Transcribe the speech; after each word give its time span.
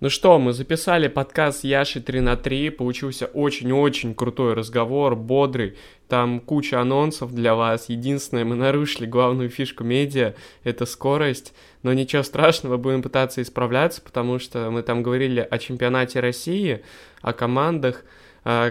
Ну 0.00 0.10
что, 0.10 0.38
мы 0.38 0.52
записали 0.52 1.08
подкаст 1.08 1.64
Яши 1.64 2.00
3 2.00 2.20
на 2.20 2.36
3, 2.36 2.70
получился 2.70 3.26
очень-очень 3.26 4.14
крутой 4.14 4.54
разговор, 4.54 5.16
бодрый, 5.16 5.76
там 6.06 6.38
куча 6.38 6.80
анонсов 6.80 7.34
для 7.34 7.56
вас. 7.56 7.88
Единственное, 7.88 8.44
мы 8.44 8.54
нарушили 8.54 9.06
главную 9.06 9.50
фишку 9.50 9.82
медиа, 9.82 10.34
это 10.62 10.86
скорость, 10.86 11.52
но 11.82 11.92
ничего 11.94 12.22
страшного, 12.22 12.76
будем 12.76 13.02
пытаться 13.02 13.42
исправляться, 13.42 14.00
потому 14.00 14.38
что 14.38 14.70
мы 14.70 14.84
там 14.84 15.02
говорили 15.02 15.40
о 15.40 15.58
чемпионате 15.58 16.20
России, 16.20 16.84
о 17.20 17.32
командах, 17.32 18.04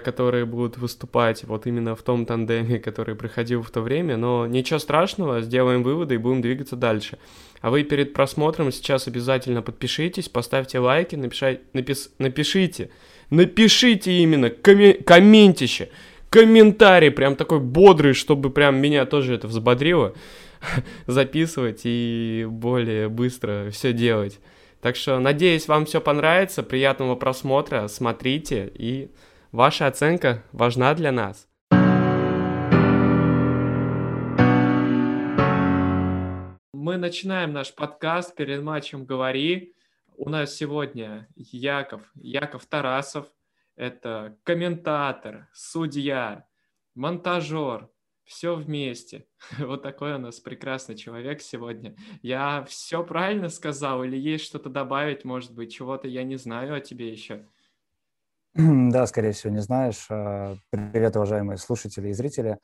которые 0.04 0.46
будут 0.46 0.78
выступать 0.80 1.44
вот 1.44 1.68
именно 1.68 1.96
в 1.96 2.02
том 2.02 2.26
тандеме, 2.26 2.80
который 2.80 3.14
проходил 3.14 3.62
в 3.62 3.70
то 3.70 3.82
время, 3.82 4.18
но 4.18 4.48
ничего 4.48 4.80
страшного, 4.80 5.42
сделаем 5.42 5.84
выводы 5.84 6.16
и 6.16 6.18
будем 6.18 6.42
двигаться 6.42 6.76
дальше. 6.76 7.20
А 7.62 7.70
вы 7.70 7.84
перед 7.84 8.12
просмотром 8.14 8.72
сейчас 8.72 9.08
обязательно 9.08 9.62
подпишитесь, 9.62 10.30
поставьте 10.30 10.80
лайки, 10.80 11.16
напишай, 11.16 11.62
напис, 11.74 12.10
напишите, 12.18 12.90
напишите 13.30 14.14
именно 14.14 14.50
комме, 14.50 14.94
комментище, 14.94 15.90
комментарий 16.32 17.12
прям 17.12 17.36
такой 17.36 17.60
бодрый, 17.60 18.14
чтобы 18.14 18.50
прям 18.50 18.82
меня 18.82 19.06
тоже 19.06 19.36
это 19.36 19.48
взбодрило 19.48 20.16
записывать 21.06 21.82
и 21.84 22.48
более 22.50 23.10
быстро 23.10 23.70
все 23.72 23.94
делать. 23.94 24.40
Так 24.82 24.96
что 24.96 25.20
надеюсь, 25.20 25.68
вам 25.68 25.86
все 25.86 26.02
понравится, 26.02 26.64
приятного 26.64 27.16
просмотра, 27.16 27.88
смотрите 27.88 28.72
и 28.74 29.12
ваша 29.58 29.88
оценка 29.88 30.44
важна 30.52 30.94
для 30.94 31.12
нас. 31.12 31.48
Мы 36.74 36.98
начинаем 36.98 37.54
наш 37.54 37.74
подкаст 37.74 38.36
перед 38.36 38.62
матчем 38.62 39.06
«Говори». 39.06 39.74
У 40.16 40.30
нас 40.30 40.54
сегодня 40.54 41.28
Яков, 41.36 42.04
Яков 42.14 42.68
Тарасов. 42.68 43.26
Это 43.76 44.38
комментатор, 44.44 45.50
судья, 45.54 46.46
монтажер, 46.94 47.90
все 48.26 48.54
вместе. 48.54 49.26
Вот 49.58 49.82
такой 49.82 50.14
у 50.14 50.20
нас 50.20 50.40
прекрасный 50.40 50.96
человек 50.96 51.42
сегодня. 51.42 51.96
Я 52.22 52.64
все 52.66 53.04
правильно 53.04 53.50
сказал 53.50 54.04
или 54.04 54.18
есть 54.18 54.46
что-то 54.46 54.70
добавить, 54.70 55.26
может 55.26 55.56
быть, 55.56 55.74
чего-то 55.74 56.08
я 56.08 56.22
не 56.22 56.36
знаю 56.36 56.76
о 56.76 56.80
тебе 56.80 57.12
еще? 57.12 57.48
Да, 58.92 59.06
скорее 59.06 59.34
всего, 59.34 59.54
не 59.54 59.62
знаешь. 59.62 60.08
А, 60.10 60.56
привет, 60.72 61.16
уважаемые 61.16 61.58
слушатели 61.58 62.10
и 62.10 62.14
зрители. 62.14 62.58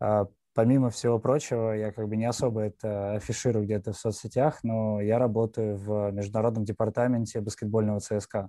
А, 0.00 0.26
помимо 0.54 0.90
всего 0.90 1.20
прочего, 1.20 1.70
я 1.72 1.92
как 1.92 2.08
бы 2.08 2.16
не 2.16 2.24
особо 2.24 2.62
это 2.62 3.12
афиширую 3.14 3.64
где-то 3.64 3.92
в 3.92 3.96
соцсетях, 3.96 4.58
но 4.64 5.00
я 5.00 5.18
работаю 5.20 5.76
в 5.76 6.10
международном 6.10 6.64
департаменте 6.64 7.40
баскетбольного 7.40 8.00
ЦСКА. 8.00 8.48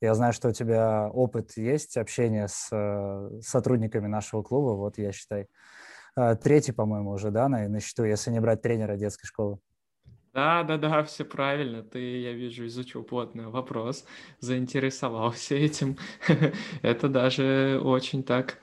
Я 0.00 0.14
знаю, 0.14 0.32
что 0.32 0.48
у 0.48 0.52
тебя 0.52 1.08
опыт 1.10 1.56
есть, 1.56 1.96
общение 1.96 2.48
с 2.48 2.70
э, 2.72 3.40
сотрудниками 3.42 4.08
нашего 4.08 4.42
клуба, 4.42 4.70
вот 4.74 4.98
я 4.98 5.12
считаю, 5.12 5.46
э, 6.16 6.36
третий, 6.42 6.72
по-моему, 6.72 7.10
уже, 7.10 7.30
да, 7.30 7.48
на, 7.48 7.68
на 7.68 7.80
счету, 7.80 8.04
если 8.04 8.30
не 8.30 8.40
брать 8.40 8.62
тренера 8.62 8.96
детской 8.96 9.26
школы. 9.26 9.58
Да, 10.32 10.62
да, 10.62 10.76
да, 10.78 11.02
все 11.02 11.24
правильно. 11.24 11.82
Ты, 11.82 12.20
я 12.20 12.32
вижу, 12.32 12.66
изучил 12.66 13.02
плотно 13.02 13.50
вопрос, 13.50 14.04
заинтересовался 14.38 15.54
этим. 15.56 15.96
Это 16.82 17.08
даже 17.08 17.80
очень 17.82 18.22
так 18.22 18.58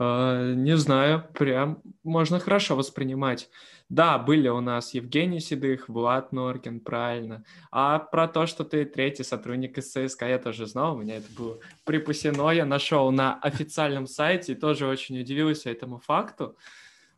а, 0.00 0.54
не 0.54 0.76
знаю, 0.76 1.26
прям 1.34 1.82
можно 2.04 2.38
хорошо 2.38 2.76
воспринимать. 2.76 3.50
Да, 3.88 4.18
были 4.18 4.48
у 4.48 4.60
нас 4.60 4.94
Евгений 4.94 5.40
Седых, 5.40 5.88
Влад 5.88 6.30
Норкин, 6.32 6.80
правильно. 6.80 7.44
А 7.72 7.98
про 7.98 8.28
то, 8.28 8.46
что 8.46 8.64
ты 8.64 8.84
третий 8.84 9.24
сотрудник 9.24 9.78
из 9.78 9.90
ЦСКА, 9.90 10.28
я 10.28 10.38
тоже 10.38 10.66
знал, 10.66 10.94
у 10.94 11.00
меня 11.00 11.16
это 11.16 11.26
было 11.36 11.58
припасено, 11.84 12.50
я 12.50 12.64
нашел 12.64 13.10
на 13.10 13.38
официальном 13.40 14.06
сайте 14.06 14.52
и 14.52 14.56
тоже 14.56 14.86
очень 14.86 15.18
удивился 15.20 15.70
этому 15.70 15.98
факту. 15.98 16.56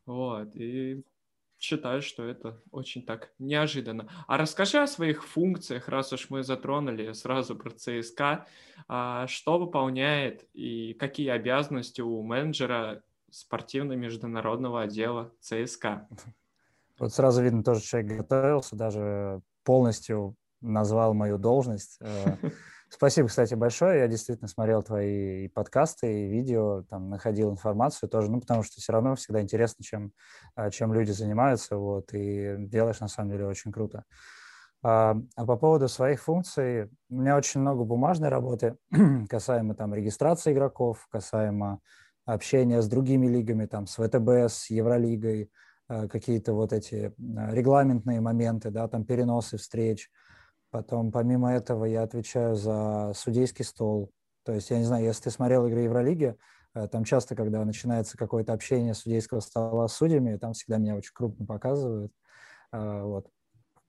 Вот, 0.06 0.54
и 0.54 1.02
считаю, 1.60 2.00
что 2.03 2.25
это 2.25 2.60
очень 2.71 3.04
так 3.04 3.31
неожиданно. 3.38 4.09
А 4.26 4.38
расскажи 4.38 4.78
о 4.78 4.87
своих 4.87 5.25
функциях, 5.25 5.88
раз 5.88 6.12
уж 6.12 6.31
мы 6.31 6.43
затронули 6.43 7.12
сразу 7.12 7.54
про 7.54 7.71
ЦСКА. 7.71 8.47
А 8.88 9.26
что 9.26 9.59
выполняет 9.59 10.49
и 10.54 10.94
какие 10.94 11.28
обязанности 11.28 12.00
у 12.00 12.22
менеджера 12.22 13.03
спортивно-международного 13.31 14.82
отдела 14.82 15.32
ЦСКА? 15.41 16.09
Вот 16.99 17.12
сразу 17.12 17.43
видно, 17.43 17.62
тоже 17.62 17.82
человек 17.82 18.19
готовился, 18.19 18.76
даже 18.76 19.43
полностью 19.62 20.34
назвал 20.60 21.15
мою 21.15 21.38
должность. 21.38 22.00
Спасибо, 22.92 23.28
кстати, 23.28 23.54
большое. 23.54 24.00
Я 24.00 24.08
действительно 24.08 24.48
смотрел 24.48 24.82
твои 24.82 25.46
подкасты, 25.48 26.24
и 26.24 26.28
видео, 26.28 26.82
там 26.82 27.08
находил 27.08 27.50
информацию 27.50 28.08
тоже, 28.08 28.28
ну, 28.30 28.40
потому 28.40 28.64
что 28.64 28.80
все 28.80 28.92
равно 28.92 29.14
всегда 29.14 29.40
интересно, 29.40 29.84
чем, 29.84 30.12
а, 30.56 30.70
чем 30.70 30.92
люди 30.92 31.12
занимаются, 31.12 31.76
вот, 31.76 32.12
и 32.12 32.56
делаешь, 32.58 32.98
на 32.98 33.06
самом 33.06 33.30
деле, 33.30 33.46
очень 33.46 33.70
круто. 33.70 34.04
А, 34.82 35.16
а 35.36 35.46
по 35.46 35.56
поводу 35.56 35.88
своих 35.88 36.20
функций, 36.20 36.86
у 37.08 37.20
меня 37.20 37.36
очень 37.36 37.60
много 37.60 37.84
бумажной 37.84 38.28
работы 38.28 38.76
касаемо 39.28 39.76
там 39.76 39.94
регистрации 39.94 40.52
игроков, 40.52 41.06
касаемо 41.10 41.78
общения 42.26 42.82
с 42.82 42.88
другими 42.88 43.28
лигами, 43.28 43.66
там, 43.66 43.86
с 43.86 43.94
ВТБ, 44.04 44.50
с 44.50 44.68
Евролигой, 44.68 45.52
а, 45.86 46.08
какие-то 46.08 46.54
вот 46.54 46.72
эти 46.72 47.14
регламентные 47.18 48.20
моменты, 48.20 48.70
да, 48.70 48.88
там 48.88 49.04
переносы 49.04 49.58
встреч, 49.58 50.10
Потом, 50.70 51.10
помимо 51.10 51.53
этого, 51.53 51.84
я 51.84 52.03
отвечаю 52.03 52.54
за 52.54 53.12
судейский 53.14 53.64
стол. 53.64 54.12
То 54.44 54.53
есть, 54.53 54.70
я 54.70 54.78
не 54.78 54.84
знаю, 54.84 55.04
если 55.04 55.25
ты 55.25 55.31
смотрел 55.31 55.66
игры 55.66 55.81
Евролиги, 55.81 56.36
э, 56.75 56.88
там 56.88 57.04
часто, 57.04 57.34
когда 57.34 57.64
начинается 57.64 58.16
какое-то 58.16 58.53
общение 58.53 58.94
судейского 58.94 59.41
стола 59.41 59.88
с 59.88 59.94
судьями, 59.94 60.36
там 60.36 60.53
всегда 60.53 60.78
меня 60.78 60.94
очень 60.97 61.12
крупно 61.12 61.44
показывают. 61.44 62.12
А, 62.72 63.04
вот. 63.04 63.28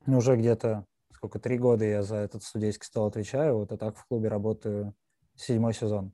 Ну, 0.07 0.17
уже 0.17 0.35
где-то, 0.35 0.85
сколько, 1.13 1.39
три 1.39 1.57
года 1.59 1.85
я 1.85 2.03
за 2.03 2.17
этот 2.17 2.43
судейский 2.43 2.85
стол 2.85 3.07
отвечаю, 3.07 3.57
вот, 3.57 3.71
а 3.71 3.77
так 3.77 3.97
в 3.97 4.05
клубе 4.07 4.29
работаю 4.29 4.95
седьмой 5.35 5.73
сезон. 5.73 6.13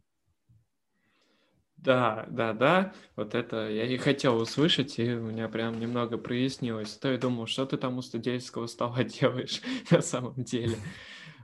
Да, 1.87 2.25
да, 2.27 2.51
да, 2.51 2.91
вот 3.15 3.33
это 3.33 3.69
я 3.69 3.85
и 3.85 3.95
хотел 3.95 4.35
услышать, 4.35 4.99
и 4.99 5.13
у 5.13 5.21
меня 5.21 5.47
прям 5.47 5.79
немного 5.79 6.17
прояснилось. 6.17 6.97
То 6.97 7.09
я 7.09 7.17
думал, 7.17 7.47
что 7.47 7.65
ты 7.65 7.77
там 7.77 7.97
у 7.97 8.01
студенческого 8.01 8.67
стола 8.67 9.03
делаешь 9.05 9.61
на 9.89 10.01
самом 10.01 10.33
деле. 10.35 10.75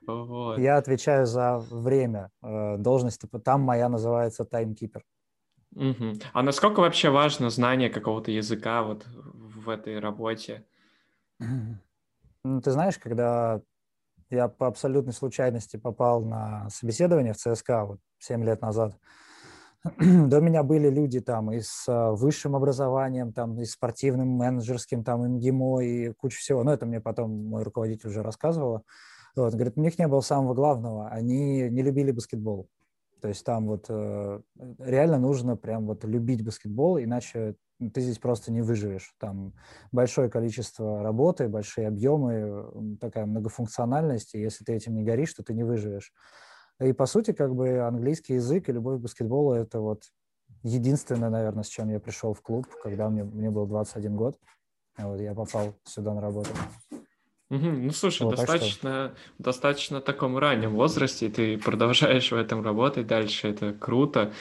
Вот. 0.05 0.59
Я 0.59 0.75
отвечаю 0.75 1.27
за 1.27 1.59
время 1.59 2.29
э, 2.41 2.75
должности, 2.77 3.25
там 3.41 3.61
моя 3.61 3.87
называется 3.87 4.43
таймкипер. 4.43 5.05
Угу. 5.75 6.15
А 6.33 6.43
насколько 6.43 6.81
вообще 6.81 7.09
важно 7.09 7.49
знание 7.49 7.89
какого-то 7.89 8.29
языка 8.29 8.83
вот 8.83 9.05
в 9.07 9.69
этой 9.69 9.99
работе? 9.99 10.65
Ну, 12.45 12.59
ты 12.59 12.71
знаешь, 12.71 12.97
когда 12.97 13.61
я 14.29 14.49
по 14.49 14.67
абсолютной 14.67 15.13
случайности 15.13 15.77
попал 15.77 16.25
на 16.25 16.69
собеседование 16.69 17.31
в 17.31 17.37
ЦСКА 17.37 17.85
вот 17.85 18.01
7 18.19 18.43
лет 18.43 18.61
назад, 18.61 18.99
до 19.99 20.39
меня 20.39 20.63
были 20.63 20.89
люди 20.89 21.19
там 21.19 21.51
и 21.51 21.59
с 21.59 21.85
а, 21.87 22.11
высшим 22.11 22.55
образованием, 22.55 23.33
там 23.33 23.59
и 23.59 23.65
спортивным, 23.65 24.29
менеджерским, 24.29 25.03
там 25.03 25.21
МГИМО 25.35 25.81
и 25.81 26.13
куча 26.13 26.37
всего. 26.37 26.63
Но 26.63 26.73
это 26.73 26.85
мне 26.85 27.01
потом 27.01 27.31
мой 27.31 27.63
руководитель 27.63 28.09
уже 28.09 28.23
рассказывала. 28.23 28.83
Вот, 29.35 29.53
говорит, 29.53 29.73
у 29.77 29.81
них 29.81 29.99
не 29.99 30.07
было 30.07 30.21
самого 30.21 30.53
главного, 30.53 31.09
они 31.09 31.69
не 31.69 31.81
любили 31.81 32.11
баскетбол. 32.11 32.69
То 33.21 33.29
есть 33.29 33.43
там 33.45 33.67
вот 33.67 33.85
э, 33.89 34.41
реально 34.79 35.17
нужно 35.17 35.57
прям 35.57 35.87
вот 35.87 36.03
любить 36.03 36.45
баскетбол, 36.45 36.99
иначе 36.99 37.55
ты 37.93 38.01
здесь 38.01 38.19
просто 38.19 38.51
не 38.51 38.61
выживешь. 38.61 39.13
Там 39.19 39.53
большое 39.91 40.29
количество 40.29 41.01
работы, 41.01 41.47
большие 41.47 41.87
объемы, 41.87 42.97
такая 42.99 43.25
многофункциональность, 43.25 44.35
и 44.35 44.39
если 44.39 44.63
ты 44.63 44.73
этим 44.73 44.95
не 44.95 45.03
горишь, 45.03 45.33
то 45.33 45.43
ты 45.43 45.53
не 45.53 45.63
выживешь. 45.63 46.13
И, 46.81 46.93
по 46.93 47.05
сути, 47.05 47.33
как 47.33 47.55
бы 47.55 47.79
английский 47.79 48.35
язык 48.35 48.69
и 48.69 48.71
любовь 48.71 48.99
к 48.99 49.03
баскетболу– 49.03 49.53
это 49.55 49.79
вот 49.79 50.03
единственное, 50.63 51.29
наверное, 51.29 51.63
с 51.63 51.67
чем 51.67 51.89
я 51.89 51.99
пришел 51.99 52.33
в 52.33 52.41
клуб, 52.41 52.67
когда 52.81 53.09
мне, 53.09 53.23
мне 53.23 53.49
был 53.49 53.65
21 53.67 54.15
год. 54.15 54.37
Вот 54.97 55.19
я 55.19 55.33
попал 55.33 55.73
сюда 55.83 56.13
на 56.13 56.21
работу. 56.21 56.49
Угу. 57.49 57.69
Ну, 57.69 57.91
слушай, 57.91 58.23
вот, 58.23 58.35
достаточно, 58.35 59.09
так 59.09 59.17
что... 59.17 59.43
достаточно 59.43 60.01
таком 60.01 60.37
раннем 60.37 60.73
возрасте, 60.73 61.29
ты 61.29 61.57
продолжаешь 61.57 62.31
в 62.31 62.35
этом 62.35 62.63
работать 62.63 63.05
дальше, 63.05 63.49
это 63.49 63.73
круто. 63.73 64.33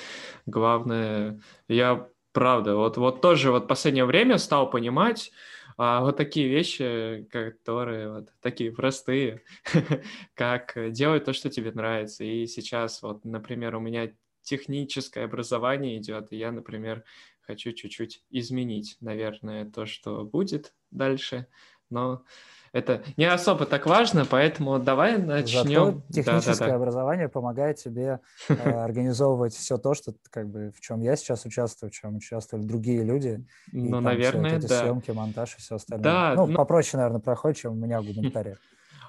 Главное, 0.47 1.41
я 1.69 2.09
правда, 2.33 2.77
вот, 2.77 2.97
вот 2.97 3.21
тоже 3.21 3.51
вот 3.51 3.69
последнее 3.69 4.07
время 4.07 4.39
стал 4.39 4.71
понимать, 4.71 5.31
а 5.77 6.01
вот 6.01 6.17
такие 6.17 6.49
вещи, 6.49 7.27
которые 7.31 8.11
вот 8.13 8.29
такие 8.41 8.73
простые, 8.73 9.43
как 10.35 10.75
делать 10.93 11.25
то, 11.25 11.33
что 11.33 11.51
тебе 11.51 11.73
нравится. 11.73 12.25
И 12.25 12.47
сейчас 12.47 13.03
вот, 13.03 13.25
например, 13.25 13.77
у 13.77 13.81
меня 13.81 14.13
техническое 14.43 15.25
образование 15.25 15.99
идет, 15.99 16.33
и 16.33 16.37
я, 16.37 16.53
например, 16.53 17.05
хочу 17.41 17.73
чуть-чуть 17.73 18.25
изменить, 18.31 18.97
наверное, 19.01 19.71
то, 19.71 19.87
что 19.87 20.25
будет 20.25 20.75
дальше, 20.91 21.47
но 21.91 22.25
это 22.73 23.03
не 23.17 23.27
особо 23.27 23.67
так 23.67 23.87
важно, 23.87 24.25
поэтому 24.25 24.79
давай 24.79 25.19
начнем. 25.19 25.65
Зато 25.65 26.03
техническое 26.11 26.53
да, 26.53 26.59
да, 26.59 26.67
да. 26.69 26.75
образование 26.77 27.29
помогает 27.29 27.77
тебе 27.77 28.21
э, 28.49 28.55
организовывать 28.85 29.55
все 29.55 29.77
то, 29.77 29.95
что 29.95 30.15
как 30.31 30.49
бы 30.49 30.73
в 30.75 30.81
чем 30.81 31.01
я 31.03 31.17
сейчас 31.17 31.45
участвую, 31.45 31.91
в 31.91 31.95
чем 31.95 32.17
участвовали 32.17 32.65
другие 32.65 33.03
люди. 33.05 33.45
Ну, 33.73 34.01
наверное, 34.01 34.57
эти 34.57 34.67
да. 34.67 34.81
Съемки, 34.81 35.11
монтаж 35.11 35.57
и 35.57 35.61
все 35.61 35.77
остальное. 35.77 36.05
Да. 36.05 36.35
Ну, 36.35 36.53
попроще, 36.55 36.97
наверное, 36.97 37.21
проходит, 37.21 37.59
чем 37.59 37.73
у 37.73 37.77
меня 37.77 38.01
в 38.01 38.07
гуманитарии. 38.07 38.57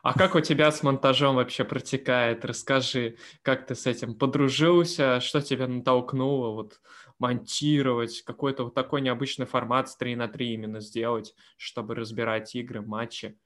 А 0.04 0.14
как 0.14 0.36
у 0.36 0.42
тебя 0.42 0.70
с 0.70 0.84
монтажом 0.84 1.38
вообще 1.38 1.64
протекает? 1.64 2.44
Расскажи, 2.44 3.16
как 3.42 3.66
ты 3.66 3.74
с 3.74 3.88
этим 3.88 4.16
подружился, 4.16 5.22
что 5.22 5.42
тебя 5.42 5.66
натолкнуло 5.66 6.50
вот 6.54 6.82
монтировать, 7.20 8.22
какой-то 8.24 8.66
вот 8.66 8.74
такой 8.74 9.02
необычный 9.02 9.46
формат 9.46 9.90
с 9.90 9.96
3 9.96 10.16
на 10.16 10.28
3 10.28 10.54
именно 10.54 10.80
сделать, 10.80 11.34
чтобы 11.58 11.96
разбирать 11.96 12.56
игры, 12.56 12.82
матчи? 12.82 13.38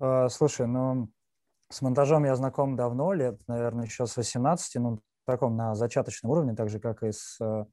А, 0.00 0.28
слушай, 0.28 0.66
ну, 0.66 1.10
с 1.70 1.82
монтажом 1.82 2.24
я 2.24 2.36
знаком 2.36 2.76
давно, 2.76 3.12
лет, 3.12 3.40
наверное, 3.46 3.86
еще 3.86 4.06
с 4.06 4.16
18, 4.16 4.76
ну, 4.76 5.00
таком 5.26 5.56
на 5.56 5.74
зачаточном 5.74 6.32
уровне, 6.32 6.54
так 6.54 6.70
же, 6.70 6.80
как 6.80 7.02
и 7.02 7.12
с, 7.12 7.38
э, 7.40 7.64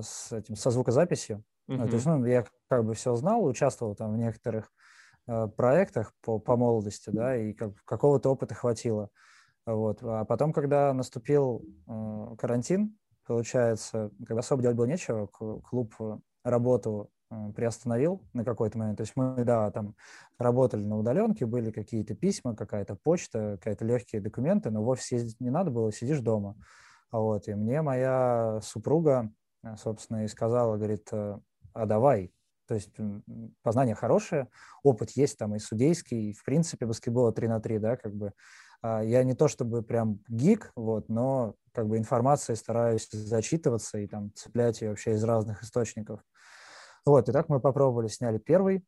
с 0.00 0.32
этим, 0.32 0.54
со 0.54 0.70
звукозаписью. 0.70 1.42
Uh-huh. 1.68 1.88
То 1.88 1.94
есть, 1.94 2.06
ну, 2.06 2.24
я 2.24 2.44
как 2.68 2.84
бы 2.84 2.94
все 2.94 3.14
знал, 3.16 3.44
участвовал 3.44 3.96
там 3.96 4.12
в 4.12 4.16
некоторых 4.16 4.70
Э, 5.26 5.46
проектах 5.46 6.12
по, 6.20 6.38
по 6.38 6.56
молодости, 6.56 7.10
да, 7.10 7.36
и 7.36 7.54
как, 7.54 7.72
какого-то 7.84 8.30
опыта 8.30 8.54
хватило. 8.54 9.08
Вот. 9.64 10.02
А 10.02 10.24
потом, 10.26 10.52
когда 10.52 10.92
наступил 10.92 11.64
э, 11.86 12.36
карантин, 12.36 12.98
получается, 13.26 14.10
когда 14.26 14.40
особо 14.40 14.62
делать 14.62 14.76
было 14.76 14.86
нечего, 14.86 15.26
клуб 15.26 15.94
работу 16.44 17.10
э, 17.30 17.52
приостановил 17.56 18.22
на 18.32 18.44
какой-то 18.44 18.78
момент. 18.78 18.98
То 18.98 19.02
есть 19.02 19.14
мы, 19.16 19.44
да, 19.44 19.70
там 19.70 19.94
работали 20.38 20.84
на 20.84 20.98
удаленке, 20.98 21.46
были 21.46 21.70
какие-то 21.70 22.14
письма, 22.14 22.54
какая-то 22.54 22.96
почта, 22.96 23.58
какие-то 23.58 23.84
легкие 23.84 24.20
документы, 24.20 24.70
но 24.70 24.82
в 24.82 24.88
офис 24.88 25.10
ездить 25.12 25.40
не 25.40 25.50
надо 25.50 25.70
было, 25.70 25.92
сидишь 25.92 26.20
дома. 26.20 26.56
Вот. 27.10 27.48
И 27.48 27.54
мне 27.54 27.82
моя 27.82 28.60
супруга, 28.62 29.30
э, 29.62 29.76
собственно, 29.76 30.24
и 30.24 30.28
сказала, 30.28 30.76
говорит, 30.76 31.08
а 31.12 31.86
давай, 31.86 32.32
то 32.66 32.74
есть 32.74 32.90
познание 33.62 33.94
хорошее, 33.94 34.48
опыт 34.82 35.10
есть 35.10 35.38
там 35.38 35.54
и 35.54 35.58
судейский, 35.58 36.30
и 36.30 36.32
в 36.32 36.44
принципе 36.44 36.86
баскетбола 36.86 37.32
3 37.32 37.48
на 37.48 37.60
3, 37.60 37.78
да, 37.78 37.96
как 37.96 38.14
бы. 38.14 38.32
А, 38.80 39.02
я 39.02 39.22
не 39.24 39.34
то 39.34 39.48
чтобы 39.48 39.82
прям 39.82 40.20
гик, 40.28 40.72
вот, 40.76 41.08
но 41.08 41.54
как 41.74 41.88
бы 41.88 41.98
информацией 41.98 42.56
стараюсь 42.56 43.08
зачитываться 43.10 43.98
и 43.98 44.06
там 44.06 44.32
цеплять 44.34 44.80
ее 44.80 44.90
вообще 44.90 45.14
из 45.14 45.24
разных 45.24 45.62
источников. 45.62 46.20
Вот, 47.04 47.28
и 47.28 47.32
так 47.32 47.48
мы 47.48 47.60
попробовали, 47.60 48.08
сняли 48.08 48.38
первый, 48.38 48.84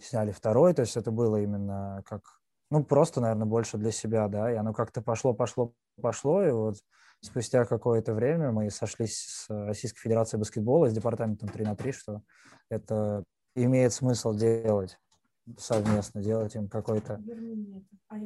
сняли 0.00 0.30
второй, 0.30 0.72
то 0.72 0.82
есть 0.82 0.96
это 0.96 1.10
было 1.10 1.36
именно 1.36 2.02
как, 2.06 2.22
ну, 2.70 2.84
просто, 2.84 3.20
наверное, 3.20 3.46
больше 3.46 3.76
для 3.76 3.90
себя, 3.90 4.28
да, 4.28 4.50
и 4.50 4.54
оно 4.54 4.72
как-то 4.72 5.02
пошло, 5.02 5.34
пошло, 5.34 5.74
пошло, 6.00 6.42
и 6.44 6.50
вот 6.50 6.76
спустя 7.20 7.64
какое-то 7.64 8.14
время 8.14 8.52
мы 8.52 8.70
сошлись 8.70 9.18
с 9.18 9.46
Российской 9.50 10.00
Федерацией 10.00 10.38
баскетбола, 10.38 10.88
с 10.88 10.94
департаментом 10.94 11.48
3 11.48 11.64
на 11.64 11.76
3, 11.76 11.92
что 11.92 12.22
это 12.70 13.24
имеет 13.54 13.92
смысл 13.92 14.34
делать 14.34 14.98
совместно, 15.58 16.22
делать 16.22 16.54
им 16.54 16.68
какой-то... 16.68 17.20
А 18.08 18.18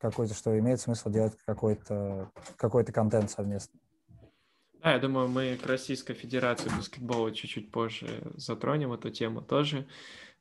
какой-то, 0.00 0.34
что 0.34 0.58
имеет 0.58 0.80
смысл 0.80 1.10
делать 1.10 1.36
какой-то 1.44 2.30
какой 2.56 2.84
контент 2.84 3.30
совместно. 3.30 3.78
Да, 4.82 4.92
я 4.92 4.98
думаю, 4.98 5.28
мы 5.28 5.58
к 5.62 5.66
Российской 5.66 6.14
Федерации 6.14 6.70
баскетбола 6.74 7.32
чуть-чуть 7.32 7.70
позже 7.70 8.32
затронем 8.36 8.92
эту 8.92 9.10
тему 9.10 9.42
тоже, 9.42 9.86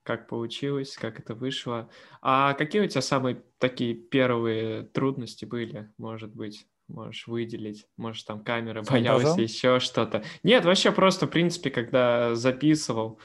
как 0.03 0.27
получилось, 0.27 0.97
как 0.97 1.19
это 1.19 1.35
вышло. 1.35 1.89
А 2.21 2.53
какие 2.53 2.81
у 2.81 2.87
тебя 2.87 3.01
самые 3.01 3.43
такие 3.57 3.95
первые 3.95 4.83
трудности 4.83 5.45
были, 5.45 5.91
может 5.97 6.33
быть? 6.33 6.65
можешь 6.89 7.27
выделить, 7.27 7.87
может, 7.97 8.25
там 8.25 8.43
камера 8.43 8.81
боялась, 8.81 9.37
еще 9.37 9.79
что-то. 9.79 10.23
Нет, 10.43 10.65
вообще 10.65 10.91
просто, 10.91 11.27
в 11.27 11.29
принципе, 11.29 11.69
когда 11.69 12.35
записывал. 12.35 13.19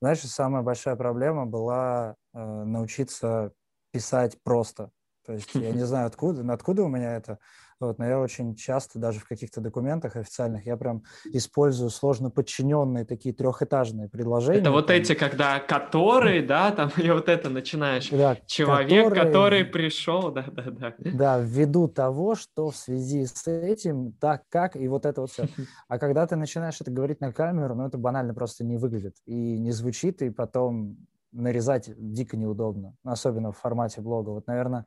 Знаешь, 0.00 0.18
самая 0.18 0.62
большая 0.62 0.96
проблема 0.96 1.46
была 1.46 2.16
э, 2.34 2.38
научиться 2.38 3.52
писать 3.94 4.36
просто. 4.42 4.90
То 5.24 5.32
есть 5.32 5.54
я 5.54 5.70
не 5.70 5.82
знаю, 5.86 6.08
откуда, 6.08 6.52
откуда 6.52 6.82
у 6.82 6.88
меня 6.88 7.16
это, 7.16 7.38
вот, 7.80 7.98
но 7.98 8.06
я 8.06 8.20
очень 8.20 8.54
часто 8.54 8.98
даже 8.98 9.20
в 9.20 9.28
каких-то 9.28 9.60
документах 9.60 10.16
официальных 10.16 10.66
я 10.66 10.76
прям 10.76 11.02
использую 11.24 11.90
сложно 11.90 12.30
подчиненные 12.30 13.04
такие 13.04 13.34
трехэтажные 13.34 14.08
предложения. 14.08 14.60
Это 14.60 14.70
вот 14.70 14.86
там. 14.86 14.96
эти, 14.96 15.14
когда 15.14 15.60
которые, 15.60 16.42
да, 16.42 16.70
там 16.70 16.90
и 16.96 17.10
вот 17.10 17.28
это 17.28 17.50
начинаешь. 17.50 18.08
Да, 18.10 18.36
Человек, 18.46 19.08
которые, 19.08 19.24
который 19.24 19.64
пришел, 19.64 20.30
да, 20.30 20.44
да, 20.50 20.70
да. 20.70 20.94
Да, 20.98 21.38
ввиду 21.40 21.88
того, 21.88 22.34
что 22.34 22.70
в 22.70 22.76
связи 22.76 23.26
с 23.26 23.46
этим, 23.46 24.12
так 24.12 24.42
как, 24.48 24.76
и 24.76 24.88
вот 24.88 25.06
это 25.06 25.22
вот 25.22 25.30
все. 25.30 25.46
А 25.88 25.98
когда 25.98 26.26
ты 26.26 26.36
начинаешь 26.36 26.80
это 26.80 26.90
говорить 26.90 27.20
на 27.20 27.32
камеру, 27.32 27.74
ну 27.74 27.86
это 27.86 27.98
банально 27.98 28.34
просто 28.34 28.64
не 28.64 28.76
выглядит 28.76 29.16
и 29.26 29.58
не 29.58 29.72
звучит, 29.72 30.22
и 30.22 30.30
потом 30.30 30.96
нарезать 31.34 31.90
дико 31.96 32.36
неудобно, 32.36 32.94
особенно 33.04 33.52
в 33.52 33.58
формате 33.58 34.00
блога. 34.00 34.30
Вот, 34.30 34.46
наверное, 34.46 34.86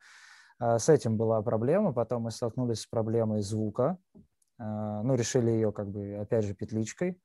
а, 0.60 0.80
с 0.80 0.90
этим 0.90 1.18
была 1.18 1.42
проблема, 1.42 1.94
потом 1.94 2.24
мы 2.24 2.32
столкнулись 2.32 2.82
с 2.82 2.88
проблемой 2.88 3.42
звука, 3.42 3.98
а, 4.58 5.04
ну, 5.04 5.16
решили 5.16 5.52
ее 5.52 5.72
как 5.72 5.90
бы, 5.90 6.16
опять 6.16 6.46
же, 6.46 6.56
петличкой. 6.56 7.22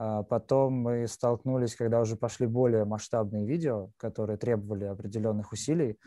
А 0.00 0.22
потом 0.22 0.74
мы 0.74 1.08
столкнулись, 1.08 1.74
когда 1.74 2.00
уже 2.00 2.14
пошли 2.14 2.46
более 2.46 2.84
масштабные 2.84 3.44
видео, 3.44 3.90
которые 3.96 4.36
требовали 4.36 4.84
определенных 4.84 5.50
усилий. 5.50 5.98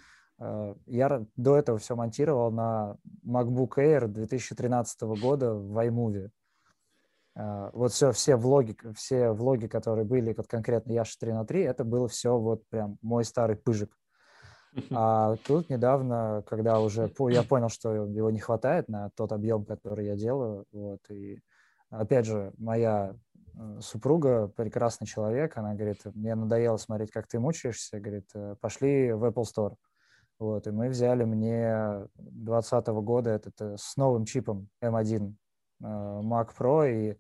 Я 0.88 1.26
до 1.36 1.58
этого 1.58 1.78
все 1.78 1.96
монтировал 1.96 2.52
на 2.52 2.96
MacBook 3.28 3.74
Air 3.76 4.08
2013 4.08 5.02
года 5.22 5.54
в 5.54 5.78
iMovie. 5.78 6.32
Вот 7.34 7.94
все, 7.94 8.12
все 8.12 8.36
влоги, 8.36 8.76
все 8.94 9.32
влоги, 9.32 9.68
которые 9.68 10.04
были, 10.04 10.34
вот 10.34 10.48
конкретно 10.48 10.92
Яша 10.92 11.18
3 11.18 11.32
на 11.32 11.46
3, 11.46 11.62
это 11.62 11.86
было 11.86 12.10
все 12.10 12.38
вот 12.38 12.68
прям 12.70 12.98
мой 13.02 13.24
старый 13.24 13.56
пыжик. 13.56 13.98
А 14.92 15.36
тут 15.46 15.70
недавно, 15.70 16.44
когда 16.48 16.80
уже 16.80 17.12
я 17.30 17.44
понял, 17.44 17.70
что 17.70 17.94
его 18.06 18.30
не 18.32 18.40
хватает 18.40 18.88
на 18.88 19.10
тот 19.16 19.32
объем, 19.32 19.66
который 19.66 20.06
я 20.08 20.16
делаю, 20.16 20.66
вот, 20.72 21.00
и 21.10 21.40
опять 21.92 22.26
же, 22.26 22.54
моя 22.58 23.16
э, 23.56 23.80
супруга 23.82 24.48
прекрасный 24.48 25.06
человек, 25.06 25.58
она 25.58 25.74
говорит, 25.74 26.00
мне 26.16 26.36
надоело 26.36 26.78
смотреть, 26.78 27.12
как 27.12 27.28
ты 27.28 27.40
мучаешься, 27.40 28.00
говорит, 28.00 28.30
«Э, 28.34 28.56
пошли 28.60 29.12
в 29.12 29.26
Apple 29.26 29.44
Store. 29.44 29.76
Вот, 30.40 30.66
и 30.66 30.72
мы 30.72 30.90
взяли 30.90 31.24
мне 31.24 32.08
2020 32.16 32.88
года 33.04 33.30
этот 33.30 33.62
э, 33.62 33.76
с 33.78 33.96
новым 33.98 34.26
чипом 34.26 34.70
M1 34.82 35.36
Mac 35.82 36.50
Pro, 36.58 36.90
и 36.90 37.18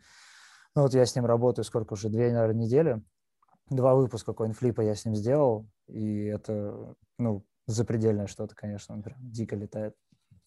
ну, 0.75 0.83
вот 0.83 0.93
я 0.93 1.05
с 1.05 1.15
ним 1.15 1.25
работаю 1.25 1.65
сколько 1.65 1.93
уже, 1.93 2.09
две, 2.09 2.31
наверное, 2.31 2.63
недели. 2.63 3.01
Два 3.69 3.95
выпуска 3.95 4.31
CoinFlip 4.31 4.83
я 4.83 4.95
с 4.95 5.05
ним 5.05 5.15
сделал, 5.15 5.67
и 5.87 6.25
это, 6.25 6.95
ну, 7.17 7.45
запредельное 7.67 8.27
что-то, 8.27 8.55
конечно, 8.55 8.95
он 8.95 9.03
прям 9.03 9.17
дико 9.21 9.55
летает. 9.55 9.95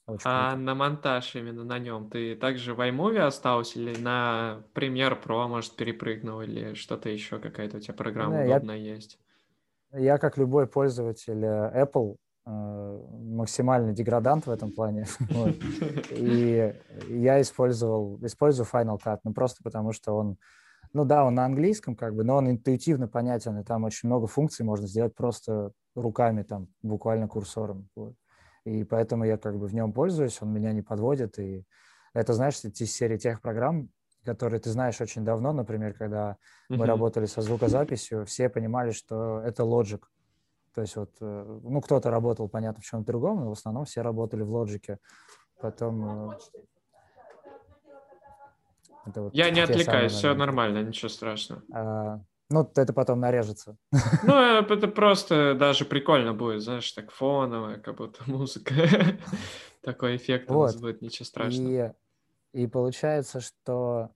Очень 0.07 0.23
а 0.27 0.51
круто. 0.51 0.63
на 0.63 0.75
монтаж 0.75 1.35
именно 1.35 1.65
на 1.65 1.79
нем 1.79 2.11
ты 2.11 2.37
также 2.37 2.75
в 2.75 2.81
iMovie 2.81 3.21
остался 3.21 3.79
или 3.79 3.99
на 3.99 4.63
Premiere 4.75 5.23
Pro, 5.23 5.49
может, 5.49 5.77
перепрыгнул 5.77 6.43
или 6.43 6.75
что-то 6.75 7.09
еще, 7.09 7.39
какая-то 7.39 7.79
у 7.79 7.81
тебя 7.81 7.95
программа 7.95 8.37
да, 8.37 8.45
удобная 8.45 8.77
я, 8.77 8.95
есть? 8.95 9.19
Я, 9.93 10.19
как 10.19 10.37
любой 10.37 10.67
пользователь 10.67 11.43
э, 11.43 11.85
Apple, 11.85 12.15
э, 12.15 12.17
максимальный 12.47 13.95
деградант 13.95 14.47
в 14.47 14.51
этом 14.51 14.73
плане. 14.73 15.07
И 16.11 16.75
я 17.09 17.41
использовал, 17.41 18.19
использую 18.23 18.67
Final 18.71 18.99
Cut, 19.03 19.21
ну 19.25 19.33
просто 19.33 19.63
потому 19.63 19.93
что 19.93 20.15
он 20.15 20.37
ну 20.95 21.05
да, 21.05 21.25
он 21.25 21.35
на 21.35 21.45
английском 21.45 21.97
как 21.97 22.15
бы, 22.15 22.23
но 22.23 22.37
он 22.37 22.49
интуитивно 22.49 23.09
понятен, 23.09 23.59
и 23.59 23.65
там 23.65 23.83
очень 23.83 24.09
много 24.09 24.29
функций 24.29 24.65
можно 24.65 24.87
сделать 24.87 25.15
просто 25.15 25.73
руками, 25.97 26.45
там, 26.45 26.69
буквально 26.83 27.27
курсором. 27.27 27.89
Вот. 27.97 28.15
И 28.65 28.85
поэтому 28.85 29.25
я 29.25 29.37
как 29.37 29.59
бы 29.59 29.67
в 29.67 29.75
нем 29.75 29.93
пользуюсь, 29.93 30.41
он 30.41 30.53
меня 30.53 30.73
не 30.73 30.83
подводит. 30.83 31.39
И 31.41 31.65
это, 32.15 32.33
знаешь, 32.33 32.61
эти 32.63 32.85
серии 32.85 33.19
тех 33.19 33.41
программ, 33.41 33.91
которые 34.25 34.61
ты 34.61 34.71
знаешь 34.71 35.01
очень 35.01 35.25
давно, 35.25 35.53
например, 35.53 35.95
когда 35.95 36.37
mm-hmm. 36.71 36.77
мы 36.77 36.87
работали 36.87 37.27
со 37.27 37.43
звукозаписью, 37.43 38.25
все 38.25 38.49
понимали, 38.49 38.93
что 38.93 39.41
это 39.41 39.65
Logic. 39.65 40.01
То 40.75 40.81
есть 40.81 40.97
вот, 40.97 41.11
э, 41.21 41.61
ну, 41.63 41.81
кто-то 41.81 42.11
работал, 42.11 42.49
понятно, 42.49 42.83
в 42.83 42.85
чем-то 42.85 43.07
другом, 43.07 43.41
но 43.45 43.51
в 43.51 43.53
основном 43.53 43.85
все 43.85 44.03
работали 44.03 44.43
в 44.43 44.51
Logic. 44.51 44.99
Потом 45.61 46.31
э, 46.33 46.39
это 49.07 49.23
вот 49.23 49.35
Я 49.35 49.51
не 49.51 49.61
отвлекаюсь, 49.61 50.13
все 50.13 50.35
нормально, 50.35 50.83
ничего 50.83 51.09
страшного. 51.09 51.63
А, 51.73 52.21
ну, 52.51 52.71
это 52.75 52.93
потом 52.93 53.21
нарежется. 53.21 53.77
Ну, 54.25 54.35
э, 54.35 54.67
это 54.69 54.89
просто 54.89 55.55
даже 55.55 55.85
прикольно 55.85 56.35
будет, 56.35 56.63
знаешь, 56.63 56.91
так 56.93 57.13
фоновая, 57.13 57.79
как 57.79 57.97
будто 57.97 58.23
музыка. 58.27 58.75
Такой 59.83 60.17
эффект 60.17 60.51
нас 60.51 60.77
будет, 60.77 61.03
ничего 61.03 61.25
страшного. 61.25 61.95
И, 62.53 62.63
и 62.63 62.67
получается, 62.67 63.41
что 63.41 64.11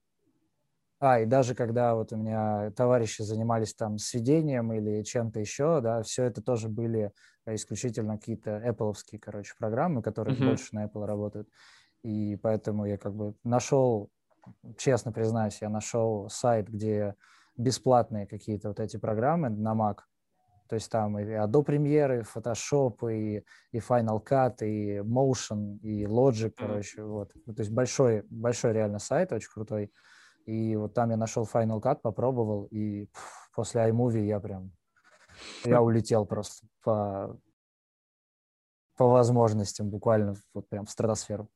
А, 1.00 1.20
и 1.20 1.26
даже 1.26 1.54
когда 1.54 1.94
вот 1.94 2.12
у 2.12 2.16
меня 2.16 2.72
товарищи 2.72 3.22
занимались 3.22 3.74
там 3.74 3.98
сведением 3.98 4.72
или 4.72 5.02
чем-то 5.02 5.38
еще, 5.38 5.80
да, 5.80 6.02
все 6.02 6.24
это 6.24 6.42
тоже 6.42 6.68
были 6.68 7.12
исключительно 7.46 8.18
какие-то 8.18 8.62
apple 8.66 8.94
короче, 9.20 9.54
программы, 9.58 10.02
которые 10.02 10.36
uh-huh. 10.36 10.46
больше 10.48 10.74
на 10.74 10.86
Apple 10.86 11.06
работают. 11.06 11.48
И 12.02 12.36
поэтому 12.36 12.84
я 12.84 12.98
как 12.98 13.14
бы 13.14 13.34
нашел, 13.44 14.10
честно 14.76 15.12
признаюсь, 15.12 15.60
я 15.60 15.68
нашел 15.68 16.28
сайт, 16.28 16.68
где 16.68 17.14
бесплатные 17.56 18.26
какие-то 18.26 18.68
вот 18.68 18.80
эти 18.80 18.96
программы 18.96 19.50
на 19.50 19.74
Mac. 19.74 19.98
То 20.68 20.74
есть 20.74 20.90
там 20.90 21.18
и 21.18 21.24
Adobe 21.24 21.64
Premiere, 21.64 22.20
и 22.20 22.22
Photoshop, 22.22 23.10
и, 23.10 23.44
и 23.72 23.78
Final 23.78 24.22
Cut, 24.22 24.64
и 24.64 24.98
Motion, 24.98 25.78
и 25.80 26.04
Logic, 26.04 26.52
короче, 26.56 27.02
вот. 27.02 27.32
То 27.32 27.54
есть 27.56 27.70
большой, 27.70 28.24
большой 28.28 28.74
реально 28.74 28.98
сайт, 28.98 29.32
очень 29.32 29.50
крутой. 29.50 29.90
И 30.48 30.76
вот 30.76 30.94
там 30.94 31.10
я 31.10 31.18
нашел 31.18 31.44
Final 31.44 31.78
Cut, 31.78 31.96
попробовал, 32.02 32.64
и 32.70 33.04
пфф, 33.12 33.50
после 33.54 33.82
iMovie 33.82 34.24
я 34.24 34.40
прям, 34.40 34.72
я 35.66 35.82
улетел 35.82 36.24
просто 36.24 36.66
по, 36.82 37.38
по 38.96 39.08
возможностям, 39.08 39.90
буквально 39.90 40.36
вот 40.54 40.66
прям 40.70 40.86
в 40.86 40.90
стратосферу. 40.90 41.50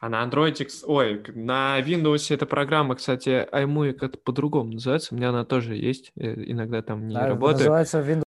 А 0.00 0.08
на 0.08 0.26
Android, 0.26 0.56
ой, 0.86 1.22
на 1.34 1.78
Windows 1.82 2.32
эта 2.34 2.46
программа, 2.46 2.94
кстати, 2.94 3.46
iMovie 3.52 3.92
как-то 3.92 4.16
по-другому 4.16 4.72
называется. 4.72 5.14
У 5.14 5.18
меня 5.18 5.28
она 5.28 5.44
тоже 5.44 5.76
есть, 5.76 6.10
э, 6.16 6.32
иногда 6.50 6.80
там 6.80 7.08
не 7.08 7.16
а, 7.16 7.26
работает. 7.26 7.68
Называется 7.68 8.00
Windows 8.00 8.27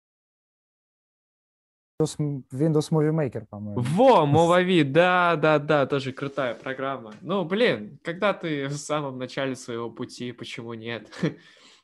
Windows 2.53 2.91
Movie 2.91 3.13
Maker, 3.13 3.47
по-моему. 3.47 3.81
Во, 3.81 4.27
Movavi, 4.27 4.85
да, 4.85 5.37
да, 5.37 5.59
да, 5.59 5.87
тоже 5.87 6.13
крутая 6.13 6.55
программа. 6.55 7.13
Ну, 7.21 7.45
блин, 7.45 7.99
когда 8.03 8.33
ты 8.33 8.69
в 8.69 8.77
самом 8.77 9.19
начале 9.19 9.57
своего 9.57 9.91
пути, 9.91 10.33
почему 10.33 10.75
нет? 10.75 11.11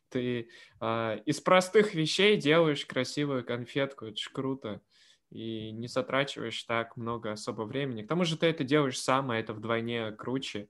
Ты 0.09 0.49
э, 0.81 1.19
из 1.27 1.41
простых 1.41 1.95
вещей 1.95 2.37
делаешь 2.37 2.87
красивую 2.87 3.45
конфетку, 3.45 4.07
это 4.07 4.17
ж 4.17 4.31
круто 4.33 4.81
и 5.31 5.73
не 5.73 5.89
затрачиваешь 5.89 6.63
так 6.65 6.97
много 6.97 7.33
особо 7.33 7.63
времени. 7.63 8.03
К 8.03 8.09
тому 8.09 8.25
же 8.25 8.37
ты 8.37 8.47
это 8.47 8.65
делаешь 8.65 9.01
сам, 9.01 9.31
а 9.31 9.37
это 9.37 9.53
вдвойне 9.53 10.13
круче. 10.13 10.69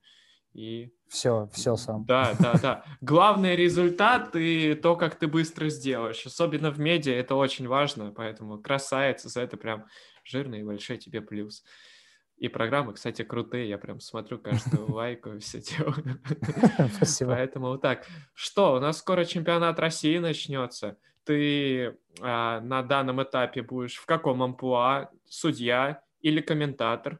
И... 0.57 0.93
Все, 1.09 1.49
все 1.53 1.77
сам. 1.77 2.05
Да, 2.05 2.35
да, 2.41 2.55
да. 2.61 2.85
Главный 3.01 3.55
результат 3.55 4.35
и 4.35 4.75
то, 4.75 4.97
как 4.97 5.17
ты 5.17 5.29
быстро 5.29 5.69
сделаешь. 5.69 6.25
Особенно 6.27 6.71
в 6.71 6.81
медиа 6.81 7.15
это 7.15 7.35
очень 7.35 7.69
важно, 7.69 8.11
поэтому 8.11 8.59
красавица, 8.59 9.29
за 9.29 9.43
это 9.43 9.57
прям 9.57 9.87
жирный 10.25 10.61
и 10.61 10.65
большой 10.65 10.97
тебе 10.97 11.21
плюс. 11.21 11.63
И 12.39 12.49
программы, 12.49 12.95
кстати, 12.95 13.23
крутые, 13.23 13.69
я 13.69 13.79
прям 13.79 14.01
смотрю 14.01 14.39
каждую 14.39 14.91
лайку, 14.93 15.39
все 15.39 15.61
делаю. 15.61 16.21
Спасибо. 16.97 17.33
Поэтому 17.33 17.69
вот 17.69 17.83
так. 17.83 18.07
Что, 18.35 18.75
у 18.75 18.81
нас 18.81 18.99
скоро 18.99 19.25
чемпионат 19.25 19.79
России 19.79 20.19
начнется 20.19 20.97
ты 21.27 21.99
а, 22.21 22.61
на 22.61 22.83
данном 22.83 23.23
этапе 23.23 23.61
будешь 23.61 23.97
в 23.97 24.07
каком 24.07 24.43
амплуа? 24.43 25.11
Судья 25.29 26.01
или 26.21 26.41
комментатор? 26.41 27.19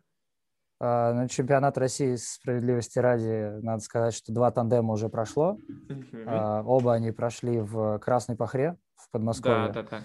А, 0.79 1.13
на 1.15 1.29
чемпионат 1.29 1.79
России 1.79 2.17
справедливости 2.17 2.99
ради, 2.99 3.61
надо 3.63 3.83
сказать, 3.83 4.15
что 4.15 4.33
два 4.33 4.51
тандема 4.51 4.93
уже 4.93 5.09
прошло. 5.09 5.59
А, 6.27 6.63
оба 6.63 6.95
они 6.95 7.13
прошли 7.13 7.61
в 7.61 7.99
Красной 7.99 8.37
Пахре 8.37 8.77
в 8.95 9.11
Подмосковье. 9.11 9.73
Да, 9.73 9.83
да, 9.83 9.89
да. 9.91 10.03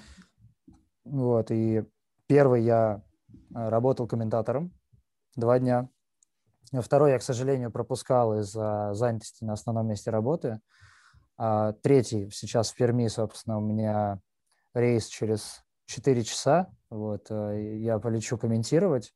Вот, 1.03 1.51
и 1.51 1.83
первый 2.27 2.63
я 2.63 3.03
а, 3.53 3.69
работал 3.69 4.07
комментатором 4.07 4.71
два 5.35 5.59
дня. 5.59 5.89
Второй 6.71 7.11
я, 7.11 7.19
к 7.19 7.23
сожалению, 7.23 7.69
пропускал 7.69 8.39
из-за 8.39 8.93
занятости 8.93 9.43
на 9.43 9.53
основном 9.53 9.87
месте 9.87 10.09
работы. 10.09 10.61
А 11.37 11.73
третий 11.73 12.29
сейчас 12.31 12.71
в 12.71 12.75
Перми, 12.75 13.07
собственно, 13.07 13.57
у 13.57 13.61
меня 13.61 14.21
рейс 14.73 15.07
через 15.07 15.63
4 15.87 16.23
часа. 16.23 16.69
Вот, 16.89 17.27
э, 17.29 17.79
я 17.79 17.99
полечу 17.99 18.37
комментировать. 18.37 19.13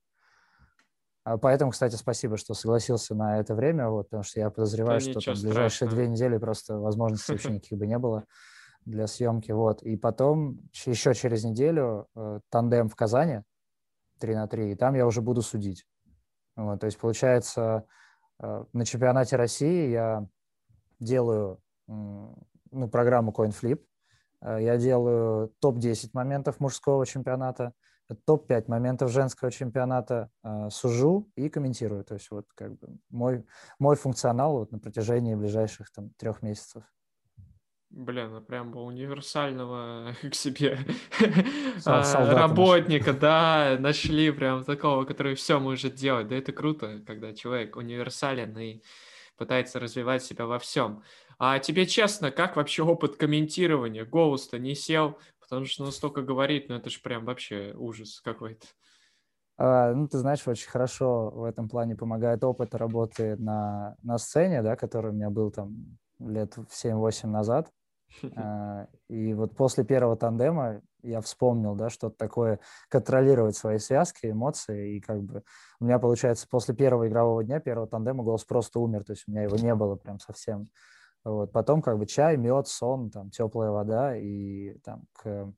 А 1.25 1.39
поэтому, 1.39 1.71
кстати, 1.71 1.95
спасибо, 1.95 2.37
что 2.37 2.53
согласился 2.53 3.15
на 3.15 3.39
это 3.39 3.55
время, 3.55 3.89
вот, 3.89 4.03
потому 4.03 4.21
что 4.21 4.39
я 4.39 4.51
подозреваю, 4.51 4.99
да 4.99 5.11
что 5.11 5.19
там 5.19 5.33
ближайшие 5.41 5.89
две 5.89 6.07
недели 6.07 6.37
просто 6.37 6.77
возможности 6.77 7.31
вообще 7.31 7.49
никаких 7.49 7.79
бы 7.79 7.87
не 7.87 7.97
было 7.97 8.25
для 8.85 9.07
съемки. 9.07 9.51
Вот. 9.51 9.81
И 9.81 9.97
потом 9.97 10.59
еще 10.71 11.15
через 11.15 11.43
неделю 11.43 12.07
э, 12.15 12.41
тандем 12.51 12.89
в 12.89 12.95
Казани 12.95 13.41
3 14.19 14.35
на 14.35 14.47
3, 14.47 14.71
и 14.71 14.75
там 14.75 14.93
я 14.93 15.07
уже 15.07 15.21
буду 15.21 15.41
судить. 15.41 15.87
Вот, 16.55 16.79
то 16.79 16.85
есть, 16.85 16.99
получается, 16.99 17.85
э, 18.39 18.63
на 18.71 18.85
чемпионате 18.85 19.35
России 19.35 19.89
я 19.89 20.27
делаю 20.99 21.59
ну, 21.87 22.87
программу 22.91 23.31
CoinFlip. 23.31 23.81
Э, 24.41 24.59
я 24.61 24.77
делаю 24.77 25.51
топ-10 25.59 26.11
моментов 26.13 26.59
мужского 26.59 27.03
чемпионата, 27.07 27.73
топ-5 28.25 28.65
моментов 28.67 29.11
женского 29.11 29.51
чемпионата, 29.51 30.29
э, 30.43 30.69
сужу 30.69 31.29
и 31.35 31.49
комментирую. 31.49 32.03
То 32.03 32.15
есть 32.15 32.29
вот 32.31 32.45
как 32.55 32.77
бы 32.77 32.97
мой, 33.09 33.45
мой 33.79 33.95
функционал 33.95 34.59
вот 34.59 34.71
на 34.71 34.79
протяжении 34.79 35.35
ближайших 35.35 35.91
там 35.91 36.11
трех 36.17 36.41
месяцев. 36.41 36.83
Блин, 37.89 38.33
ну 38.33 38.41
прям 38.41 38.71
был 38.71 38.87
универсального 38.87 40.13
к 40.29 40.35
себе 40.35 40.79
а, 41.85 42.33
работника, 42.33 43.13
да, 43.13 43.77
нашли 43.79 44.31
прям 44.31 44.63
такого, 44.65 45.05
который 45.05 45.35
все 45.35 45.59
может 45.59 45.95
делать. 45.95 46.27
Да 46.27 46.35
это 46.35 46.51
круто, 46.51 47.01
когда 47.07 47.33
человек 47.33 47.77
универсален 47.77 48.57
и 48.57 48.81
пытается 49.37 49.79
развивать 49.79 50.23
себя 50.23 50.45
во 50.45 50.59
всем. 50.59 51.03
А 51.37 51.59
тебе 51.59 51.85
честно, 51.85 52.31
как 52.31 52.55
вообще 52.55 52.83
опыт 52.83 53.17
комментирования? 53.17 54.05
Голос-то 54.05 54.57
не 54.57 54.75
сел, 54.75 55.17
потому 55.49 55.65
что 55.65 55.85
настолько 55.85 56.21
говорит, 56.21 56.69
ну 56.69 56.75
это 56.75 56.89
же 56.89 56.99
прям 57.01 57.25
вообще 57.25 57.73
ужас 57.75 58.19
какой-то. 58.21 58.65
А, 59.57 59.93
ну, 59.93 60.07
ты 60.07 60.17
знаешь, 60.17 60.45
очень 60.47 60.69
хорошо 60.69 61.29
в 61.29 61.43
этом 61.43 61.69
плане 61.69 61.95
помогает 61.95 62.43
опыт 62.43 62.75
работы 62.75 63.37
на, 63.37 63.95
на 64.03 64.17
сцене, 64.17 64.61
да, 64.61 64.75
который 64.75 65.11
у 65.11 65.13
меня 65.13 65.29
был 65.29 65.51
там 65.51 65.97
лет 66.19 66.55
7-8 66.57 67.27
назад. 67.27 67.69
А, 68.35 68.87
и 69.09 69.33
вот 69.33 69.55
после 69.55 69.83
первого 69.83 70.15
тандема 70.15 70.81
я 71.01 71.21
вспомнил, 71.21 71.75
да, 71.75 71.89
что-то 71.89 72.15
такое, 72.17 72.59
контролировать 72.89 73.55
свои 73.55 73.77
связки, 73.77 74.27
эмоции, 74.27 74.95
и 74.95 75.01
как 75.01 75.21
бы 75.21 75.43
у 75.79 75.85
меня, 75.85 75.99
получается, 75.99 76.47
после 76.49 76.75
первого 76.75 77.07
игрового 77.07 77.43
дня, 77.43 77.59
первого 77.59 77.87
тандема 77.87 78.23
голос 78.23 78.43
просто 78.43 78.79
умер, 78.79 79.03
то 79.03 79.13
есть 79.13 79.23
у 79.27 79.31
меня 79.31 79.43
его 79.43 79.57
не 79.57 79.73
было 79.75 79.95
прям 79.95 80.19
совсем. 80.19 80.67
Вот. 81.25 81.51
Потом 81.51 81.81
как 81.81 81.97
бы 81.97 82.05
чай, 82.05 82.37
мед, 82.37 82.67
сон, 82.67 83.09
там, 83.09 83.31
теплая 83.31 83.71
вода, 83.71 84.15
и 84.15 84.77
там 84.83 85.05
к, 85.11 85.51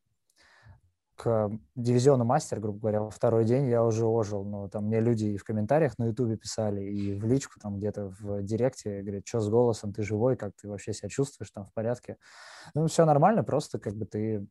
к 1.15 1.51
дивизиону 1.75 2.23
мастер, 2.23 2.61
грубо 2.61 2.79
говоря, 2.79 3.01
во 3.01 3.09
второй 3.09 3.43
день 3.43 3.67
я 3.67 3.83
уже 3.83 4.05
ожил. 4.05 4.45
Но 4.45 4.69
там 4.69 4.85
мне 4.85 5.01
люди 5.01 5.25
и 5.25 5.37
в 5.37 5.43
комментариях 5.43 5.97
на 5.97 6.05
ютубе 6.05 6.37
писали, 6.37 6.81
и 6.81 7.19
в 7.19 7.25
личку 7.25 7.59
там 7.59 7.77
где-то 7.77 8.13
в 8.17 8.41
директе, 8.43 9.01
говорят, 9.01 9.27
что 9.27 9.41
с 9.41 9.49
голосом, 9.49 9.91
ты 9.91 10.03
живой, 10.03 10.37
как 10.37 10.53
ты 10.55 10.69
вообще 10.69 10.93
себя 10.93 11.09
чувствуешь, 11.09 11.51
там 11.51 11.65
в 11.65 11.73
порядке. 11.73 12.15
Ну, 12.73 12.87
все 12.87 13.03
нормально, 13.03 13.43
просто 13.43 13.77
как 13.77 13.93
бы 13.93 14.05
ты 14.05 14.47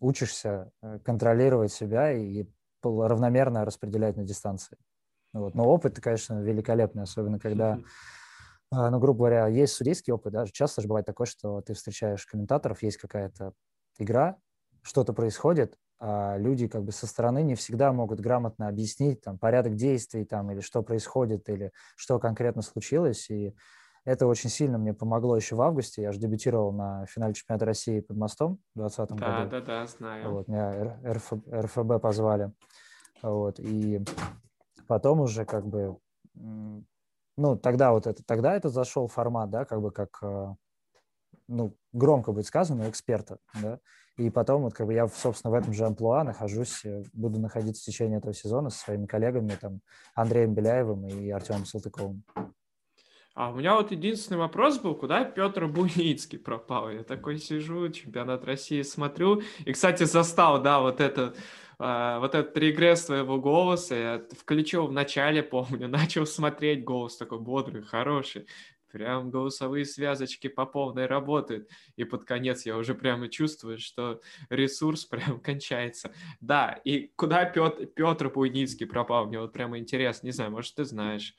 учишься 0.00 0.70
э, 0.82 0.98
контролировать 1.00 1.72
себя 1.72 2.12
и 2.12 2.46
равномерно 2.82 3.64
распределять 3.64 4.16
на 4.16 4.24
дистанции. 4.24 4.76
Вот. 5.32 5.54
Но 5.54 5.64
опыт, 5.64 5.98
конечно, 5.98 6.40
великолепный, 6.42 7.02
особенно 7.02 7.38
когда 7.38 7.78
ну, 8.70 8.98
грубо 8.98 9.18
говоря, 9.18 9.46
есть 9.46 9.74
судейский 9.74 10.12
опыт, 10.12 10.32
даже 10.32 10.52
часто 10.52 10.82
же 10.82 10.88
бывает 10.88 11.06
такое, 11.06 11.26
что 11.26 11.60
ты 11.62 11.74
встречаешь 11.74 12.26
комментаторов, 12.26 12.82
есть 12.82 12.98
какая-то 12.98 13.52
игра, 13.98 14.36
что-то 14.82 15.12
происходит, 15.12 15.76
а 16.00 16.36
люди 16.36 16.68
как 16.68 16.84
бы 16.84 16.92
со 16.92 17.06
стороны 17.06 17.42
не 17.42 17.54
всегда 17.54 17.92
могут 17.92 18.20
грамотно 18.20 18.68
объяснить 18.68 19.20
там 19.20 19.38
порядок 19.38 19.74
действий 19.74 20.24
там 20.24 20.50
или 20.50 20.60
что 20.60 20.82
происходит 20.82 21.48
или 21.48 21.72
что 21.96 22.18
конкретно 22.18 22.62
случилось, 22.62 23.28
и 23.30 23.54
это 24.04 24.26
очень 24.26 24.48
сильно 24.48 24.78
мне 24.78 24.94
помогло 24.94 25.36
еще 25.36 25.54
в 25.54 25.60
августе. 25.60 26.02
Я 26.02 26.12
же 26.12 26.18
дебютировал 26.18 26.72
на 26.72 27.04
финале 27.06 27.34
чемпионата 27.34 27.66
России 27.66 28.00
под 28.00 28.16
мостом 28.16 28.58
в 28.74 28.78
2020 28.78 29.16
да, 29.16 29.26
году. 29.26 29.50
Да, 29.50 29.60
да, 29.60 29.66
да, 29.66 29.86
знаю. 29.86 30.30
Вот, 30.30 30.48
меня 30.48 30.98
РФ, 31.04 31.32
РФБ 31.52 32.00
позвали. 32.00 32.52
Вот, 33.22 33.58
и 33.58 34.02
потом 34.86 35.20
уже 35.20 35.44
как 35.44 35.66
бы 35.66 35.98
ну, 37.38 37.56
тогда 37.56 37.92
вот 37.92 38.06
это, 38.06 38.22
тогда 38.24 38.54
это 38.56 38.68
зашел 38.68 39.06
формат, 39.06 39.48
да, 39.50 39.64
как 39.64 39.80
бы 39.80 39.92
как, 39.92 40.18
э, 40.22 40.54
ну, 41.46 41.76
громко 41.92 42.32
будет 42.32 42.46
сказано, 42.46 42.90
эксперта, 42.90 43.38
да, 43.62 43.78
и 44.16 44.28
потом 44.28 44.62
вот 44.62 44.74
как 44.74 44.88
бы 44.88 44.94
я, 44.94 45.06
собственно, 45.06 45.52
в 45.52 45.54
этом 45.54 45.72
же 45.72 45.86
амплуа 45.86 46.24
нахожусь, 46.24 46.84
э, 46.84 47.04
буду 47.12 47.38
находиться 47.38 47.80
в 47.80 47.86
течение 47.86 48.18
этого 48.18 48.34
сезона 48.34 48.70
со 48.70 48.80
своими 48.80 49.06
коллегами, 49.06 49.56
там, 49.60 49.80
Андреем 50.16 50.52
Беляевым 50.52 51.06
и 51.06 51.30
Артемом 51.30 51.64
Салтыковым. 51.64 52.24
А 53.34 53.52
у 53.52 53.54
меня 53.54 53.76
вот 53.76 53.92
единственный 53.92 54.38
вопрос 54.38 54.80
был, 54.80 54.96
куда 54.96 55.24
Петр 55.24 55.68
Буницкий 55.68 56.40
пропал? 56.40 56.90
Я 56.90 57.04
такой 57.04 57.38
сижу, 57.38 57.88
чемпионат 57.90 58.44
России 58.44 58.82
смотрю, 58.82 59.42
и, 59.64 59.72
кстати, 59.72 60.02
застал, 60.02 60.60
да, 60.60 60.80
вот 60.80 61.00
это 61.00 61.34
а, 61.78 62.18
вот 62.18 62.34
этот 62.34 62.56
регресс 62.56 63.04
твоего 63.04 63.40
голоса 63.40 63.94
я 63.94 64.22
включил 64.36 64.88
в 64.88 64.92
начале, 64.92 65.42
помню, 65.42 65.88
начал 65.88 66.26
смотреть 66.26 66.84
голос 66.84 67.16
такой 67.16 67.38
бодрый, 67.38 67.82
хороший. 67.82 68.46
прям 68.90 69.30
голосовые 69.30 69.84
связочки 69.84 70.48
по 70.48 70.66
полной 70.66 71.06
работают. 71.06 71.68
И 71.96 72.04
под 72.04 72.24
конец 72.24 72.66
я 72.66 72.76
уже 72.76 72.94
прямо 72.94 73.28
чувствую, 73.28 73.78
что 73.78 74.20
ресурс 74.50 75.04
прям 75.06 75.40
кончается. 75.40 76.10
Да, 76.40 76.80
и 76.84 77.12
куда 77.14 77.44
Петр, 77.44 77.86
Петр 77.86 78.28
Буйницкий 78.28 78.86
пропал? 78.86 79.26
Мне 79.26 79.38
вот 79.38 79.52
прямо 79.52 79.78
интересно. 79.78 80.26
Не 80.26 80.32
знаю, 80.32 80.50
может, 80.50 80.74
ты 80.74 80.84
знаешь. 80.84 81.36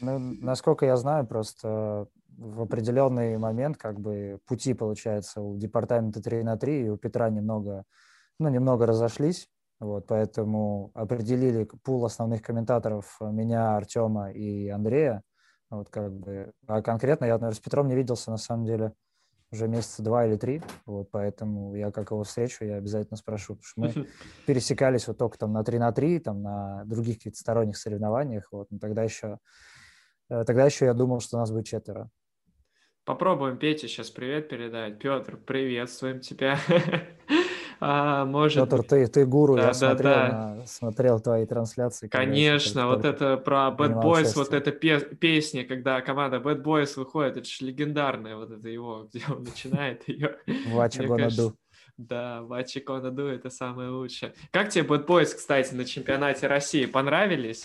Ну, 0.00 0.18
насколько 0.18 0.86
я 0.86 0.96
знаю, 0.96 1.26
просто 1.26 2.08
в 2.38 2.62
определенный 2.62 3.36
момент 3.36 3.76
как 3.76 4.00
бы 4.00 4.38
пути, 4.46 4.72
получается, 4.72 5.42
у 5.42 5.58
департамента 5.58 6.22
3 6.22 6.42
на 6.44 6.56
3 6.56 6.86
и 6.86 6.88
у 6.88 6.96
Петра 6.96 7.28
немного, 7.28 7.84
ну, 8.38 8.48
немного 8.48 8.86
разошлись. 8.86 9.48
Вот, 9.80 10.06
поэтому 10.06 10.90
определили 10.94 11.64
пул 11.84 12.04
основных 12.04 12.42
комментаторов 12.42 13.16
меня, 13.20 13.76
Артема 13.76 14.32
и 14.32 14.68
Андрея. 14.68 15.22
Вот 15.70 15.88
как 15.90 16.12
бы, 16.12 16.52
а 16.66 16.82
конкретно 16.82 17.26
я, 17.26 17.34
наверное, 17.34 17.54
с 17.54 17.60
Петром 17.60 17.88
не 17.88 17.94
виделся 17.94 18.30
на 18.30 18.38
самом 18.38 18.64
деле 18.64 18.92
уже 19.50 19.68
месяца 19.68 20.02
два 20.02 20.26
или 20.26 20.36
три, 20.36 20.62
вот, 20.84 21.10
поэтому 21.10 21.74
я 21.74 21.90
как 21.90 22.10
его 22.10 22.22
встречу, 22.22 22.64
я 22.64 22.76
обязательно 22.76 23.16
спрошу, 23.16 23.56
потому 23.56 23.90
что 23.90 24.00
мы 24.00 24.08
пересекались 24.46 25.08
вот 25.08 25.16
только 25.16 25.38
там 25.38 25.52
на 25.52 25.64
3 25.64 25.78
на 25.78 25.92
3, 25.92 26.18
там 26.20 26.42
на 26.42 26.84
других 26.84 27.16
каких-то 27.16 27.38
сторонних 27.38 27.78
соревнованиях, 27.78 28.48
вот, 28.52 28.66
но 28.70 28.78
тогда 28.78 29.04
еще, 29.04 29.38
э, 30.28 30.44
тогда 30.44 30.66
еще 30.66 30.84
я 30.84 30.94
думал, 30.94 31.20
что 31.20 31.36
у 31.36 31.40
нас 31.40 31.50
будет 31.50 31.66
четверо. 31.66 32.10
Попробуем 33.04 33.56
Пете 33.56 33.88
сейчас 33.88 34.10
привет 34.10 34.50
передать. 34.50 34.98
Петр, 34.98 35.38
приветствуем 35.38 36.20
тебя. 36.20 36.58
А, 37.80 38.24
может 38.24 38.68
Петр, 38.68 38.82
ты, 38.82 39.06
ты 39.06 39.24
гуру, 39.24 39.56
да, 39.56 39.62
я 39.62 39.68
да, 39.68 39.74
смотрел, 39.74 40.10
да. 40.10 40.54
На, 40.56 40.66
смотрел 40.66 41.20
твои 41.20 41.46
трансляции. 41.46 42.08
Конечно, 42.08 42.88
вот 42.88 43.04
это 43.04 43.36
про 43.36 43.68
Bad 43.68 44.02
Boys, 44.02 44.20
участие. 44.20 44.44
вот 44.44 44.52
эта 44.52 44.72
пе- 44.72 45.00
песня, 45.00 45.64
когда 45.64 46.00
команда 46.00 46.38
Bad 46.38 46.62
Boys 46.62 46.94
выходит, 46.96 47.36
это 47.36 47.46
же 47.46 47.64
легендарная, 47.64 48.36
вот 48.36 48.50
это 48.50 48.68
его, 48.68 49.08
где 49.12 49.22
он 49.28 49.44
начинает 49.44 50.08
ее. 50.08 50.38
Вача 50.66 51.04
Гонаду. 51.04 51.54
Да, 51.96 52.42
Вачи 52.42 52.80
Конаду 52.80 53.26
это 53.26 53.50
самое 53.50 53.90
лучшее. 53.90 54.32
Как 54.50 54.70
тебе 54.70 54.84
Bad 54.84 55.06
Boys, 55.06 55.34
кстати, 55.36 55.74
на 55.74 55.84
чемпионате 55.84 56.46
России? 56.46 56.86
Понравились? 56.86 57.64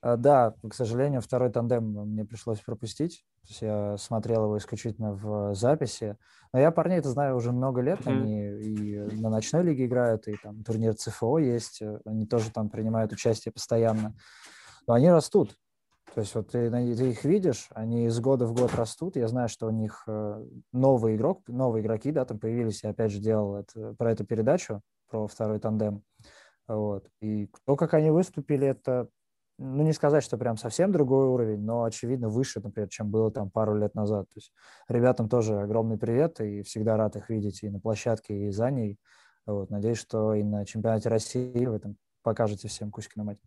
А, 0.00 0.16
да, 0.16 0.54
к 0.68 0.74
сожалению, 0.74 1.20
второй 1.20 1.50
тандем 1.50 1.84
мне 1.84 2.24
пришлось 2.24 2.60
пропустить. 2.60 3.24
То 3.42 3.48
есть 3.48 3.62
я 3.62 3.96
смотрел 3.96 4.44
его 4.44 4.58
исключительно 4.58 5.12
в 5.14 5.54
записи. 5.54 6.16
Но 6.52 6.60
я 6.60 6.70
парней 6.70 6.98
это 6.98 7.10
знаю 7.10 7.36
уже 7.36 7.52
много 7.52 7.80
лет. 7.80 8.00
Mm-hmm. 8.00 8.12
Они 8.12 8.42
и 8.42 8.98
на 9.20 9.30
ночной 9.30 9.62
лиге 9.62 9.86
играют, 9.86 10.28
и 10.28 10.36
там 10.42 10.62
турнир 10.64 10.94
ЦФО 10.94 11.38
есть. 11.38 11.82
Они 12.04 12.26
тоже 12.26 12.50
там 12.50 12.70
принимают 12.70 13.12
участие 13.12 13.52
постоянно. 13.52 14.14
Но 14.86 14.94
они 14.94 15.10
растут. 15.10 15.56
То 16.14 16.20
есть 16.20 16.34
вот 16.34 16.50
ты, 16.50 16.70
ты 16.70 17.10
их 17.10 17.24
видишь, 17.24 17.68
они 17.74 18.06
из 18.06 18.18
года 18.20 18.46
в 18.46 18.54
год 18.54 18.74
растут. 18.74 19.16
Я 19.16 19.28
знаю, 19.28 19.50
что 19.50 19.66
у 19.66 19.70
них 19.70 20.02
э, 20.06 20.46
новый 20.72 21.16
игрок, 21.16 21.42
новые 21.46 21.82
игроки, 21.82 22.10
да, 22.10 22.24
там 22.24 22.38
появились. 22.38 22.82
Я 22.84 22.90
опять 22.90 23.12
же 23.12 23.18
делал 23.18 23.56
это, 23.56 23.92
про 23.98 24.12
эту 24.12 24.24
передачу, 24.24 24.80
про 25.10 25.26
второй 25.26 25.58
тандем. 25.58 26.02
Вот. 26.68 27.06
И 27.20 27.50
то, 27.66 27.76
как 27.76 27.92
они 27.92 28.10
выступили, 28.10 28.66
это 28.66 29.08
ну, 29.58 29.82
не 29.82 29.92
сказать, 29.92 30.22
что 30.22 30.36
прям 30.36 30.56
совсем 30.56 30.92
другой 30.92 31.26
уровень, 31.26 31.62
но, 31.62 31.84
очевидно, 31.84 32.28
выше, 32.28 32.60
например, 32.62 32.88
чем 32.88 33.10
было 33.10 33.30
там 33.30 33.50
пару 33.50 33.76
лет 33.76 33.94
назад. 33.94 34.28
То 34.28 34.36
есть 34.36 34.52
ребятам 34.88 35.28
тоже 35.28 35.60
огромный 35.60 35.98
привет, 35.98 36.40
и 36.40 36.62
всегда 36.62 36.96
рад 36.96 37.16
их 37.16 37.30
видеть 37.30 37.62
и 37.62 37.70
на 37.70 37.80
площадке, 37.80 38.48
и 38.48 38.50
за 38.50 38.70
ней. 38.70 38.98
Вот. 39.46 39.70
Надеюсь, 39.70 39.98
что 39.98 40.34
и 40.34 40.42
на 40.42 40.66
чемпионате 40.66 41.08
России 41.08 41.64
в 41.66 41.72
этом 41.72 41.96
покажете 42.22 42.68
всем 42.68 42.90
кучки 42.90 43.16
на 43.16 43.24
мать. 43.24 43.38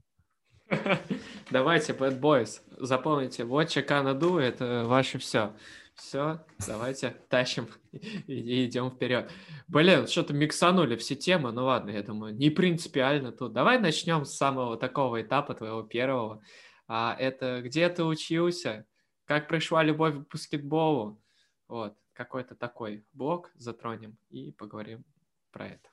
Давайте, 1.52 1.94
Bad 1.94 2.20
Boys, 2.20 2.62
запомните, 2.80 3.44
вот 3.44 3.74
Канаду– 3.88 4.38
это 4.40 4.84
ваше 4.86 5.18
все. 5.18 5.52
Все, 6.00 6.40
давайте 6.66 7.12
тащим 7.28 7.68
и, 7.92 8.66
идем 8.66 8.90
вперед. 8.90 9.30
Блин, 9.68 10.08
что-то 10.08 10.34
миксанули 10.34 10.96
все 10.96 11.16
темы, 11.16 11.52
ну 11.52 11.66
ладно, 11.66 11.90
я 11.90 12.02
думаю, 12.02 12.34
не 12.34 12.50
принципиально 12.50 13.34
тут. 13.34 13.52
Давай 13.52 13.80
начнем 13.80 14.24
с 14.24 14.34
самого 14.34 14.78
такого 14.78 15.22
этапа 15.22 15.54
твоего 15.54 15.84
первого. 15.84 16.42
А, 16.88 17.16
это 17.20 17.62
где 17.62 17.90
ты 17.90 18.06
учился, 18.06 18.86
как 19.26 19.50
пришла 19.50 19.84
любовь 19.84 20.16
к 20.16 20.32
баскетболу. 20.32 21.22
Вот, 21.68 21.96
какой-то 22.14 22.56
такой 22.56 23.06
блок 23.12 23.52
затронем 23.56 24.18
и 24.30 24.54
поговорим 24.54 25.04
про 25.52 25.68
это. 25.68 25.90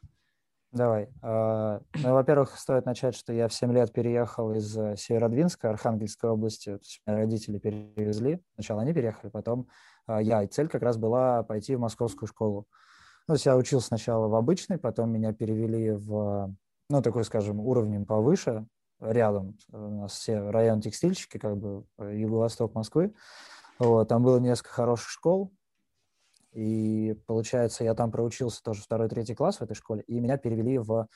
Давай. 0.71 1.09
А, 1.23 1.81
ну, 1.95 2.12
во-первых, 2.12 2.57
стоит 2.57 2.87
начать, 2.87 3.16
что 3.16 3.33
я 3.33 3.49
в 3.49 3.55
7 3.55 3.73
лет 3.73 3.92
переехал 3.92 4.53
из 4.53 4.77
э, 4.77 4.97
Северодвинска, 4.97 5.71
Архангельской 5.71 6.31
области. 6.31 6.79
Родители 7.07 7.59
перевезли. 7.59 8.42
Сначала 8.55 8.83
они 8.83 8.92
переехали, 8.92 9.31
потом 9.31 9.69
я. 10.09 10.42
И 10.42 10.47
цель 10.47 10.69
как 10.69 10.83
раз 10.83 10.97
была 10.97 11.42
пойти 11.42 11.77
в 11.77 11.81
московскую 11.81 12.29
школу. 12.29 12.66
Ну, 13.29 13.33
то 13.33 13.35
есть 13.35 13.47
я 13.47 13.57
учился 13.57 13.88
сначала 13.88 14.29
в 14.29 14.35
обычной, 14.35 14.79
потом 14.79 15.11
меня 15.11 15.33
перевели 15.33 15.92
в, 15.92 16.55
ну, 16.88 17.03
такой, 17.03 17.25
скажем, 17.25 17.61
уровнем 17.61 18.07
повыше, 18.07 18.66
рядом. 19.01 19.57
У 19.73 20.01
нас 20.01 20.12
все 20.12 20.51
район 20.51 20.81
текстильщики, 20.81 21.38
как 21.38 21.57
бы 21.57 21.85
э, 21.99 22.16
юго-восток 22.16 22.75
Москвы. 22.75 23.14
Вот, 23.79 24.09
там 24.09 24.23
было 24.23 24.38
несколько 24.38 24.71
хороших 24.71 25.09
школ, 25.11 25.53
и, 26.53 27.14
получается, 27.27 27.85
я 27.85 27.95
там 27.95 28.11
проучился 28.11 28.62
тоже 28.62 28.81
второй, 28.81 29.09
третий 29.09 29.35
класс 29.35 29.59
в 29.59 29.62
этой 29.62 29.75
школе, 29.75 30.03
и 30.07 30.19
меня 30.19 30.38
перевели 30.38 30.79
в 30.79 31.09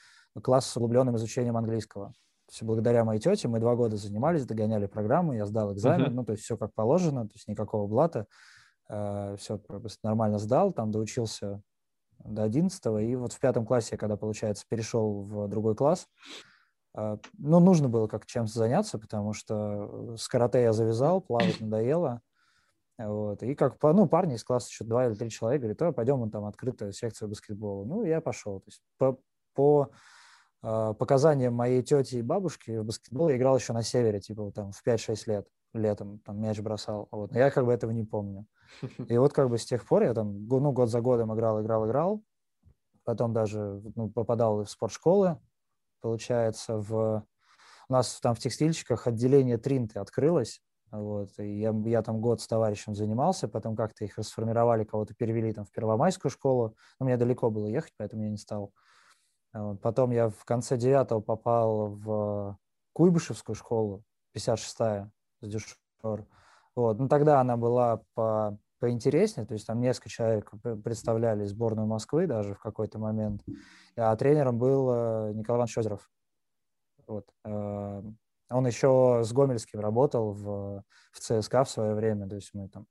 класс 0.42 0.66
с 0.66 0.76
углубленным 0.76 1.16
изучением 1.16 1.57
английского. 1.57 2.12
Есть 2.50 2.62
благодаря 2.62 3.05
моей 3.05 3.20
тете 3.20 3.48
мы 3.48 3.61
два 3.61 3.76
года 3.76 3.96
занимались, 3.96 4.44
догоняли 4.44 4.87
программу, 4.87 5.33
я 5.33 5.46
сдал 5.46 5.72
экзамен, 5.72 6.09
uh-huh. 6.09 6.14
ну, 6.14 6.24
то 6.24 6.33
есть 6.33 6.44
все 6.44 6.59
как 6.59 6.74
положено, 6.74 7.26
то 7.26 7.33
есть 7.35 7.48
никакого 7.48 7.87
блата. 7.87 8.26
Э, 8.90 9.37
все 9.38 9.61
нормально 10.03 10.38
сдал, 10.38 10.72
там 10.72 10.90
доучился 10.90 11.62
до 12.18 12.42
11 12.42 12.85
и 13.00 13.14
вот 13.14 13.33
в 13.33 13.38
пятом 13.38 13.64
классе, 13.64 13.96
когда, 13.96 14.16
получается, 14.16 14.64
перешел 14.68 15.22
в 15.22 15.46
другой 15.46 15.76
класс, 15.76 16.09
э, 16.96 17.18
ну, 17.38 17.61
нужно 17.61 17.88
было 17.88 18.09
как 18.09 18.26
чем-то 18.26 18.53
заняться, 18.53 18.98
потому 18.98 19.33
что 19.33 20.16
с 20.16 20.26
карате 20.26 20.62
я 20.62 20.72
завязал, 20.72 21.20
плавать 21.20 21.61
надоело, 21.61 22.20
вот, 22.98 23.44
и 23.44 23.55
как, 23.55 23.81
ну, 23.81 24.09
парни 24.09 24.35
из 24.35 24.42
класса 24.42 24.68
еще 24.70 24.85
два 24.85 25.07
или 25.07 25.14
три 25.14 25.31
человека 25.31 25.62
говорят, 25.62 25.79
то 25.79 25.92
пойдем 25.92 26.18
вон 26.18 26.31
там 26.31 26.44
открытую 26.44 26.92
секцию 26.92 27.29
баскетбола. 27.29 27.85
Ну, 27.87 28.05
я 28.05 28.20
пошел. 28.20 28.61
То 28.61 28.66
есть 28.66 28.83
по, 28.98 29.18
по 29.55 29.90
э, 30.62 30.94
показаниям 30.98 31.55
моей 31.55 31.83
тети 31.83 32.16
и 32.16 32.22
бабушки 32.22 32.72
в 32.72 32.85
баскетбол 32.85 33.31
я 33.31 33.37
играл 33.37 33.57
еще 33.57 33.72
на 33.72 33.83
севере, 33.83 34.20
типа 34.20 34.50
там 34.53 34.72
в 34.72 34.85
5-6 34.85 35.22
лет 35.26 35.48
летом 35.72 36.18
там 36.20 36.40
мяч 36.40 36.61
бросал. 36.61 37.09
Вот. 37.11 37.33
Но 37.33 37.38
я 37.38 37.50
как 37.50 37.64
бы 37.64 37.72
этого 37.72 37.90
не 37.90 38.04
помню. 38.04 38.46
И 39.09 39.16
вот 39.18 39.33
как 39.33 39.48
бы 39.48 39.59
с 39.59 39.64
тех 39.64 39.87
пор 39.87 40.02
я 40.02 40.14
там 40.14 40.46
ну, 40.46 40.72
год 40.72 40.88
за 40.88 41.00
годом 41.00 41.35
играл, 41.35 41.62
играл, 41.62 41.87
играл. 41.87 42.22
Потом 43.04 43.33
даже 43.33 43.83
ну, 43.94 44.11
попадал 44.11 44.64
в 44.64 44.70
спортшколы. 44.70 45.38
Получается, 46.00 46.78
в... 46.78 47.24
у 47.88 47.92
нас 47.92 48.20
там 48.20 48.35
в 48.35 48.38
текстильщиках 48.38 49.06
отделение 49.06 49.59
Тринты 49.59 49.98
открылось. 49.98 50.62
Вот, 50.90 51.30
и 51.38 51.61
я, 51.61 51.72
я 51.85 52.02
там 52.02 52.20
год 52.20 52.40
с 52.40 52.48
товарищем 52.48 52.96
занимался, 52.96 53.46
потом 53.46 53.76
как-то 53.76 54.04
их 54.04 54.18
расформировали, 54.18 54.83
кого-то 54.83 55.14
перевели 55.14 55.52
там 55.52 55.64
в 55.64 55.70
Первомайскую 55.70 56.33
школу, 56.33 56.74
но 56.98 57.06
мне 57.06 57.16
далеко 57.16 57.48
было 57.48 57.66
ехать, 57.66 57.92
поэтому 57.96 58.24
я 58.24 58.30
не 58.30 58.37
стал. 58.37 58.72
Вот, 59.52 59.80
потом 59.80 60.11
я 60.11 60.30
в 60.30 60.44
конце 60.44 60.76
девятого 60.76 61.20
попал 61.20 61.87
в 61.87 62.59
Куйбышевскую 62.92 63.54
школу, 63.54 64.02
56-я, 64.37 65.12
с 65.40 65.48
дюшор. 65.48 66.26
Вот. 66.74 66.98
Ну, 66.98 67.09
тогда 67.09 67.40
она 67.40 67.57
была 67.57 68.03
по, 68.14 68.59
поинтереснее, 68.79 69.46
то 69.46 69.55
есть 69.55 69.66
там 69.66 69.81
несколько 69.81 70.09
человек 70.09 70.50
представляли 70.83 71.44
сборную 71.44 71.87
Москвы 71.87 72.26
даже 72.26 72.55
в 72.55 72.61
какой-то 72.61 72.98
момент, 72.98 73.42
а 73.96 74.16
тренером 74.16 74.59
был 74.59 74.90
э, 74.90 75.33
Николай 75.35 75.59
Иванович 75.59 75.79
Озеров. 75.79 76.11
Вот. 77.07 77.26
Э, 77.44 78.03
он 78.50 78.66
еще 78.66 79.22
с 79.24 79.33
Гомельским 79.33 79.81
работал 79.81 80.33
в, 80.33 80.83
в 81.12 81.20
ЦСКА 81.20 81.64
в 81.64 81.70
свое 81.70 81.94
время, 81.94 82.29
то 82.29 82.37
есть 82.37 82.50
мы 82.55 82.68
там 82.68 82.87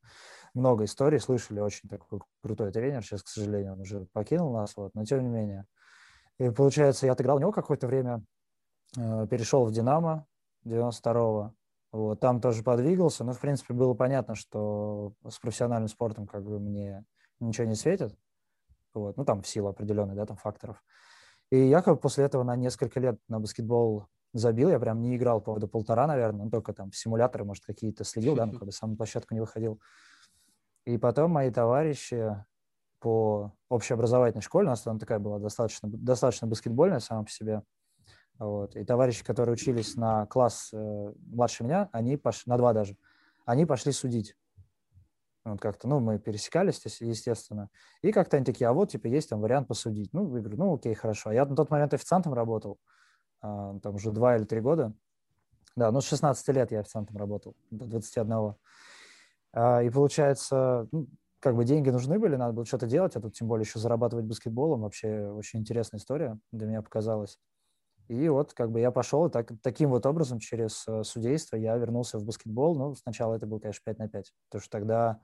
много 0.53 0.85
историй 0.85 1.19
слышали, 1.19 1.59
очень 1.59 1.89
такой 1.89 2.19
крутой 2.41 2.71
тренер, 2.71 3.03
сейчас, 3.03 3.23
к 3.23 3.27
сожалению, 3.27 3.73
он 3.73 3.81
уже 3.81 4.05
покинул 4.13 4.53
нас, 4.53 4.75
вот, 4.75 4.93
но 4.93 5.03
тем 5.05 5.21
не 5.21 5.29
менее. 5.29 5.65
И 6.37 6.49
получается, 6.49 7.05
я 7.05 7.11
отыграл 7.13 7.37
у 7.37 7.39
него 7.39 7.51
какое-то 7.51 7.87
время, 7.87 8.23
э, 8.97 9.27
перешел 9.27 9.65
в 9.65 9.71
«Динамо» 9.71 10.25
92-го, 10.65 11.53
вот, 11.91 12.19
там 12.19 12.39
тоже 12.39 12.63
подвигался, 12.63 13.23
но, 13.23 13.33
в 13.33 13.39
принципе, 13.39 13.73
было 13.73 13.93
понятно, 13.93 14.35
что 14.35 15.13
с 15.27 15.39
профессиональным 15.39 15.87
спортом 15.87 16.27
как 16.27 16.43
бы 16.43 16.59
мне 16.59 17.03
ничего 17.39 17.67
не 17.67 17.75
светит. 17.75 18.15
Вот, 18.93 19.17
ну, 19.17 19.25
там 19.25 19.41
в 19.41 19.47
силу 19.47 19.69
определенных, 19.69 20.15
да, 20.15 20.25
там 20.25 20.37
факторов. 20.37 20.83
И 21.51 21.57
я 21.57 21.81
как 21.81 21.95
бы 21.95 21.99
после 21.99 22.25
этого 22.25 22.43
на 22.43 22.55
несколько 22.55 22.99
лет 22.99 23.19
на 23.27 23.39
баскетбол 23.39 24.07
забил, 24.33 24.69
я 24.69 24.79
прям 24.79 25.01
не 25.01 25.15
играл 25.15 25.41
по 25.41 25.53
года 25.53 25.67
полтора, 25.67 26.05
наверное, 26.05 26.45
ну, 26.45 26.51
только 26.51 26.73
там 26.73 26.91
в 26.91 26.95
симуляторы, 26.95 27.43
может, 27.45 27.65
какие-то 27.65 28.03
следил, 28.03 28.35
да, 28.35 28.45
но 28.45 28.53
когда 28.53 28.71
сам 28.71 28.91
на 28.91 28.95
площадку 28.95 29.33
не 29.33 29.39
выходил. 29.39 29.79
И 30.85 30.97
потом 30.97 31.31
мои 31.31 31.49
товарищи 31.49 32.35
по 32.99 33.53
общеобразовательной 33.69 34.41
школе, 34.41 34.67
у 34.67 34.69
нас 34.69 34.81
там 34.81 34.99
такая 34.99 35.19
была 35.19 35.39
достаточно, 35.39 35.89
достаточно 35.89 36.47
баскетбольная 36.47 36.99
сама 36.99 37.23
по 37.23 37.31
себе, 37.31 37.63
вот. 38.39 38.75
И 38.75 38.85
товарищи, 38.85 39.23
которые 39.23 39.53
учились 39.53 39.95
на 39.95 40.25
класс 40.25 40.69
э, 40.73 41.13
младше 41.27 41.65
меня, 41.65 41.89
они 41.91 42.15
пошли, 42.15 42.49
на 42.49 42.57
два 42.57 42.73
даже, 42.73 42.95
они 43.45 43.65
пошли 43.65 43.91
судить. 43.91 44.35
Вот 45.43 45.59
как-то, 45.59 45.87
ну, 45.87 45.99
мы 45.99 46.19
пересекались, 46.19 46.81
естественно. 47.01 47.69
И 48.01 48.11
как-то 48.11 48.37
они 48.37 48.45
такие, 48.45 48.67
а 48.67 48.73
вот, 48.73 48.91
типа, 48.91 49.07
есть 49.07 49.29
там 49.29 49.41
вариант 49.41 49.67
посудить. 49.67 50.13
Ну, 50.13 50.35
я 50.35 50.41
говорю, 50.41 50.57
ну, 50.57 50.75
окей, 50.75 50.93
хорошо. 50.93 51.29
А 51.29 51.33
я 51.33 51.45
на 51.45 51.55
тот 51.55 51.69
момент 51.69 51.93
официантом 51.93 52.33
работал, 52.33 52.79
а, 53.41 53.77
там 53.79 53.95
уже 53.95 54.11
два 54.11 54.37
или 54.37 54.43
три 54.43 54.61
года. 54.61 54.93
Да, 55.75 55.91
ну, 55.91 56.01
с 56.01 56.07
16 56.07 56.47
лет 56.49 56.71
я 56.71 56.79
официантом 56.81 57.17
работал, 57.17 57.55
до 57.71 57.85
21. 57.85 58.55
А, 59.53 59.81
и 59.81 59.89
получается, 59.89 60.87
ну, 60.91 61.07
как 61.39 61.55
бы 61.55 61.63
деньги 61.63 61.89
нужны 61.89 62.19
были, 62.19 62.35
надо 62.35 62.53
было 62.53 62.65
что-то 62.65 62.85
делать, 62.85 63.15
а 63.15 63.21
тут 63.21 63.33
тем 63.33 63.47
более 63.47 63.63
еще 63.63 63.79
зарабатывать 63.79 64.25
баскетболом. 64.25 64.81
Вообще 64.81 65.29
очень 65.29 65.59
интересная 65.59 65.99
история 65.99 66.37
для 66.51 66.67
меня 66.67 66.81
показалась. 66.81 67.39
И 68.09 68.27
вот 68.27 68.53
как 68.53 68.71
бы 68.71 68.79
я 68.79 68.89
пошел, 68.89 69.29
так, 69.29 69.51
таким 69.61 69.91
вот 69.91 70.07
образом 70.07 70.39
через 70.39 70.83
э, 70.87 71.03
судейство 71.03 71.55
я 71.55 71.77
вернулся 71.77 72.17
в 72.17 72.25
баскетбол. 72.25 72.75
Ну, 72.75 72.95
сначала 72.95 73.35
это 73.35 73.45
был, 73.45 73.59
конечно, 73.59 73.83
5 73.85 73.99
на 73.99 74.09
5, 74.09 74.33
потому 74.49 74.61
что 74.61 74.71
тогда 74.71 75.19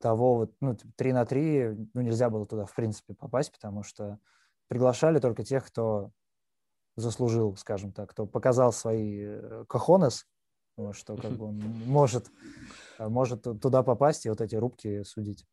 того 0.00 0.34
вот, 0.34 0.52
ну, 0.60 0.76
3 0.96 1.12
на 1.12 1.24
3, 1.24 1.88
ну, 1.94 2.00
нельзя 2.00 2.28
было 2.28 2.44
туда, 2.44 2.66
в 2.66 2.74
принципе, 2.74 3.14
попасть, 3.14 3.52
потому 3.52 3.84
что 3.84 4.18
приглашали 4.66 5.20
только 5.20 5.44
тех, 5.44 5.64
кто 5.64 6.10
заслужил, 6.96 7.56
скажем 7.56 7.92
так, 7.92 8.10
кто 8.10 8.26
показал 8.26 8.72
свои 8.72 9.22
э, 9.24 9.64
кохонес, 9.68 10.26
что 10.92 11.16
как 11.16 11.30
бы 11.32 11.46
он 11.46 11.58
может, 11.86 12.28
э, 12.98 13.06
может 13.06 13.42
туда 13.42 13.84
попасть 13.84 14.26
и 14.26 14.30
вот 14.30 14.40
эти 14.40 14.56
рубки 14.56 15.04
судить. 15.04 15.46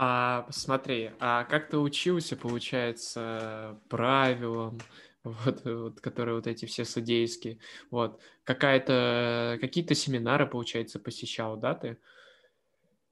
А 0.00 0.46
смотри, 0.50 1.10
а 1.18 1.42
как 1.42 1.70
ты 1.70 1.76
учился, 1.76 2.36
получается, 2.36 3.80
правилам, 3.88 4.78
вот, 5.24 5.64
вот, 5.64 6.00
которые 6.00 6.36
вот 6.36 6.46
эти 6.46 6.66
все 6.66 6.84
судейские, 6.84 7.58
вот, 7.90 8.20
какая-то, 8.44 9.58
какие-то 9.60 9.96
семинары, 9.96 10.46
получается, 10.46 11.00
посещал, 11.00 11.56
да, 11.56 11.74
ты? 11.74 11.98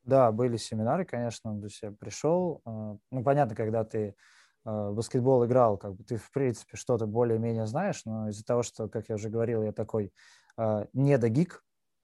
Да, 0.05 0.31
были 0.31 0.57
семинары, 0.57 1.05
конечно, 1.05 1.59
то 1.59 1.65
есть 1.67 1.83
я 1.83 1.91
пришел, 1.91 2.63
э, 2.65 2.71
ну, 3.11 3.25
понятно, 3.25 3.57
когда 3.57 3.83
ты 3.83 4.15
в 4.65 4.93
баскетбол 4.95 5.45
играл, 5.47 5.79
как 5.79 5.95
бы 5.95 6.05
ты, 6.05 6.17
в 6.17 6.31
принципе, 6.31 6.77
что-то 6.77 7.07
более-менее 7.07 7.67
знаешь, 7.67 8.05
но 8.05 8.29
из-за 8.29 8.45
того, 8.45 8.63
что, 8.63 8.89
как 8.89 9.09
я 9.09 9.17
уже 9.17 9.29
говорил, 9.29 9.65
я 9.65 9.73
такой 9.73 10.13
э, 10.57 10.87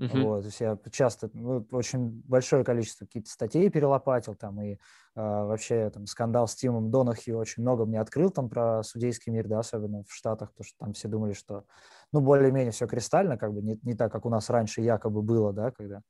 Uh-huh. 0.01 0.23
Вот, 0.23 0.41
то 0.41 0.47
есть 0.47 0.61
я 0.61 0.79
часто, 0.91 1.31
ну, 1.35 1.67
очень 1.71 2.23
большое 2.27 2.65
количество 2.65 3.05
каких-то 3.05 3.31
статей 3.31 3.69
перелопатил 3.71 4.35
там, 4.35 4.61
и 4.61 4.73
э, 4.73 4.79
вообще 5.15 5.91
там 5.91 6.07
скандал 6.07 6.49
с 6.49 6.55
Тимом 6.55 6.91
Донахью 6.91 7.39
очень 7.39 7.63
много 7.63 7.85
мне 7.85 8.01
открыл 8.01 8.31
там 8.31 8.49
про 8.49 8.83
судейский 8.83 9.31
мир, 9.31 9.47
да, 9.49 9.61
особенно 9.61 10.03
в 10.05 10.13
Штатах, 10.13 10.51
потому 10.53 10.67
что 10.67 10.79
там 10.79 10.93
все 10.95 11.09
думали, 11.09 11.35
что, 11.35 11.65
ну, 12.11 12.21
более-менее 12.21 12.73
все 12.73 12.87
кристально, 12.87 13.37
как 13.37 13.53
бы 13.53 13.63
не, 13.63 13.79
не 13.83 13.95
так, 13.95 14.11
как 14.11 14.25
у 14.25 14.31
нас 14.31 14.49
раньше 14.51 14.81
якобы 14.81 15.23
было, 15.23 15.53
да, 15.53 15.71
когда 15.71 16.01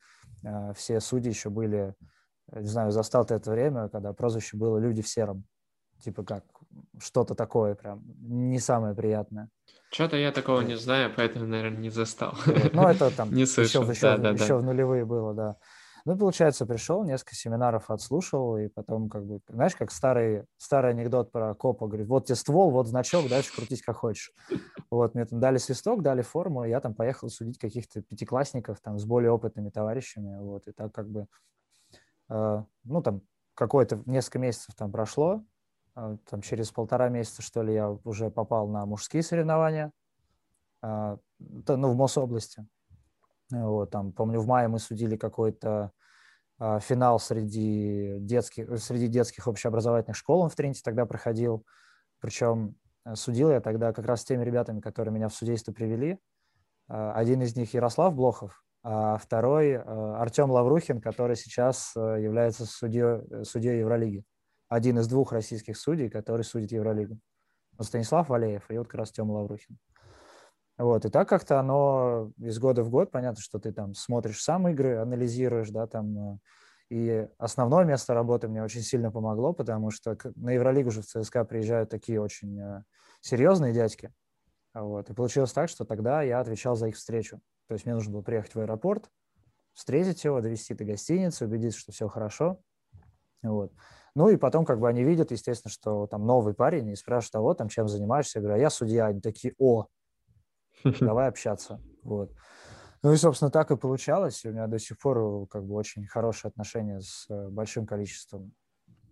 э, 0.45 0.73
все 0.75 1.01
судьи 1.01 1.31
еще 1.31 1.51
были, 1.51 1.95
не 2.53 2.69
знаю, 2.69 2.93
застал 2.93 3.27
ты 3.27 3.35
это 3.35 3.51
время, 3.51 3.89
когда 3.89 4.13
прозвище 4.13 4.57
было 4.57 4.79
«люди 4.79 5.03
в 5.03 5.09
сером», 5.09 5.45
типа 6.01 6.25
как 6.25 6.45
что-то 6.99 7.35
такое 7.35 7.75
прям 7.75 8.03
не 8.21 8.59
самое 8.59 8.95
приятное. 8.95 9.49
Что-то 9.91 10.17
я 10.17 10.33
такого 10.33 10.63
не 10.63 10.77
знаю, 10.77 11.13
поэтому, 11.15 11.47
наверное, 11.47 11.79
не 11.79 11.91
застал. 11.91 12.35
Ну, 12.73 12.89
это 12.89 13.15
там 13.15 13.31
не 13.35 13.45
слышал. 13.45 13.83
еще, 13.83 13.93
еще, 13.93 14.17
да, 14.17 14.31
еще 14.31 14.47
да. 14.49 14.57
в 14.57 14.65
нулевые 14.65 15.05
было, 15.05 15.35
да. 15.35 15.57
Ну, 16.05 16.17
получается, 16.17 16.67
пришел, 16.67 17.05
несколько 17.05 17.37
семинаров 17.37 17.89
отслушал, 17.89 18.57
и 18.57 18.69
потом, 18.69 19.09
как 19.09 19.25
бы, 19.25 19.41
знаешь, 19.49 19.77
как 19.77 19.93
старый, 19.93 20.47
старый 20.57 20.91
анекдот 20.91 21.31
про 21.31 21.55
копа, 21.55 21.87
говорит, 21.87 22.09
вот 22.09 22.27
тебе 22.27 22.35
ствол, 22.35 22.71
вот 22.71 22.89
значок, 22.89 23.29
дальше 23.29 23.55
крутись 23.55 23.83
как 23.83 23.97
хочешь. 23.97 24.33
Вот, 24.91 25.15
мне 25.15 25.27
там 25.27 25.39
дали 25.39 25.59
свисток, 25.59 26.03
дали 26.03 26.23
форму, 26.23 26.65
и 26.65 26.71
я 26.71 26.81
там 26.81 26.95
поехал 26.95 27.29
судить 27.29 27.59
каких-то 27.59 28.03
пятиклассников 28.03 28.81
там 28.81 28.99
с 28.99 29.05
более 29.05 29.31
опытными 29.31 29.71
товарищами, 29.71 30.39
вот, 30.41 30.67
и 30.67 30.73
так 30.73 30.93
как 30.93 31.09
бы, 31.09 31.27
э, 32.31 32.65
ну, 32.83 33.03
там, 33.03 33.23
какое-то, 33.55 34.03
несколько 34.07 34.41
месяцев 34.41 34.75
там 34.75 34.91
прошло, 34.91 35.45
там 35.95 36.41
через 36.43 36.71
полтора 36.71 37.09
месяца, 37.09 37.43
что 37.43 37.63
ли, 37.63 37.75
я 37.75 37.91
уже 37.91 38.31
попал 38.31 38.69
на 38.69 38.87
мужские 38.87 39.23
соревнования, 39.23 39.93
а, 40.81 41.19
ну, 41.39 41.91
в 41.91 41.97
Мособласти. 41.97 42.67
Вот, 43.51 43.91
там, 43.91 44.13
помню, 44.13 44.41
в 44.41 44.47
мае 44.47 44.69
мы 44.69 44.79
судили 44.79 45.17
какой-то 45.17 45.93
а, 46.59 46.81
финал 46.81 47.21
среди 47.21 48.17
детских, 48.21 48.81
среди 48.81 49.09
детских 49.09 49.47
общеобразовательных 49.47 50.17
школ, 50.17 50.41
он 50.41 50.49
в 50.49 50.57
Тринте 50.57 50.81
тогда 50.83 51.05
проходил. 51.05 51.65
Причем 52.21 52.77
э, 53.05 53.15
судил 53.15 53.51
я 53.51 53.61
тогда 53.61 53.93
как 53.93 54.07
раз 54.07 54.23
с 54.23 54.25
теми 54.25 54.45
ребятами, 54.45 54.81
которые 54.81 55.13
меня 55.13 55.29
в 55.29 55.35
судейство 55.35 55.73
привели. 55.73 56.19
Один 56.89 57.43
из 57.43 57.57
них 57.57 57.73
Ярослав 57.75 58.15
Блохов, 58.15 58.65
а 58.83 59.17
второй 59.17 59.77
Артем 59.77 60.51
Лаврухин, 60.51 61.01
который 61.01 61.37
сейчас 61.37 61.93
э, 61.97 62.19
является 62.21 62.67
судьей, 62.67 63.23
э, 63.31 63.45
судьей 63.45 63.79
Евролиги 63.81 64.25
один 64.73 64.99
из 64.99 65.07
двух 65.07 65.33
российских 65.33 65.77
судей, 65.77 66.09
который 66.09 66.43
судит 66.43 66.73
Евролигу. 66.73 67.19
Вот 67.77 67.87
Станислав 67.87 68.31
Валеев 68.31 68.71
и 68.71 68.79
вот 68.79 68.87
как 68.87 69.01
раз 69.01 69.13
Тёма 69.13 69.33
Лаврухин. 69.33 69.77
Вот, 70.79 71.05
и 71.05 71.11
так 71.11 71.29
как-то 71.29 71.61
оно 71.61 72.33
из 72.39 72.59
года 72.59 72.83
в 72.83 72.89
год, 72.89 73.11
понятно, 73.11 73.41
что 73.43 73.59
ты 73.59 73.73
там 73.73 73.95
смотришь 73.95 74.43
сам 74.43 74.69
игры, 74.69 74.97
анализируешь, 74.97 75.69
да, 75.69 75.87
там, 75.87 76.17
э, 76.19 76.39
и 76.89 77.29
основное 77.37 77.85
место 77.85 78.15
работы 78.15 78.49
мне 78.49 78.65
очень 78.65 78.81
сильно 78.81 79.13
помогло, 79.13 79.53
потому 79.53 79.91
что 79.91 80.17
на 80.37 80.53
Евролигу 80.53 80.91
же 80.91 81.03
в 81.03 81.07
ЦСКА 81.07 81.45
приезжают 81.45 81.91
такие 81.91 82.21
очень 82.21 82.59
э, 82.59 82.83
серьезные 83.21 83.75
дядьки, 83.75 84.11
вот, 84.73 85.11
и 85.11 85.15
получилось 85.15 85.53
так, 85.53 85.69
что 85.69 85.85
тогда 85.85 86.23
я 86.23 86.41
отвечал 86.41 86.77
за 86.77 86.89
их 86.89 86.97
встречу. 86.97 87.41
То 87.69 87.75
есть 87.75 87.85
мне 87.85 87.95
нужно 87.95 88.15
было 88.15 88.23
приехать 88.23 88.55
в 88.55 88.61
аэропорт, 88.61 89.11
встретить 89.75 90.25
его, 90.25 90.41
довести 90.41 90.73
до 90.73 90.85
гостиницы, 90.85 91.45
убедиться, 91.45 91.79
что 91.79 91.93
все 91.93 92.09
хорошо, 92.09 92.63
вот. 93.43 93.73
Ну 94.15 94.29
и 94.29 94.37
потом 94.37 94.65
как 94.65 94.79
бы 94.79 94.89
они 94.89 95.05
видят, 95.05 95.31
естественно, 95.31 95.71
что 95.71 96.07
там 96.07 96.27
новый 96.27 96.55
парень 96.55 96.89
и 96.89 96.97
спрашивают, 96.97 97.35
а 97.37 97.41
вот 97.41 97.59
там 97.59 97.69
чем 97.69 97.89
занимаешься? 97.89 98.39
Я 98.39 98.43
говорю, 98.43 98.59
а 98.59 98.61
я 98.61 98.71
судья. 98.71 99.07
Они 99.07 99.21
такие, 99.21 99.55
о, 99.59 99.87
давай 101.01 101.29
общаться. 101.29 101.81
Вот. 102.03 102.31
Ну 103.03 103.13
и, 103.13 103.17
собственно, 103.17 103.51
так 103.51 103.71
и 103.71 103.77
получалось. 103.77 104.45
У 104.45 104.51
меня 104.51 104.67
до 104.67 104.79
сих 104.79 104.99
пор 104.99 105.47
как 105.49 105.65
бы 105.65 105.75
очень 105.75 106.07
хорошие 106.07 106.51
отношения 106.51 107.01
с 107.01 107.27
э, 107.31 107.49
большим 107.49 107.87
количеством, 107.87 108.53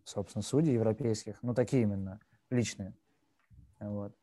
собственно, 0.04 0.42
судей 0.42 0.74
европейских. 0.74 1.42
Ну, 1.42 1.54
такие 1.54 1.82
именно, 1.82 2.20
личные. 2.50 2.94
Вот. 3.80 4.14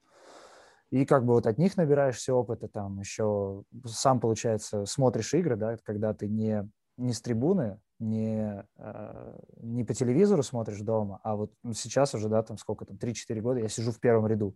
И 0.89 1.05
как 1.05 1.25
бы 1.25 1.33
вот 1.33 1.47
от 1.47 1.57
них 1.57 1.75
набираешься 1.75 2.33
опыта, 2.33 2.69
там 2.69 2.99
еще 2.99 3.63
сам, 3.85 4.21
получается, 4.21 4.85
смотришь 4.85 5.33
игры, 5.33 5.57
да, 5.57 5.75
когда 5.83 6.13
ты 6.13 6.29
не, 6.29 6.69
не 6.95 7.11
с 7.11 7.21
трибуны, 7.21 7.81
не, 7.99 8.65
э, 8.77 9.39
не 9.57 9.83
по 9.83 9.93
телевизору 9.93 10.43
смотришь 10.43 10.79
дома, 10.81 11.19
а 11.23 11.35
вот 11.35 11.51
ну, 11.63 11.73
сейчас 11.73 12.13
уже, 12.13 12.29
да, 12.29 12.43
там 12.43 12.57
сколько 12.57 12.85
там, 12.85 12.97
3-4 12.97 13.41
года 13.41 13.59
я 13.59 13.67
сижу 13.67 13.91
в 13.91 13.99
первом 13.99 14.27
ряду. 14.27 14.55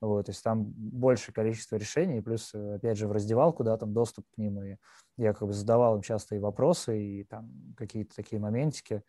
Вот, 0.00 0.26
то 0.26 0.30
есть 0.30 0.42
там 0.42 0.64
больше 0.64 1.30
количество 1.30 1.76
решений, 1.76 2.22
плюс, 2.22 2.54
э, 2.54 2.76
опять 2.76 2.96
же, 2.96 3.06
в 3.06 3.12
раздевалку, 3.12 3.64
да, 3.64 3.76
там 3.76 3.92
доступ 3.92 4.24
к 4.34 4.38
ним, 4.38 4.62
и 4.62 4.76
я 5.18 5.34
как 5.34 5.48
бы 5.48 5.52
задавал 5.52 5.96
им 5.96 6.02
часто 6.02 6.36
и 6.36 6.38
вопросы, 6.38 6.98
и 7.02 7.24
там 7.24 7.50
какие-то 7.76 8.16
такие 8.16 8.40
моментики. 8.40 9.02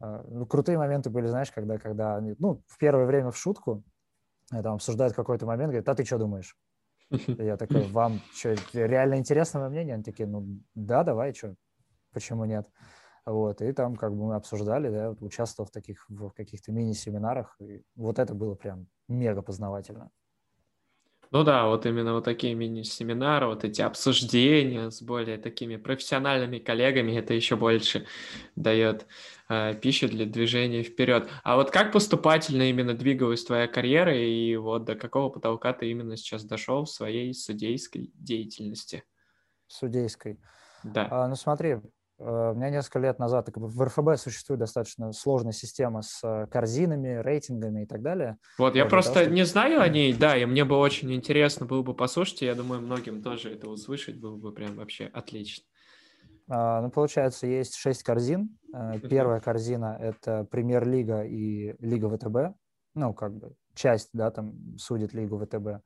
А, 0.00 0.24
ну, 0.28 0.46
крутые 0.46 0.78
моменты 0.78 1.10
были, 1.10 1.26
знаешь, 1.26 1.52
когда, 1.52 1.78
когда 1.78 2.16
они, 2.16 2.34
ну, 2.38 2.62
в 2.66 2.78
первое 2.78 3.04
время 3.04 3.30
в 3.30 3.36
шутку 3.36 3.84
э, 4.50 4.62
там 4.62 4.76
обсуждают 4.76 5.14
какой-то 5.14 5.44
момент, 5.44 5.70
говорят, 5.70 5.88
а 5.88 5.94
ты 5.94 6.04
что 6.04 6.18
думаешь? 6.18 6.56
Я 7.10 7.58
такой, 7.58 7.86
вам 7.88 8.20
что, 8.34 8.54
реально 8.72 9.16
интересное 9.16 9.68
мнение? 9.68 9.94
Они 9.94 10.02
такие, 10.02 10.26
ну, 10.26 10.46
да, 10.74 11.04
давай, 11.04 11.34
что, 11.34 11.54
почему 12.14 12.46
нет. 12.46 12.70
Вот, 13.26 13.62
и 13.62 13.72
там 13.72 13.96
как 13.96 14.14
бы 14.14 14.26
мы 14.26 14.34
обсуждали, 14.34 14.90
да, 14.90 15.10
вот, 15.10 15.22
участвовал 15.22 15.66
в 15.66 15.72
таких, 15.72 16.04
в 16.08 16.30
каких-то 16.30 16.72
мини-семинарах, 16.72 17.56
и 17.60 17.82
вот 17.96 18.18
это 18.18 18.34
было 18.34 18.54
прям 18.54 18.86
мега 19.08 19.42
познавательно. 19.42 20.10
Ну 21.30 21.42
да, 21.42 21.66
вот 21.66 21.84
именно 21.84 22.12
вот 22.12 22.24
такие 22.24 22.54
мини-семинары, 22.54 23.46
вот 23.46 23.64
эти 23.64 23.82
обсуждения 23.82 24.90
с 24.90 25.02
более 25.02 25.36
такими 25.36 25.76
профессиональными 25.76 26.58
коллегами, 26.58 27.18
это 27.18 27.34
еще 27.34 27.56
больше 27.56 28.06
дает 28.54 29.06
э, 29.48 29.74
пищу 29.74 30.06
для 30.08 30.26
движения 30.26 30.84
вперед. 30.84 31.28
А 31.42 31.56
вот 31.56 31.72
как 31.72 31.92
поступательно 31.92 32.70
именно 32.70 32.94
двигалась 32.94 33.44
твоя 33.44 33.66
карьера, 33.66 34.16
и 34.16 34.54
вот 34.54 34.84
до 34.84 34.94
какого 34.94 35.28
потолка 35.28 35.72
ты 35.72 35.90
именно 35.90 36.16
сейчас 36.16 36.44
дошел 36.44 36.84
в 36.84 36.90
своей 36.90 37.34
судейской 37.34 38.12
деятельности? 38.14 39.02
Судейской. 39.66 40.38
Да. 40.84 41.08
А, 41.10 41.26
ну 41.26 41.34
смотри, 41.34 41.78
у 42.18 42.54
меня 42.54 42.70
несколько 42.70 43.00
лет 43.00 43.18
назад 43.18 43.48
в 43.54 43.82
РФБ 43.82 44.16
существует 44.16 44.60
достаточно 44.60 45.12
сложная 45.12 45.52
система 45.52 46.02
с 46.02 46.20
э, 46.22 46.46
корзинами, 46.46 47.20
рейтингами 47.20 47.82
и 47.82 47.86
так 47.86 48.02
далее. 48.02 48.36
Вот, 48.58 48.76
я 48.76 48.86
просто 48.86 49.14
того, 49.14 49.24
чтобы... 49.24 49.36
не 49.36 49.44
знаю 49.44 49.80
о 49.80 49.88
ней, 49.88 50.14
да, 50.14 50.36
и 50.36 50.44
мне 50.44 50.64
бы 50.64 50.76
очень 50.76 51.12
интересно 51.12 51.66
было 51.66 51.82
бы 51.82 51.94
послушать, 51.94 52.42
и 52.42 52.46
я 52.46 52.54
думаю, 52.54 52.80
многим 52.80 53.22
тоже 53.22 53.52
это 53.52 53.68
услышать 53.68 54.20
было 54.20 54.36
бы 54.36 54.52
прям 54.52 54.76
вообще 54.76 55.06
отлично. 55.06 55.64
А, 56.48 56.82
ну, 56.82 56.90
получается, 56.90 57.46
есть 57.46 57.74
шесть 57.74 58.02
корзин. 58.02 58.56
Э, 58.72 58.98
первая 59.00 59.40
корзина– 59.40 59.96
это 60.00 60.44
Премьер-лига 60.44 61.22
и 61.22 61.74
Лига 61.80 62.08
ВТБ. 62.16 62.56
Ну, 62.94 63.14
как 63.14 63.34
бы 63.34 63.54
часть, 63.74 64.10
да, 64.12 64.30
там 64.30 64.76
судит 64.78 65.14
Лигу 65.14 65.38
ВТБ. 65.38 65.84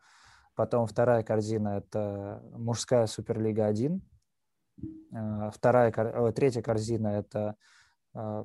Потом 0.54 0.86
вторая 0.86 1.22
корзина– 1.22 1.78
это 1.78 2.42
мужская 2.52 3.06
Суперлига 3.06 3.66
1. 3.66 4.02
Э, 5.12 5.50
вторая, 5.52 5.92
третья 6.32 6.62
корзина– 6.62 7.08
это, 7.08 7.56
э, 8.14 8.44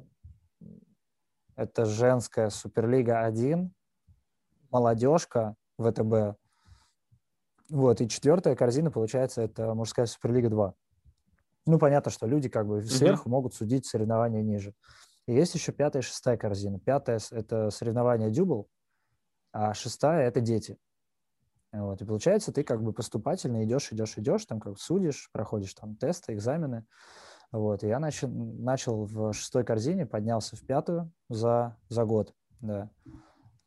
это 1.56 1.86
женская 1.86 2.50
Суперлига 2.50 3.22
1, 3.22 3.74
молодежка 4.70 5.56
ВТБ. 5.78 6.38
Вот, 7.70 8.02
и 8.02 8.10
четвертая 8.10 8.56
корзина, 8.56 8.92
получается, 8.92 9.42
это 9.42 9.74
мужская 9.74 10.06
Суперлига 10.06 10.50
2. 10.50 10.74
Ну, 11.66 11.80
понятно, 11.80 12.12
что 12.12 12.28
люди 12.28 12.50
как 12.50 12.68
бы 12.68 12.82
сверху 12.82 13.28
mm-hmm. 13.28 13.32
могут 13.32 13.54
судить 13.54 13.86
соревнования 13.86 14.42
ниже. 14.42 14.74
И 15.28 15.34
есть 15.34 15.56
еще 15.56 15.72
пятая 15.72 16.02
и 16.02 16.06
шестая 16.06 16.38
корзина. 16.38 16.80
Пятая– 16.80 17.20
это 17.32 17.70
соревнования 17.70 18.30
дюбл, 18.30 18.68
а 19.54 19.74
шестая– 19.74 20.28
это 20.30 20.42
дети. 20.42 20.78
Вот. 21.74 22.02
И 22.02 22.06
получается, 22.06 22.54
ты 22.54 22.64
как 22.64 22.82
бы 22.82 22.94
поступательно 22.94 23.64
идешь, 23.64 23.92
идешь, 23.92 24.18
идешь, 24.18 24.46
там 24.46 24.60
как 24.60 24.80
судишь, 24.80 25.30
проходишь 25.34 25.74
там 25.74 25.96
тесты, 25.96 26.34
экзамены. 26.34 26.86
Вот. 27.52 27.84
И 27.84 27.88
я 27.88 28.00
начал, 28.00 28.30
начал 28.30 29.06
в 29.06 29.34
шестой 29.34 29.66
корзине, 29.66 30.06
поднялся 30.06 30.56
в 30.56 30.66
пятую 30.66 31.12
за, 31.30 31.76
за 31.90 32.06
год. 32.06 32.34
Да. 32.62 32.90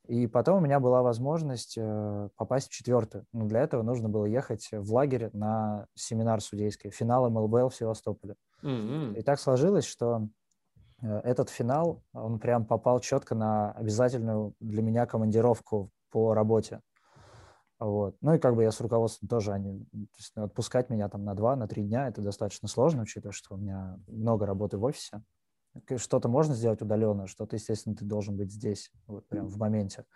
И 0.07 0.29
потом 0.29 0.59
у 0.59 0.61
меня 0.61 0.79
была 0.79 1.03
возможность 1.03 1.77
э, 1.77 2.29
попасть 2.37 2.69
в 2.69 2.73
четвертую. 2.73 3.27
Но 3.33 3.47
для 3.47 3.61
этого 3.61 3.83
нужно 3.83 4.09
было 4.09 4.25
ехать 4.25 4.69
в 4.73 4.93
лагерь 4.95 5.31
на 5.33 5.87
семинар 5.95 6.41
судейский, 6.41 6.91
финал 6.91 7.29
МЛБЛ 7.29 7.71
в 7.71 7.75
Севастополе. 7.75 8.37
Mm-hmm. 8.63 9.19
И 9.19 9.23
так 9.23 9.41
сложилось, 9.41 9.85
что 9.85 10.29
Э, 11.03 11.21
этот 11.25 11.51
финал, 11.51 12.03
он 12.13 12.39
прям 12.39 12.65
попал 12.65 13.01
четко 13.01 13.35
на 13.35 13.73
обязательную 13.73 14.55
для 14.61 14.83
меня 14.83 15.07
командировку 15.07 15.91
по 16.11 16.35
работе. 16.35 16.81
Вот. 17.79 18.17
Ну 18.23 18.35
и 18.35 18.39
как 18.39 18.57
бы 18.57 18.63
я 18.63 18.71
с 18.71 18.81
руководством 18.81 19.29
тоже, 19.29 19.53
они, 19.53 19.85
то 19.91 20.19
есть 20.19 20.33
отпускать 20.35 20.89
меня 20.89 21.09
там 21.09 21.25
на 21.25 21.35
два, 21.35 21.57
на 21.57 21.69
три 21.69 21.83
дня, 21.85 22.09
это 22.09 22.23
достаточно 22.23 22.69
сложно, 22.69 23.03
учитывая, 23.03 23.33
что 23.33 23.55
у 23.55 23.59
меня 23.59 23.99
много 24.07 24.47
работы 24.47 24.79
в 24.79 24.85
офисе. 24.85 25.23
Что-то 25.97 26.29
можно 26.29 26.55
сделать 26.55 26.81
удаленно, 26.81 27.27
что-то, 27.27 27.57
естественно, 27.57 27.95
ты 27.95 28.07
должен 28.07 28.37
быть 28.37 28.51
здесь, 28.51 28.91
вот 29.07 29.29
прям 29.29 29.49
в 29.49 29.59
моменте. 29.59 30.07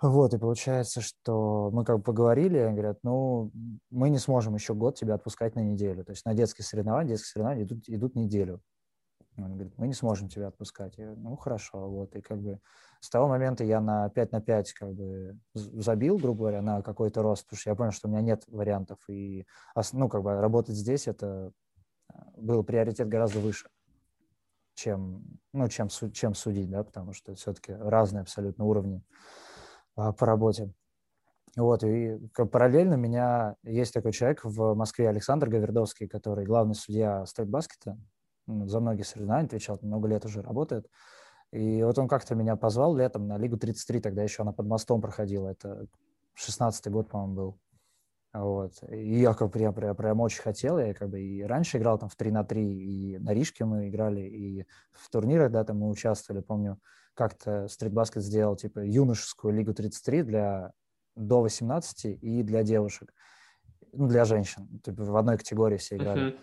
Вот, 0.00 0.32
и 0.32 0.38
получается, 0.38 1.00
что 1.02 1.70
мы 1.72 1.84
как 1.84 1.98
бы 1.98 2.02
поговорили, 2.02 2.58
и 2.58 2.72
говорят, 2.72 3.00
ну, 3.02 3.50
мы 3.90 4.08
не 4.08 4.18
сможем 4.18 4.54
еще 4.54 4.72
год 4.72 4.94
тебя 4.94 5.14
отпускать 5.14 5.56
на 5.56 5.60
неделю. 5.60 6.04
То 6.04 6.12
есть 6.12 6.24
на 6.24 6.32
детские 6.34 6.64
соревнования, 6.64 7.10
детские 7.10 7.32
соревнования 7.32 7.64
идут, 7.64 7.88
идут 7.88 8.14
неделю. 8.14 8.62
Он 9.46 9.54
говорит, 9.54 9.76
мы 9.76 9.86
не 9.86 9.94
сможем 9.94 10.28
тебя 10.28 10.48
отпускать. 10.48 10.98
Я 10.98 11.14
ну, 11.16 11.36
хорошо. 11.36 11.88
Вот, 11.88 12.14
и 12.16 12.20
как 12.20 12.40
бы 12.40 12.60
с 13.00 13.08
того 13.08 13.28
момента 13.28 13.64
я 13.64 13.80
на 13.80 14.08
5 14.10 14.32
на 14.32 14.40
5 14.40 14.72
как 14.74 14.92
бы 14.92 15.38
забил, 15.54 16.18
грубо 16.18 16.40
говоря, 16.40 16.62
на 16.62 16.82
какой-то 16.82 17.22
рост, 17.22 17.44
потому 17.44 17.58
что 17.58 17.70
я 17.70 17.76
понял, 17.76 17.92
что 17.92 18.08
у 18.08 18.10
меня 18.10 18.20
нет 18.22 18.44
вариантов. 18.48 18.98
И, 19.08 19.46
ну, 19.92 20.08
как 20.08 20.22
бы 20.22 20.40
работать 20.40 20.76
здесь 20.76 21.08
это 21.08 21.52
э, 22.12 22.18
был 22.36 22.62
приоритет 22.62 23.08
гораздо 23.08 23.40
выше, 23.40 23.68
чем, 24.74 25.24
ну, 25.52 25.68
чем, 25.68 25.88
чем 25.88 26.34
судить, 26.34 26.70
да, 26.70 26.84
потому 26.84 27.12
что 27.12 27.34
все-таки 27.34 27.72
разные 27.72 28.22
абсолютно 28.22 28.64
уровни 28.64 29.02
а, 29.96 30.12
по 30.12 30.26
работе. 30.26 30.72
Вот, 31.56 31.82
и 31.82 32.18
параллельно 32.34 32.94
у 32.94 32.98
меня 32.98 33.56
есть 33.64 33.92
такой 33.92 34.12
человек 34.12 34.44
в 34.44 34.74
Москве, 34.74 35.08
Александр 35.08 35.48
Гавердовский, 35.48 36.06
который 36.06 36.44
главный 36.44 36.76
судья 36.76 37.26
стритбаскета, 37.26 37.98
за 38.66 38.80
многие 38.80 39.02
соревнования 39.02 39.46
отвечал, 39.46 39.78
много 39.82 40.08
лет 40.08 40.24
уже 40.24 40.42
работает. 40.42 40.86
И 41.52 41.82
вот 41.82 41.98
он 41.98 42.06
как-то 42.08 42.34
меня 42.34 42.56
позвал 42.56 42.96
летом 42.96 43.26
на 43.26 43.36
Лигу 43.36 43.56
33, 43.56 44.00
тогда 44.00 44.22
еще 44.22 44.42
она 44.42 44.52
под 44.52 44.66
мостом 44.66 45.00
проходила, 45.00 45.48
это 45.48 45.86
16-й 46.36 46.90
год, 46.90 47.08
по-моему, 47.08 47.34
был. 47.34 47.58
Вот. 48.32 48.74
И 48.88 49.20
я 49.20 49.34
как 49.34 49.56
я 49.56 49.72
прям, 49.72 49.96
прям 49.96 50.20
очень 50.20 50.42
хотел, 50.42 50.78
я 50.78 50.94
как 50.94 51.10
бы 51.10 51.20
и 51.20 51.42
раньше 51.42 51.78
играл 51.78 51.98
там 51.98 52.08
в 52.08 52.14
3 52.14 52.30
на 52.30 52.44
3, 52.44 52.62
и 52.62 53.18
на 53.18 53.34
Рижке 53.34 53.64
мы 53.64 53.88
играли, 53.88 54.20
и 54.20 54.66
в 54.92 55.10
турнирах, 55.10 55.50
да, 55.50 55.64
там 55.64 55.78
мы 55.78 55.88
участвовали, 55.88 56.40
помню, 56.40 56.78
как-то 57.14 57.66
стритбаскет 57.66 58.22
сделал, 58.22 58.54
типа, 58.54 58.80
юношескую 58.80 59.52
Лигу 59.54 59.74
33 59.74 60.22
для 60.22 60.72
до 61.16 61.40
18 61.40 62.04
и 62.22 62.42
для 62.44 62.62
девушек, 62.62 63.12
ну, 63.92 64.06
для 64.06 64.24
женщин, 64.24 64.80
типа, 64.84 65.02
в 65.02 65.16
одной 65.16 65.36
категории 65.36 65.76
все 65.76 65.96
играли. 65.96 66.28
Uh-huh. 66.28 66.38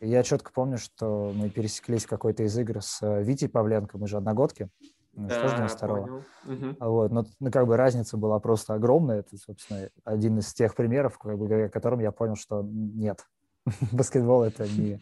Я 0.00 0.22
четко 0.22 0.52
помню, 0.52 0.78
что 0.78 1.32
мы 1.34 1.50
пересеклись 1.50 2.04
в 2.04 2.08
какой-то 2.08 2.44
из 2.44 2.56
игр 2.56 2.80
с 2.80 3.02
э, 3.02 3.22
Витей 3.22 3.48
Павленко, 3.48 3.98
мы 3.98 4.06
же 4.06 4.16
одногодки, 4.16 4.68
мы 5.12 5.28
же 5.28 5.40
тоже 5.40 5.56
92 5.56 5.98
угу. 5.98 6.22
Вот, 6.78 7.10
но 7.10 7.24
ну, 7.40 7.50
как 7.50 7.66
бы 7.66 7.76
разница 7.76 8.16
была 8.16 8.38
просто 8.38 8.74
огромная. 8.74 9.20
Это, 9.20 9.36
собственно, 9.36 9.88
один 10.04 10.38
из 10.38 10.54
тех 10.54 10.76
примеров, 10.76 11.18
как 11.18 11.36
бы, 11.36 11.68
которым 11.68 11.98
я 11.98 12.12
понял, 12.12 12.36
что 12.36 12.62
нет, 12.62 13.26
баскетбол 13.92 14.44
это 14.44 14.68
не, 14.68 15.00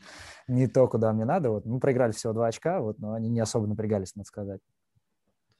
не 0.48 0.66
то, 0.66 0.88
куда 0.88 1.12
мне 1.12 1.26
надо. 1.26 1.50
Вот, 1.50 1.66
мы 1.66 1.78
проиграли 1.78 2.12
всего 2.12 2.32
два 2.32 2.46
очка, 2.46 2.80
вот, 2.80 2.98
но 2.98 3.12
они 3.12 3.28
не 3.28 3.40
особо 3.40 3.66
напрягались, 3.66 4.14
надо 4.14 4.26
сказать. 4.26 4.60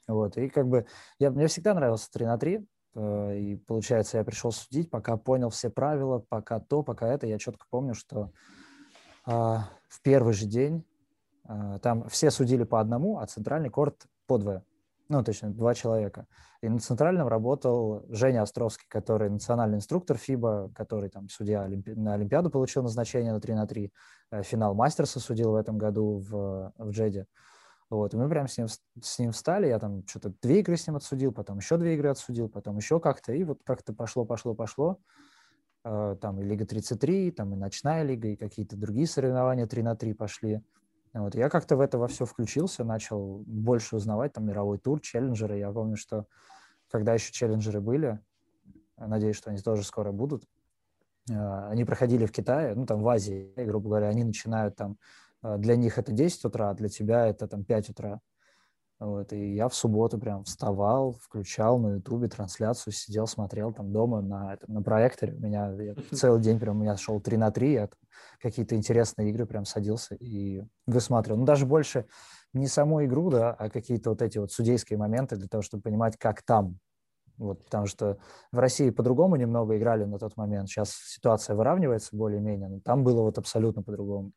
Вот, 0.09 0.39
и 0.39 0.49
как 0.49 0.67
бы 0.69 0.87
я, 1.19 1.31
мне 1.31 1.47
всегда 1.49 1.75
нравился 1.75 2.11
3 2.13 2.27
на 2.27 2.39
3, 2.39 2.67
э, 2.95 3.39
и 3.39 3.57
получается, 3.57 4.17
я 4.17 4.25
пришел 4.25 4.53
судить, 4.53 4.89
пока 4.89 5.19
понял 5.19 5.51
все 5.51 5.69
правила, 5.69 6.25
пока 6.27 6.59
то, 6.61 6.83
пока 6.83 7.09
это, 7.09 7.27
я 7.27 7.39
четко 7.39 7.67
помню, 7.69 7.93
что 7.93 8.31
в 9.27 10.03
первый 10.03 10.33
же 10.33 10.47
день. 10.47 10.85
А, 11.49 11.79
там 11.79 12.09
все 12.09 12.31
судили 12.31 12.65
по 12.65 12.81
одному, 12.81 13.19
а 13.19 13.27
центральный 13.27 13.71
корт 13.71 14.07
по 14.27 14.39
двое. 14.39 14.65
Ну, 15.09 15.23
точно, 15.23 15.51
два 15.51 15.75
человека. 15.75 16.27
И 16.63 16.69
на 16.69 16.81
центральном 16.81 17.29
работал 17.29 18.05
Женя 18.09 18.43
Островский, 18.43 18.87
который 18.89 19.31
национальный 19.31 19.77
инструктор 19.77 20.17
ФИБА, 20.17 20.73
который 20.75 21.11
там 21.11 21.29
судья 21.29 21.63
Олимпи... 21.63 21.93
на 21.93 22.15
Олимпиаду 22.15 22.51
получил 22.51 22.83
назначение 22.83 23.33
на 23.33 23.41
3 23.41 23.55
на 23.55 23.67
3. 23.67 23.93
Э, 24.33 24.43
финал 24.43 24.75
мастерса 24.75 25.21
судил 25.21 25.53
в 25.53 25.55
этом 25.55 25.79
году 25.79 26.25
в, 26.29 26.73
в 26.77 26.91
Джеде. 26.91 27.27
Вот, 27.89 28.15
и 28.15 28.17
мы 28.17 28.29
прям 28.29 28.49
с 28.49 28.59
ним, 28.59 28.67
с 29.01 29.19
ним 29.21 29.31
встали, 29.31 29.69
я 29.69 29.79
там 29.79 30.05
что-то 30.09 30.33
две 30.43 30.59
игры 30.59 30.77
с 30.77 30.89
ним 30.89 30.97
отсудил, 30.97 31.31
потом 31.31 31.59
еще 31.59 31.77
две 31.77 31.95
игры 31.95 32.09
отсудил, 32.09 32.49
потом 32.49 32.79
еще 32.79 32.99
как-то, 32.99 33.33
и 33.33 33.45
вот 33.45 33.61
как-то 33.65 33.93
пошло, 33.93 34.25
пошло, 34.25 34.55
пошло. 34.55 34.99
Э, 35.89 36.17
там 36.21 36.41
и 36.41 36.45
Лига 36.45 36.67
33, 36.67 37.31
там 37.31 37.55
и 37.55 37.57
Ночная 37.57 38.03
Лига, 38.03 38.27
и 38.27 38.37
какие-то 38.37 38.77
другие 38.77 39.07
соревнования 39.07 39.69
3 39.69 39.83
на 39.85 39.95
3 39.95 40.15
пошли. 40.15 40.61
Вот. 41.15 41.37
Я 41.37 41.49
как-то 41.49 41.77
в 41.77 41.81
это 41.81 41.97
во 41.97 42.09
все 42.09 42.27
включился, 42.27 42.83
начал 42.83 43.45
больше 43.47 43.95
узнавать, 43.95 44.33
там 44.33 44.47
мировой 44.47 44.79
тур, 44.79 45.01
челленджеры. 45.01 45.59
Я 45.59 45.71
помню, 45.71 45.97
что 45.97 46.27
когда 46.91 47.15
еще 47.15 47.33
челленджеры 47.33 47.81
были, 47.81 48.19
надеюсь, 48.97 49.37
что 49.37 49.51
они 49.51 49.61
тоже 49.61 49.85
скоро 49.85 50.11
будут, 50.11 50.43
э, 51.31 51.69
они 51.69 51.85
проходили 51.85 52.27
в 52.27 52.33
Китае, 52.33 52.75
ну 52.75 52.85
там 52.85 53.01
в 53.01 53.09
Азии, 53.09 53.53
грубо 53.57 53.89
говоря, 53.91 54.09
они 54.09 54.25
начинают 54.25 54.75
там, 54.75 54.99
э, 55.45 55.57
для 55.57 55.77
них 55.77 55.99
это 55.99 56.11
10 56.11 56.47
утра, 56.47 56.71
а 56.71 56.75
для 56.75 56.89
тебя 56.89 57.29
это 57.29 57.47
там 57.47 57.65
5 57.65 57.91
утра. 57.91 58.21
Вот, 58.99 59.31
и 59.35 59.55
я 59.55 59.69
в 59.69 59.75
субботу 59.75 60.19
прям 60.19 60.45
вставал, 60.45 61.13
включал 61.21 61.79
на 61.79 61.97
ютубе 61.97 62.29
трансляцию, 62.29 62.95
сидел, 62.95 63.27
смотрел 63.27 63.73
там 63.73 63.93
дома 63.93 64.23
на, 64.23 64.57
на 64.69 64.83
проекторе. 64.83 65.35
У 65.35 65.41
меня 65.41 65.71
я, 65.73 65.95
целый 66.13 66.41
день 66.41 66.59
прям 66.59 66.79
у 66.79 66.81
меня 66.81 66.97
шел 66.97 67.21
3 67.21 67.37
на 67.37 67.51
3, 67.51 67.73
я 67.73 67.89
какие-то 68.41 68.75
интересные 68.75 69.29
игры 69.31 69.45
прям 69.45 69.67
садился 69.67 70.15
и 70.15 70.63
высматривал. 70.87 71.41
Ну, 71.41 71.45
даже 71.45 71.67
больше 71.67 72.07
не 72.55 72.69
саму 72.69 73.05
игру, 73.05 73.31
да, 73.31 73.53
а 73.53 73.69
какие-то 73.69 74.11
вот 74.11 74.23
эти 74.23 74.39
вот 74.39 74.51
судейские 74.51 74.99
моменты 74.99 75.37
для 75.37 75.49
того, 75.49 75.63
чтобы 75.63 75.83
понимать, 75.83 76.17
как 76.17 76.43
там. 76.43 76.79
Вот, 77.37 77.65
потому 77.65 77.85
что 77.85 78.17
в 78.51 78.59
России 78.59 78.89
по-другому 78.89 79.37
немного 79.37 79.77
играли 79.77 80.05
на 80.05 80.19
тот 80.19 80.39
момент. 80.39 80.71
Сейчас 80.71 80.93
ситуация 80.93 81.55
выравнивается 81.55 82.17
более-менее, 82.17 82.69
но 82.69 82.81
там 82.81 83.05
было 83.05 83.21
вот 83.21 83.37
абсолютно 83.37 83.83
по-другому. 83.83 84.33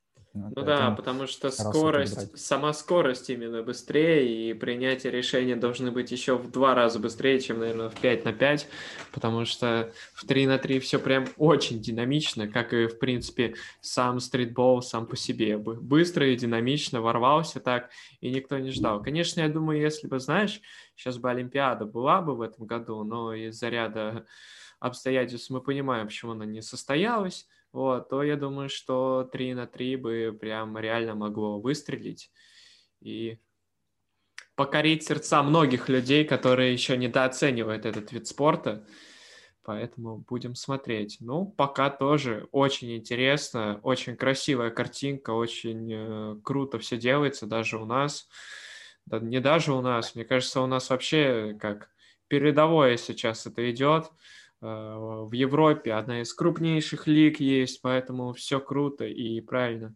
Ну 0.56 0.64
да, 0.64 0.92
потому 0.92 1.28
что 1.28 1.50
скорость, 1.52 2.38
сама 2.38 2.74
скорость 2.74 3.30
именно 3.30 3.62
быстрее, 3.64 4.50
и 4.50 4.54
принятие 4.54 5.12
решения 5.12 5.56
должны 5.56 5.92
быть 5.92 6.12
еще 6.12 6.38
в 6.38 6.52
два 6.52 6.76
раза 6.76 7.00
быстрее, 7.00 7.40
чем, 7.40 7.60
наверное, 7.60 7.90
в 7.90 8.00
5 8.00 8.26
на 8.26 8.34
5, 8.34 8.68
потому 9.12 9.46
что 9.46 9.92
в 10.14 10.26
3 10.26 10.48
на 10.48 10.58
3 10.58 10.80
все 10.80 11.00
прям 11.00 11.26
очень 11.38 11.80
динамично, 11.82 12.48
как 12.48 12.74
и, 12.74 12.88
в 12.88 13.00
принципе, 13.00 13.56
сам 13.82 14.20
стритбол 14.20 14.82
сам 14.82 15.06
по 15.06 15.16
себе. 15.16 15.58
Быстро 15.58 16.28
и 16.28 16.36
динамично 16.36 17.02
ворвался 17.02 17.60
так, 17.60 17.90
и 18.22 18.30
никто 18.30 18.58
не 18.58 18.72
ждал. 18.72 19.02
Конечно, 19.02 19.42
я 19.42 19.50
думаю, 19.50 19.82
если 19.82 20.08
бы, 20.08 20.20
знаешь, 20.20 20.62
сейчас 20.96 21.18
бы 21.18 21.30
Олимпиада 21.30 21.86
была 21.86 22.22
бы 22.22 22.36
в 22.36 22.42
этом 22.42 22.66
году, 22.66 23.04
но 23.04 23.34
из-за 23.34 23.70
ряда 23.70 24.26
обстоятельств 24.80 25.50
мы 25.50 25.62
понимаем, 25.62 26.08
почему 26.08 26.32
она 26.32 26.46
не 26.46 26.62
состоялась, 26.62 27.48
вот, 27.72 28.10
то 28.10 28.24
я 28.24 28.36
думаю, 28.36 28.70
что 28.70 29.30
3 29.32 29.54
на 29.54 29.68
3 29.68 29.96
бы 29.98 30.38
прям 30.40 30.78
реально 30.78 31.16
могло 31.16 31.60
выстрелить 31.60 32.32
и 33.00 33.40
покорить 34.56 35.04
сердца 35.04 35.42
многих 35.44 35.88
людей, 35.88 36.26
которые 36.26 36.74
еще 36.74 36.98
недооценивают 36.98 37.86
этот 37.86 38.12
вид 38.12 38.28
спорта. 38.28 38.86
Поэтому 39.64 40.18
будем 40.18 40.56
смотреть. 40.56 41.18
Ну, 41.20 41.46
пока 41.46 41.90
тоже 41.90 42.48
очень 42.52 42.96
интересно, 42.98 43.80
очень 43.84 44.16
красивая 44.18 44.72
картинка, 44.72 45.30
очень 45.32 45.90
э, 45.94 46.36
круто 46.44 46.80
все 46.80 46.98
делается, 46.98 47.46
даже 47.46 47.78
у 47.78 47.86
нас. 47.86 48.28
Да, 49.06 49.20
не 49.20 49.40
даже 49.40 49.74
у 49.74 49.82
нас, 49.82 50.16
мне 50.16 50.26
кажется, 50.26 50.62
у 50.62 50.66
нас 50.66 50.90
вообще 50.90 51.56
как 51.60 51.90
передовое 52.28 52.98
сейчас 52.98 53.46
это 53.46 53.70
идет 53.72 54.10
в 54.62 55.32
Европе 55.32 55.94
одна 55.94 56.22
из 56.22 56.34
крупнейших 56.34 57.08
лиг 57.08 57.40
есть, 57.40 57.82
поэтому 57.82 58.34
все 58.34 58.60
круто 58.60 59.06
и 59.06 59.40
правильно 59.42 59.96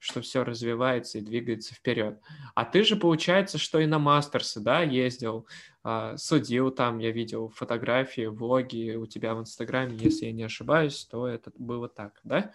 что 0.00 0.22
все 0.22 0.42
развивается 0.42 1.18
и 1.18 1.20
двигается 1.20 1.74
вперед. 1.74 2.18
А 2.54 2.64
ты 2.64 2.82
же, 2.82 2.96
получается, 2.96 3.58
что 3.58 3.78
и 3.78 3.86
на 3.86 3.98
мастерсы, 3.98 4.58
да, 4.58 4.80
ездил, 4.80 5.46
а, 5.84 6.16
судил 6.16 6.70
там, 6.70 6.98
я 6.98 7.12
видел 7.12 7.48
фотографии, 7.50 8.26
влоги 8.26 8.96
у 8.96 9.06
тебя 9.06 9.34
в 9.34 9.40
Инстаграме, 9.40 9.96
если 9.96 10.26
я 10.26 10.32
не 10.32 10.42
ошибаюсь, 10.42 11.04
то 11.04 11.28
это 11.28 11.52
было 11.56 11.88
так, 11.88 12.18
да? 12.24 12.50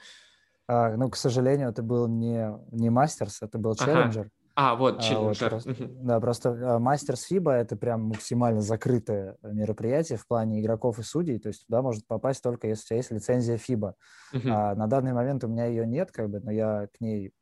А, 0.67 0.97
ну, 0.97 1.09
к 1.09 1.15
сожалению, 1.15 1.69
это 1.69 1.83
был 1.83 2.07
не, 2.07 2.51
не 2.71 2.89
мастерс, 2.89 3.43
это 3.43 3.59
был 3.59 3.75
челленджер. 3.75 4.21
Ага. 4.21 4.31
А, 4.55 4.75
вот, 4.75 5.01
челленджер. 5.01 5.53
А, 5.53 5.57
вот, 5.57 5.63
просто, 5.63 5.87
да, 6.01 6.19
просто 6.19 6.79
мастерс 6.79 7.23
Фиба 7.23 7.51
это 7.51 7.75
прям 7.75 8.03
максимально 8.03 8.61
закрытое 8.61 9.37
мероприятие 9.43 10.17
в 10.17 10.25
плане 10.25 10.61
игроков 10.61 10.97
и 10.99 11.03
судей, 11.03 11.39
то 11.39 11.49
есть 11.49 11.67
туда 11.67 11.81
может 11.81 12.07
попасть 12.07 12.41
только 12.41 12.67
если 12.67 12.83
у 12.83 12.87
тебя 12.87 12.97
есть 12.97 13.11
лицензия 13.11 13.57
Фиба. 13.57 13.95
Uh-huh. 14.33 14.49
А, 14.49 14.75
на 14.75 14.87
данный 14.87 15.13
момент 15.13 15.43
у 15.43 15.47
меня 15.47 15.65
ее 15.65 15.85
нет, 15.85 16.11
как 16.11 16.29
бы, 16.29 16.39
но 16.39 16.51
я 16.51 16.87
к 16.97 17.01
ней 17.01 17.33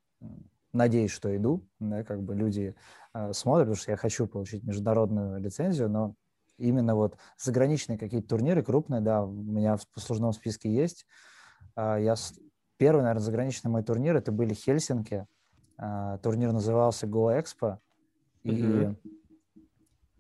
надеюсь, 0.74 1.12
что 1.12 1.36
иду, 1.36 1.68
да, 1.80 2.04
как 2.04 2.24
бы 2.24 2.36
люди 2.36 2.76
э, 3.14 3.34
смотрят, 3.34 3.68
потому 3.68 3.76
что 3.76 3.92
я 3.92 3.98
хочу 3.98 4.28
получить 4.28 4.64
международную 4.64 5.40
лицензию, 5.40 5.90
но 5.90 6.16
именно 6.58 6.96
вот 6.96 7.18
заграничные 7.38 7.98
какие-то 7.98 8.30
турниры 8.30 8.64
крупные, 8.64 9.02
да, 9.02 9.24
у 9.24 9.32
меня 9.32 9.78
в 9.78 9.88
послужном 9.94 10.34
списке 10.34 10.74
есть. 10.74 11.06
Э, 11.76 11.98
я 12.02 12.16
первый, 12.78 13.02
наверное, 13.02 13.24
заграничный 13.24 13.70
мой 13.70 13.84
турнир 13.84 14.16
это 14.16 14.32
были 14.32 14.54
Хельсинки. 14.54 15.28
Э, 15.78 16.18
турнир 16.22 16.52
назывался 16.52 17.08
Go 17.08 17.38
Expo, 17.38 17.78
и 18.44 18.52
mm-hmm. 18.52 18.96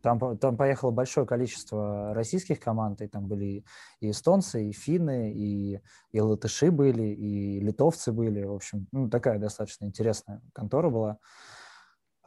Там, 0.03 0.37
там 0.37 0.57
поехало 0.57 0.91
большое 0.91 1.25
количество 1.25 2.13
российских 2.13 2.59
команд, 2.59 3.01
и 3.01 3.07
там 3.07 3.25
были 3.25 3.63
и 4.01 4.11
эстонцы, 4.11 4.67
и 4.67 4.73
финны, 4.73 5.31
и, 5.33 5.79
и 6.11 6.19
латыши 6.19 6.71
были, 6.71 7.03
и 7.03 7.61
литовцы 7.61 8.11
были. 8.11 8.43
В 8.43 8.51
общем, 8.51 8.85
ну, 8.91 9.09
такая 9.09 9.39
достаточно 9.39 9.85
интересная 9.85 10.41
контора 10.51 10.89
была. 10.89 11.17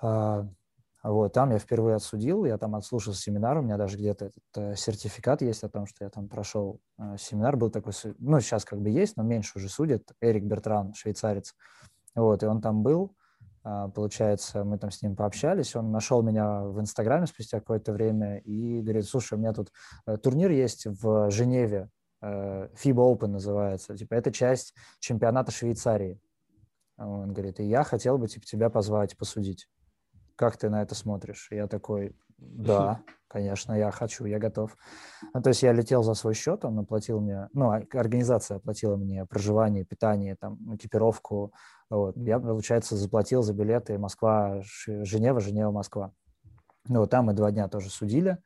А, 0.00 0.48
вот, 1.02 1.34
там 1.34 1.50
я 1.50 1.58
впервые 1.58 1.96
отсудил, 1.96 2.46
я 2.46 2.56
там 2.56 2.74
отслушал 2.76 3.12
семинар, 3.12 3.58
у 3.58 3.62
меня 3.62 3.76
даже 3.76 3.98
где-то 3.98 4.24
этот 4.24 4.44
э, 4.56 4.74
сертификат 4.74 5.42
есть 5.42 5.62
о 5.62 5.68
том, 5.68 5.86
что 5.86 6.04
я 6.04 6.08
там 6.08 6.28
прошел 6.28 6.80
э, 6.98 7.16
семинар, 7.18 7.58
был 7.58 7.70
такой, 7.70 7.92
ну, 8.18 8.40
сейчас 8.40 8.64
как 8.64 8.80
бы 8.80 8.88
есть, 8.88 9.18
но 9.18 9.22
меньше 9.22 9.58
уже 9.58 9.68
судит, 9.68 10.12
Эрик 10.22 10.44
Бертран, 10.44 10.94
швейцарец, 10.94 11.54
вот, 12.14 12.42
и 12.42 12.46
он 12.46 12.62
там 12.62 12.82
был, 12.82 13.12
а, 13.12 13.15
получается, 13.94 14.62
мы 14.64 14.79
там 14.79 14.90
с 14.90 15.02
ним 15.02 15.16
пообщались, 15.16 15.74
он 15.74 15.90
нашел 15.90 16.22
меня 16.22 16.62
в 16.62 16.81
Инстаграме 16.81 17.26
спустя 17.26 17.59
какое-то 17.59 17.92
время 17.92 18.38
и 18.38 18.81
говорит, 18.81 19.07
слушай, 19.07 19.35
у 19.35 19.38
меня 19.38 19.52
тут 19.52 19.72
э, 20.07 20.16
турнир 20.18 20.50
есть 20.50 20.87
в 20.87 21.31
Женеве, 21.31 21.90
э, 22.22 22.68
FIBA 22.74 23.14
Open 23.14 23.26
называется, 23.26 23.96
типа 23.96 24.14
это 24.14 24.31
часть 24.31 24.74
чемпионата 25.00 25.50
Швейцарии. 25.50 26.20
Он 26.96 27.33
говорит, 27.33 27.61
и 27.61 27.64
я 27.64 27.83
хотел 27.83 28.18
бы 28.18 28.29
типа, 28.29 28.46
тебя 28.46 28.70
позвать, 28.70 29.16
посудить. 29.16 29.68
Как 30.37 30.57
ты 30.57 30.70
на 30.70 30.83
это 30.83 30.94
смотришь? 30.94 31.48
Я 31.50 31.66
такой, 31.66 32.14
да, 32.38 33.01
конечно, 33.29 33.72
я 33.72 33.90
хочу, 33.90 34.25
я 34.25 34.38
готов. 34.38 34.77
Ну, 35.35 35.42
то 35.42 35.49
есть 35.49 35.62
я 35.62 35.72
летел 35.72 36.03
за 36.03 36.14
свой 36.14 36.35
счет, 36.35 36.64
он 36.64 36.79
оплатил 36.79 37.20
мне, 37.20 37.49
ну, 37.53 37.70
а, 37.70 37.83
организация 37.92 38.59
оплатила 38.59 38.96
мне 38.96 39.25
проживание, 39.27 39.85
питание, 39.85 40.37
там, 40.37 40.59
экипировку. 40.75 41.53
Вот. 41.90 42.16
Я, 42.16 42.38
получается, 42.38 42.96
заплатил 42.96 43.42
за 43.42 43.55
билеты 43.55 43.99
Москва, 43.99 44.61
Женева, 44.87 45.40
Женева, 45.40 45.70
Москва. 45.70 46.12
Ну, 46.88 47.01
вот 47.01 47.11
там 47.11 47.27
мы 47.27 47.33
два 47.33 47.51
дня 47.51 47.68
тоже 47.68 47.90
судили. 47.90 48.38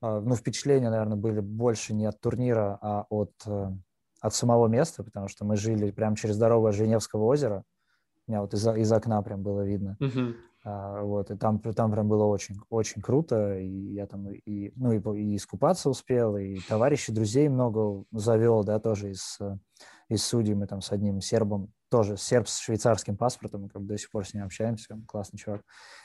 А, 0.00 0.20
ну, 0.20 0.34
впечатления, 0.34 0.90
наверное, 0.90 1.16
были 1.16 1.40
больше 1.40 1.94
не 1.94 2.06
от 2.06 2.20
турнира, 2.20 2.78
а 2.80 3.06
от, 3.08 3.32
э, 3.46 3.70
от 4.20 4.34
самого 4.34 4.66
места, 4.68 5.04
потому 5.04 5.28
что 5.28 5.44
мы 5.44 5.56
жили 5.56 5.90
прямо 5.90 6.16
через 6.16 6.36
дорогу 6.38 6.66
от 6.66 6.74
Женевского 6.74 7.24
озера. 7.24 7.64
У 8.26 8.30
меня 8.30 8.40
вот 8.40 8.54
из, 8.54 8.66
из 8.66 8.92
окна 8.92 9.22
прям 9.22 9.42
было 9.42 9.62
видно. 9.62 9.96
Uh-huh. 10.00 10.34
А, 10.64 11.02
вот, 11.02 11.30
и 11.30 11.36
там, 11.36 11.58
там 11.58 11.90
прям 11.90 12.08
было 12.08 12.24
очень, 12.24 12.56
очень 12.70 13.02
круто, 13.02 13.58
и 13.58 13.94
я 13.94 14.06
там 14.06 14.30
и, 14.30 14.72
ну, 14.76 14.92
и, 14.92 15.20
и 15.20 15.36
искупаться 15.36 15.90
успел, 15.90 16.36
и 16.36 16.60
товарищей, 16.60 17.12
друзей 17.12 17.48
много 17.48 18.04
завел, 18.12 18.62
да, 18.62 18.78
тоже 18.78 19.10
из, 19.10 19.40
из 20.08 20.24
судей, 20.24 20.54
мы 20.54 20.68
там 20.68 20.80
с 20.80 20.92
одним 20.92 21.20
сербом, 21.20 21.72
тоже 21.90 22.16
серб 22.16 22.46
с 22.46 22.60
швейцарским 22.60 23.16
паспортом, 23.16 23.68
как 23.68 23.82
бы 23.82 23.88
до 23.88 23.98
сих 23.98 24.10
пор 24.10 24.24
с 24.24 24.34
ним 24.34 24.44
общаемся, 24.44 25.00
классный 25.08 25.38
чувак. 25.38 25.62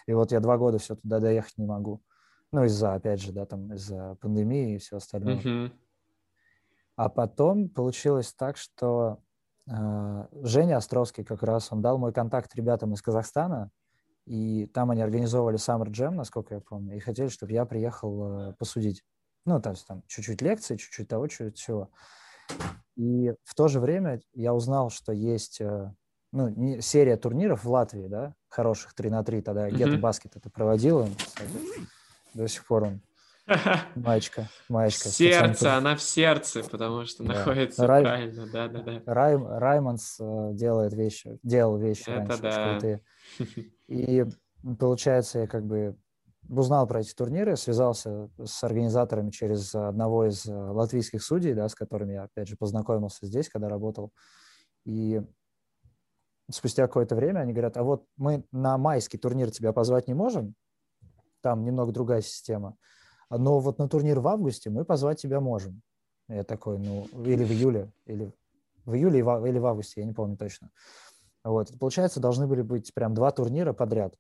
И 0.08 0.14
вот 0.14 0.32
я 0.32 0.40
два 0.40 0.58
года 0.58 0.80
все 0.80 0.96
туда 0.96 1.20
доехать 1.20 1.58
не 1.58 1.66
могу. 1.66 2.02
Ну, 2.52 2.64
из-за, 2.64 2.94
опять 2.96 3.22
же, 3.22 3.34
да, 3.34 3.46
там, 3.46 3.74
из-за 3.74 4.16
пандемии 4.22 4.76
и 4.76 4.78
все 4.80 4.98
остальное. 4.98 5.38
Uh-huh. 5.38 5.72
А 6.96 7.10
потом 7.10 7.70
получилось 7.70 8.34
так, 8.34 8.58
что 8.58 9.20
э, 9.70 10.28
Женя 10.42 10.78
Островский 10.78 11.24
как 11.24 11.44
раз, 11.44 11.72
он 11.72 11.82
дал 11.82 12.00
мой 12.00 12.12
контакт 12.12 12.56
ребятам 12.56 12.94
из 12.94 13.02
Казахстана, 13.02 13.70
и 14.28 14.66
там 14.68 14.92
они 14.92 15.02
организовывали 15.02 15.58
Summer 15.58 15.88
Jam, 15.88 16.12
насколько 16.12 16.56
я 16.56 16.60
помню, 16.60 16.98
и 16.98 17.00
хотели, 17.00 17.30
чтобы 17.30 17.54
я 17.54 17.66
приехал 17.66 18.50
э, 18.50 18.54
посудить. 18.60 19.04
Ну, 19.46 19.62
то 19.62 19.70
есть 19.70 19.88
там 19.88 20.04
чуть-чуть 20.08 20.42
лекции, 20.42 20.76
чуть-чуть 20.76 21.08
того, 21.08 21.28
чуть-чуть 21.28 21.58
всего. 21.58 21.90
И 22.98 23.34
в 23.46 23.56
то 23.56 23.70
же 23.70 23.80
время 23.80 24.20
я 24.34 24.54
узнал, 24.54 24.90
что 24.90 25.14
есть 25.14 25.62
э, 25.62 25.94
ну, 26.34 26.50
не, 26.50 26.82
серия 26.82 27.16
турниров 27.16 27.64
в 27.64 27.72
Латвии, 27.72 28.08
да, 28.08 28.36
хороших 28.50 28.94
3 28.96 29.10
на 29.10 29.24
3, 29.24 29.42
тогда 29.42 29.70
mm-hmm. 29.70 30.02
Basket 30.02 30.32
это 30.36 30.50
проводил, 30.50 30.98
он, 30.98 31.16
кстати, 31.16 31.50
до 32.34 32.48
сих 32.50 32.68
пор 32.68 32.84
он 32.84 33.02
Маечка, 33.96 34.50
маечка. 34.68 35.08
Сердце, 35.08 35.78
она 35.78 35.96
в 35.96 36.02
сердце, 36.02 36.64
потому 36.64 37.06
что 37.06 37.24
да. 37.24 37.34
находится 37.34 37.88
Рай... 37.88 38.04
правильно, 38.04 38.46
да, 38.52 38.68
да, 38.68 38.82
да. 38.82 39.02
Рай... 39.06 39.38
Раймонс 39.38 40.18
э, 40.20 40.50
делает 40.52 40.94
вещи, 40.94 41.40
делал 41.44 41.78
вещи 41.78 42.10
Это 42.10 42.38
раньше, 42.42 43.02
да. 43.40 43.46
И 43.88 44.26
получается, 44.80 45.40
я 45.40 45.48
как 45.48 45.66
бы 45.66 45.98
узнал 46.50 46.88
про 46.88 47.02
эти 47.02 47.14
турниры, 47.14 47.56
связался 47.58 48.30
с 48.44 48.64
организаторами 48.64 49.32
через 49.32 49.74
одного 49.76 50.26
из 50.26 50.46
э, 50.46 50.54
латвийских 50.54 51.24
судей, 51.24 51.54
да, 51.54 51.68
с 51.68 51.76
которыми 51.76 52.14
я, 52.14 52.24
опять 52.24 52.48
же, 52.48 52.56
познакомился 52.56 53.26
здесь, 53.26 53.50
когда 53.50 53.70
работал. 53.70 54.12
И 54.86 55.22
спустя 56.50 56.88
какое-то 56.88 57.16
время 57.16 57.40
они 57.40 57.54
говорят, 57.54 57.78
а 57.78 57.84
вот 57.84 58.06
мы 58.16 58.46
на 58.52 58.78
майский 58.78 59.18
турнир 59.18 59.52
тебя 59.52 59.74
позвать 59.74 60.08
не 60.08 60.14
можем, 60.14 60.56
там 61.42 61.64
немного 61.64 61.92
другая 61.92 62.22
система, 62.22 62.78
но 63.30 63.60
вот 63.60 63.80
на 63.80 63.90
турнир 63.90 64.20
в 64.20 64.28
августе 64.28 64.70
мы 64.70 64.86
позвать 64.86 65.22
тебя 65.22 65.40
можем. 65.40 65.82
Я 66.30 66.44
такой, 66.44 66.78
ну, 66.78 67.06
или 67.24 67.44
в 67.44 67.52
июле, 67.52 67.92
или 68.06 68.34
в 68.86 68.94
июле 68.96 69.20
или 69.20 69.60
в 69.60 69.66
августе, 69.66 70.02
я 70.02 70.08
не 70.08 70.14
помню 70.14 70.38
точно. 70.38 70.72
Вот. 71.48 71.72
Получается, 71.80 72.20
должны 72.20 72.46
были 72.46 72.62
быть 72.62 72.94
прям 72.94 73.14
два 73.14 73.32
турнира 73.32 73.72
подряд. 73.72 74.16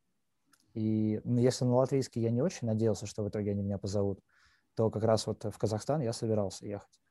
И 0.73 1.19
ну, 1.25 1.39
если 1.39 1.65
на 1.65 1.75
латвийский 1.75 2.21
я 2.21 2.31
не 2.31 2.41
очень 2.41 2.67
надеялся, 2.67 3.05
что 3.05 3.23
в 3.23 3.29
итоге 3.29 3.51
они 3.51 3.63
меня 3.63 3.77
позовут, 3.77 4.21
то 4.75 4.89
как 4.89 5.03
раз 5.03 5.27
вот 5.27 5.43
в 5.43 5.57
Казахстан 5.57 6.01
я 6.01 6.13
собирался 6.13 6.65
ехать. 6.65 7.01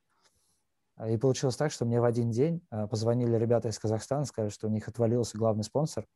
И 1.07 1.17
получилось 1.17 1.55
так, 1.55 1.71
что 1.71 1.85
мне 1.85 2.01
в 2.01 2.03
один 2.03 2.31
день 2.31 2.65
а, 2.71 2.87
позвонили 2.87 3.35
ребята 3.35 3.69
из 3.69 3.77
Казахстана, 3.77 4.25
сказали, 4.25 4.49
что 4.49 4.67
у 4.67 4.71
них 4.71 4.87
отвалился 4.87 5.37
главный 5.37 5.63
спонсор, 5.63 6.07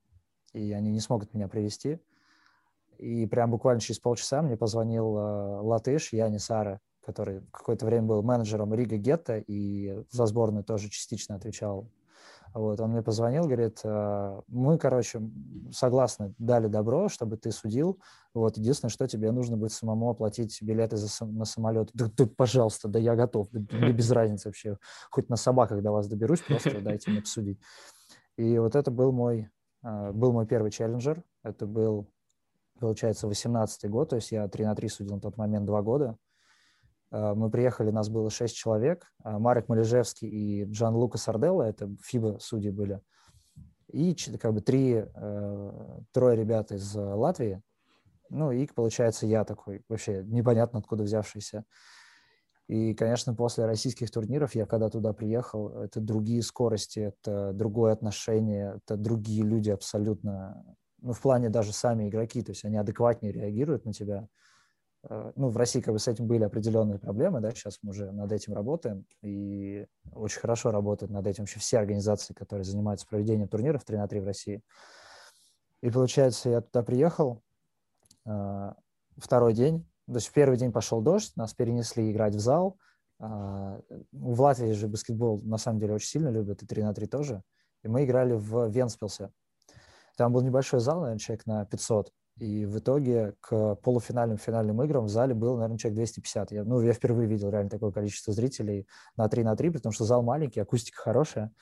и 0.53 0.71
они 0.71 0.91
не 0.91 0.99
смогут 0.99 1.35
меня 1.35 1.47
привести. 1.47 1.99
И 2.97 3.27
прям 3.27 3.51
буквально 3.51 3.81
через 3.81 3.99
полчаса 3.99 4.41
мне 4.41 4.57
позвонил 4.57 5.15
э, 5.15 5.61
латыш 5.61 6.13
Яни 6.13 6.37
Сара, 6.37 6.79
который 7.05 7.41
какое-то 7.51 7.85
время 7.85 8.07
был 8.07 8.23
менеджером 8.23 8.73
Рига 8.73 8.97
Гетта 8.97 9.37
и 9.37 10.03
за 10.09 10.25
сборную 10.25 10.63
тоже 10.63 10.89
частично 10.89 11.35
отвечал. 11.35 11.87
Вот, 12.53 12.79
он 12.81 12.91
мне 12.91 13.01
позвонил, 13.01 13.43
говорит, 13.43 13.79
э, 13.83 14.41
мы, 14.47 14.77
короче, 14.77 15.21
согласны, 15.71 16.33
дали 16.37 16.67
добро, 16.67 17.07
чтобы 17.07 17.37
ты 17.37 17.51
судил. 17.51 17.99
Вот, 18.33 18.57
единственное, 18.57 18.89
что 18.89 19.07
тебе 19.07 19.31
нужно 19.31 19.55
будет 19.55 19.71
самому 19.71 20.09
оплатить 20.09 20.61
билеты 20.61 20.97
за, 20.97 21.25
на 21.25 21.45
самолет. 21.45 21.89
Да, 21.93 22.07
да, 22.17 22.25
пожалуйста, 22.25 22.89
да 22.89 22.99
я 22.99 23.15
готов, 23.15 23.47
мне 23.53 23.93
без 23.93 24.11
разницы 24.11 24.49
вообще. 24.49 24.77
Хоть 25.11 25.29
на 25.29 25.37
собаках 25.37 25.81
до 25.81 25.91
вас 25.91 26.07
доберусь, 26.07 26.41
просто 26.41 26.81
дайте 26.81 27.11
мне 27.11 27.21
посудить. 27.21 27.59
И 28.37 28.57
вот 28.57 28.75
это 28.75 28.91
был 28.91 29.13
мой, 29.13 29.49
э, 29.83 30.11
был 30.11 30.33
мой 30.33 30.45
первый 30.45 30.71
челленджер. 30.71 31.23
Это 31.43 31.65
был 31.65 32.08
получается, 32.81 33.27
18 33.27 33.89
год, 33.89 34.10
то 34.10 34.15
есть 34.15 34.31
я 34.31 34.47
3 34.47 34.65
на 34.65 34.75
3 34.75 34.89
судил 34.89 35.15
на 35.15 35.21
тот 35.21 35.37
момент 35.37 35.65
2 35.65 35.81
года. 35.83 36.17
А, 37.12 37.35
мы 37.35 37.49
приехали, 37.51 37.91
нас 37.91 38.09
было 38.09 38.29
6 38.29 38.55
человек. 38.55 39.12
А, 39.23 39.37
Марек 39.39 39.69
Малежевский 39.69 40.27
и 40.27 40.63
Джан 40.65 40.95
Лука 40.95 41.17
Сарделла, 41.17 41.63
это 41.63 41.89
ФИБА 42.01 42.39
судьи 42.39 42.71
были. 42.71 43.01
И 43.91 44.15
как 44.39 44.53
бы 44.53 44.62
три, 44.62 45.03
э, 45.03 45.99
трое 46.13 46.37
ребят 46.37 46.71
из 46.71 46.95
Латвии. 46.95 47.62
Ну 48.29 48.53
и, 48.53 48.65
получается, 48.67 49.25
я 49.25 49.43
такой 49.43 49.83
вообще 49.89 50.23
непонятно 50.23 50.79
откуда 50.79 51.03
взявшийся. 51.03 51.65
И, 52.67 52.93
конечно, 52.93 53.35
после 53.35 53.65
российских 53.65 54.09
турниров 54.09 54.55
я 54.55 54.65
когда 54.65 54.89
туда 54.89 55.12
приехал, 55.12 55.67
это 55.67 55.99
другие 55.99 56.41
скорости, 56.41 56.99
это 56.99 57.51
другое 57.51 57.91
отношение, 57.91 58.77
это 58.77 58.95
другие 58.95 59.43
люди 59.43 59.69
абсолютно 59.69 60.63
ну, 61.01 61.12
в 61.12 61.19
плане 61.19 61.49
даже 61.49 61.73
сами 61.73 62.07
игроки, 62.07 62.41
то 62.41 62.51
есть 62.51 62.63
они 62.63 62.77
адекватнее 62.77 63.33
реагируют 63.33 63.85
на 63.85 63.91
тебя. 63.91 64.27
Э, 65.10 65.31
ну, 65.35 65.49
в 65.49 65.58
России 65.58 65.81
как 65.81 65.93
бы 65.93 65.99
с 65.99 66.08
этим 66.08 66.27
были 66.27 66.43
определенные 66.43 66.99
проблемы, 66.99 67.41
да, 67.41 67.52
сейчас 67.52 67.79
мы 67.81 67.91
уже 67.91 68.12
над 68.12 68.31
этим 68.31 68.54
работаем, 68.54 69.06
и 69.21 69.85
очень 70.13 70.39
хорошо 70.39 70.71
работают 70.71 71.12
над 71.12 71.25
этим 71.27 71.43
вообще 71.43 71.60
все 71.60 71.79
организации, 71.79 72.33
которые 72.33 72.65
занимаются 72.65 73.08
проведением 73.08 73.47
турниров 73.47 73.83
3 73.83 73.97
на 73.97 74.08
3 74.08 74.19
в 74.19 74.25
России. 74.25 74.62
И 75.81 75.89
получается, 75.89 76.49
я 76.49 76.62
туда 76.62 76.83
приехал, 76.83 77.41
э, 78.25 78.73
второй 79.17 79.54
день, 79.54 79.85
то 80.12 80.15
есть 80.15 80.27
в 80.27 80.33
первый 80.33 80.58
день 80.58 80.71
пошел 80.71 81.02
дождь, 81.02 81.35
нас 81.37 81.54
перенесли 81.54 82.12
играть 82.12 82.35
в 82.35 82.39
зал. 82.39 82.77
А, 83.19 83.79
в 84.12 84.41
Латвии 84.41 84.71
же 84.71 84.87
баскетбол 84.87 85.41
на 85.43 85.58
самом 85.58 85.79
деле 85.79 85.93
очень 85.93 86.10
сильно 86.10 86.29
любят, 86.29 86.63
и 86.63 86.65
3 86.65 86.83
на 86.83 86.93
3 86.93 87.08
тоже. 87.08 87.43
И 87.83 87.87
мы 87.87 88.04
играли 88.04 88.33
в 88.33 88.67
Венспилсе. 88.67 89.31
Там 90.17 90.33
был 90.33 90.41
небольшой 90.41 90.79
зал, 90.79 91.02
наверное, 91.02 91.19
человек 91.19 91.45
на 91.45 91.65
500. 91.65 92.12
И 92.42 92.65
в 92.65 92.79
итоге 92.79 93.35
к 93.39 93.75
полуфинальным 93.75 94.39
финальным 94.39 94.81
играм 94.81 95.06
в 95.06 95.10
зале 95.10 95.35
было, 95.35 95.58
наверное, 95.58 95.77
человек 95.77 95.98
250. 95.98 96.52
Я, 96.52 96.63
ну, 96.63 96.81
я 96.81 96.92
впервые 96.92 97.27
видел 97.27 97.52
реально 97.52 97.69
такое 97.69 97.92
количество 97.92 98.33
зрителей 98.33 98.87
на 99.15 99.29
3 99.29 99.44
на 99.44 99.56
3, 99.56 99.69
потому 99.69 99.94
что 99.94 100.06
зал 100.06 100.23
маленький, 100.23 100.60
акустика 100.60 101.00
хорошая. 101.00 101.54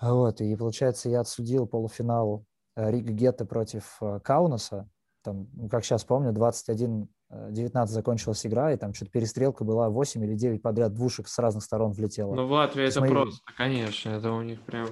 Вот, 0.00 0.40
и 0.40 0.56
получается, 0.56 1.10
я 1.10 1.20
отсудил 1.20 1.66
полуфинал 1.66 2.46
э, 2.76 2.90
Рига 2.90 3.12
Гетта 3.12 3.44
против 3.44 3.98
э, 4.00 4.20
Каунаса. 4.24 4.88
Там, 5.22 5.48
ну, 5.52 5.68
как 5.68 5.84
сейчас 5.84 6.04
помню, 6.04 6.32
21 6.32 7.08
19 7.30 7.94
закончилась 7.94 8.44
игра, 8.44 8.72
и 8.72 8.76
там 8.76 8.92
что-то 8.92 9.12
перестрелка 9.12 9.62
была 9.62 9.88
8 9.88 10.24
или 10.24 10.34
9 10.34 10.62
подряд 10.62 10.94
двушек 10.94 11.28
с 11.28 11.38
разных 11.38 11.62
сторон 11.62 11.92
влетело. 11.92 12.34
Ну, 12.34 12.46
в 12.46 12.50
Латвии 12.50 12.84
это 12.84 13.00
мои... 13.00 13.10
просто, 13.10 13.40
конечно, 13.56 14.10
это 14.10 14.32
у 14.32 14.42
них 14.42 14.60
прям 14.62 14.88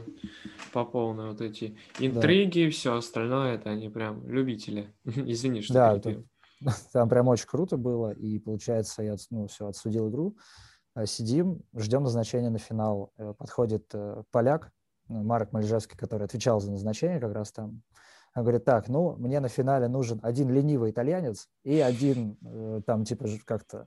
по 0.72 0.84
полной 0.84 1.30
вот 1.30 1.40
эти 1.40 1.76
интриги 1.98 2.60
да. 2.60 2.66
и 2.66 2.70
все 2.70 2.96
остальное, 2.96 3.56
это 3.56 3.70
они 3.70 3.88
прям 3.88 4.24
любители. 4.28 4.94
Извини, 5.04 5.62
что 5.62 5.74
да, 5.74 5.96
это, 5.96 6.22
там 6.92 7.08
прям 7.08 7.26
очень 7.26 7.48
круто 7.48 7.76
было, 7.76 8.12
и 8.12 8.38
получается, 8.38 9.02
я 9.02 9.16
ну, 9.30 9.48
все, 9.48 9.66
отсудил 9.66 10.08
игру, 10.08 10.36
а, 10.94 11.06
сидим, 11.06 11.62
ждем 11.74 12.04
назначения 12.04 12.50
на 12.50 12.58
финал. 12.58 13.12
Э, 13.18 13.34
подходит 13.36 13.90
э, 13.94 14.22
поляк, 14.30 14.70
Марк 15.08 15.52
Мальжевский, 15.52 15.96
который 15.96 16.24
отвечал 16.24 16.60
за 16.60 16.70
назначение 16.70 17.18
как 17.18 17.32
раз 17.32 17.50
там, 17.50 17.82
он 18.34 18.42
говорит, 18.42 18.64
так, 18.64 18.88
ну, 18.88 19.16
мне 19.16 19.40
на 19.40 19.48
финале 19.48 19.88
нужен 19.88 20.20
один 20.22 20.50
ленивый 20.50 20.90
итальянец 20.90 21.48
и 21.64 21.80
один 21.80 22.36
э, 22.44 22.80
там 22.86 23.04
типа 23.04 23.26
как-то 23.44 23.86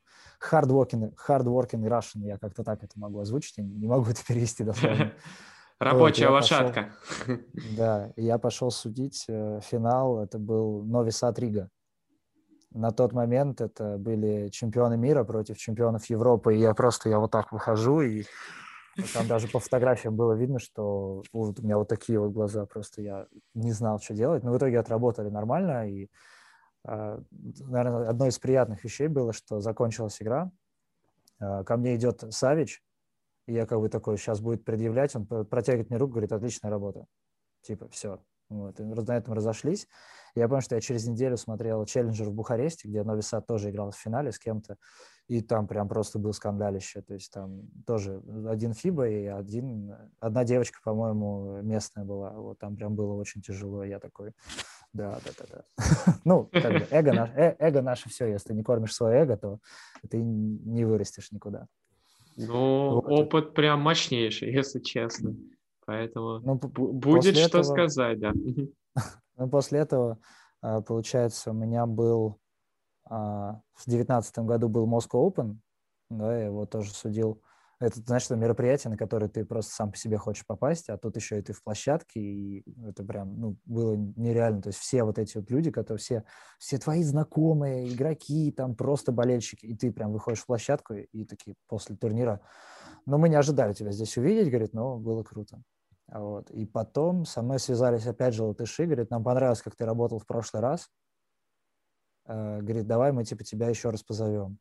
hardworking, 0.52 1.14
hardworking 1.28 1.88
Russian, 1.88 2.26
я 2.26 2.38
как-то 2.38 2.64
так 2.64 2.84
это 2.84 3.00
могу 3.00 3.20
озвучить, 3.20 3.58
я 3.58 3.64
не 3.64 3.88
могу 3.88 4.10
это 4.10 4.26
перевести 4.26 4.64
дословно. 4.66 5.14
Рабочая 5.80 6.28
вот, 6.28 6.34
лошадка. 6.36 6.92
Пошел, 7.20 7.38
да, 7.76 8.12
я 8.16 8.38
пошел 8.38 8.72
судить 8.72 9.26
э, 9.28 9.60
финал, 9.64 10.22
это 10.22 10.38
был 10.38 10.84
Нови 10.84 11.10
Сад 11.10 11.40
Рига. 11.40 11.70
На 12.74 12.92
тот 12.92 13.12
момент 13.14 13.60
это 13.60 13.98
были 13.98 14.50
чемпионы 14.50 14.96
мира 14.96 15.24
против 15.24 15.58
чемпионов 15.58 16.06
Европы, 16.06 16.56
и 16.56 16.60
я 16.60 16.74
просто, 16.74 17.10
я 17.10 17.20
вот 17.20 17.32
так 17.32 17.52
выхожу, 17.52 18.02
и 18.02 18.26
там 19.14 19.28
даже 19.28 19.48
по 19.48 19.60
фотографиям 19.60 20.16
было 20.16 20.34
видно, 20.34 20.60
что 20.60 21.24
у 21.32 21.54
меня 21.62 21.78
вот 21.78 21.88
такие 21.88 22.20
вот 22.20 22.32
глаза, 22.32 22.66
просто 22.66 23.02
я 23.02 23.28
не 23.54 23.72
знал, 23.72 24.00
что 24.00 24.14
делать. 24.14 24.44
Но 24.44 24.52
в 24.52 24.58
итоге 24.58 24.80
отработали 24.80 25.30
нормально. 25.30 25.90
И, 25.90 26.10
а, 26.84 27.22
наверное, 27.32 28.10
одно 28.10 28.28
из 28.28 28.38
приятных 28.40 28.84
вещей 28.84 29.08
было, 29.08 29.34
что 29.34 29.60
закончилась 29.60 30.22
игра. 30.22 30.52
А, 31.40 31.64
ко 31.64 31.78
мне 31.78 31.96
идет 31.96 32.24
Савич, 32.30 32.84
и 33.48 33.54
я 33.54 33.66
как 33.66 33.80
бы 33.80 33.90
такой, 33.90 34.18
сейчас 34.18 34.40
будет 34.40 34.64
предъявлять, 34.64 35.16
он 35.16 35.26
протягивает 35.26 35.90
мне 35.90 35.98
руку, 35.98 36.14
говорит, 36.14 36.32
отличная 36.32 36.72
работа. 36.72 37.06
Типа, 37.62 37.88
все. 37.90 38.24
Вот. 38.50 38.80
И 38.80 38.84
на 38.84 39.18
этом 39.18 39.34
разошлись. 39.34 39.88
Я 40.36 40.48
помню, 40.48 40.62
что 40.62 40.76
я 40.76 40.82
через 40.82 41.08
неделю 41.08 41.38
смотрел 41.38 41.86
«Челленджер» 41.86 42.30
в 42.30 42.34
Бухаресте, 42.34 42.88
где 42.88 43.04
Нови 43.04 43.22
Сад 43.22 43.48
тоже 43.48 43.70
играл 43.70 43.92
в 43.92 43.96
финале 43.96 44.32
с 44.32 44.40
кем-то, 44.40 44.78
и 45.28 45.42
там 45.42 45.68
прям 45.68 45.88
просто 45.88 46.20
был 46.20 46.34
скандалище. 46.34 47.02
То 47.02 47.14
есть 47.14 47.32
там 47.32 47.64
тоже 47.86 48.22
один 48.48 48.74
Фиба 48.74 49.08
и 49.08 49.26
один, 49.26 49.96
одна 50.20 50.44
девочка, 50.44 50.80
по-моему, 50.84 51.62
местная 51.62 52.06
была. 52.06 52.32
Вот 52.32 52.60
там 52.60 52.76
прям 52.76 52.96
было 52.96 53.14
очень 53.14 53.42
тяжело. 53.42 53.84
Я 53.84 54.00
такой, 54.00 54.34
да, 54.94 55.20
да, 55.26 55.32
да, 55.38 55.46
да. 55.78 56.14
Ну, 56.26 56.50
как 56.52 56.72
бы 56.72 56.88
эго, 56.92 57.14
наш, 57.14 57.30
э, 57.36 57.56
эго 57.60 57.82
наше 57.82 58.10
все. 58.10 58.28
Если 58.28 58.50
ты 58.50 58.54
не 58.54 58.64
кормишь 58.64 58.94
свое 58.94 59.22
эго, 59.22 59.38
то 59.38 59.60
ты 60.10 60.18
не 60.18 60.86
вырастешь 60.86 61.32
никуда. 61.32 61.68
Ну, 62.36 62.96
вот. 62.96 63.06
опыт 63.08 63.54
прям 63.54 63.82
мощнейший, 63.82 64.52
если 64.52 64.80
честно. 64.80 65.36
Поэтому 65.86 66.40
ну, 66.40 66.56
будет 66.56 67.36
что 67.36 67.60
этого... 67.60 67.64
сказать, 67.64 68.20
да. 68.20 68.34
Ну, 69.42 69.50
после 69.50 69.80
этого, 69.80 70.20
а, 70.62 70.82
получается, 70.82 71.50
у 71.50 71.54
меня 71.56 71.88
был 71.88 72.40
а, 73.10 73.60
в 73.74 73.90
девятнадцатом 73.90 74.46
году 74.46 74.70
был 74.70 74.88
Moscow 74.88 75.28
Open, 75.28 75.58
да, 76.12 76.38
я 76.38 76.46
его 76.46 76.68
тоже 76.68 76.92
судил. 76.92 77.42
Это, 77.80 78.20
что 78.20 78.36
мероприятие, 78.36 78.92
на 78.92 78.98
которое 78.98 79.30
ты 79.30 79.44
просто 79.44 79.74
сам 79.74 79.92
по 79.94 79.98
себе 79.98 80.18
хочешь 80.18 80.46
попасть, 80.46 80.90
а 80.90 80.98
тут 81.00 81.16
еще 81.16 81.40
и 81.40 81.42
ты 81.42 81.54
в 81.54 81.64
площадке, 81.64 82.20
и 82.20 82.64
это 82.86 83.04
прям, 83.04 83.40
ну, 83.40 83.58
было 83.66 83.96
нереально. 83.96 84.62
То 84.62 84.68
есть 84.68 84.78
все 84.78 85.04
вот 85.04 85.18
эти 85.18 85.38
вот 85.38 85.50
люди, 85.50 85.72
которые 85.72 85.98
все, 85.98 86.24
все 86.60 86.78
твои 86.78 87.02
знакомые, 87.02 87.92
игроки, 87.92 88.52
там 88.52 88.76
просто 88.76 89.12
болельщики, 89.12 89.66
и 89.66 89.76
ты 89.76 89.92
прям 89.92 90.14
выходишь 90.14 90.44
в 90.44 90.46
площадку, 90.46 90.94
и 90.94 91.26
такие 91.26 91.56
после 91.68 91.96
турнира, 91.96 92.42
ну, 93.08 93.18
мы 93.18 93.28
не 93.28 93.38
ожидали 93.38 93.74
тебя 93.74 93.92
здесь 93.92 94.16
увидеть, 94.20 94.50
говорит, 94.50 94.74
но 94.74 95.00
было 95.00 95.24
круто. 95.24 95.64
Вот. 96.12 96.52
И 96.52 96.66
потом 96.66 97.26
со 97.26 97.42
мной 97.42 97.60
связались 97.60 98.06
опять 98.06 98.34
же 98.34 98.44
латыши, 98.44 98.86
говорит, 98.86 99.10
нам 99.10 99.24
понравилось, 99.24 99.62
как 99.62 99.76
ты 99.76 99.86
работал 99.86 100.20
в 100.20 100.26
прошлый 100.26 100.62
раз. 100.62 100.90
Э, 102.26 102.60
говорит, 102.60 102.86
давай 102.86 103.14
мы 103.14 103.24
типа 103.24 103.44
тебя 103.44 103.70
еще 103.70 103.90
раз 103.90 104.04
позовем. 104.04 104.60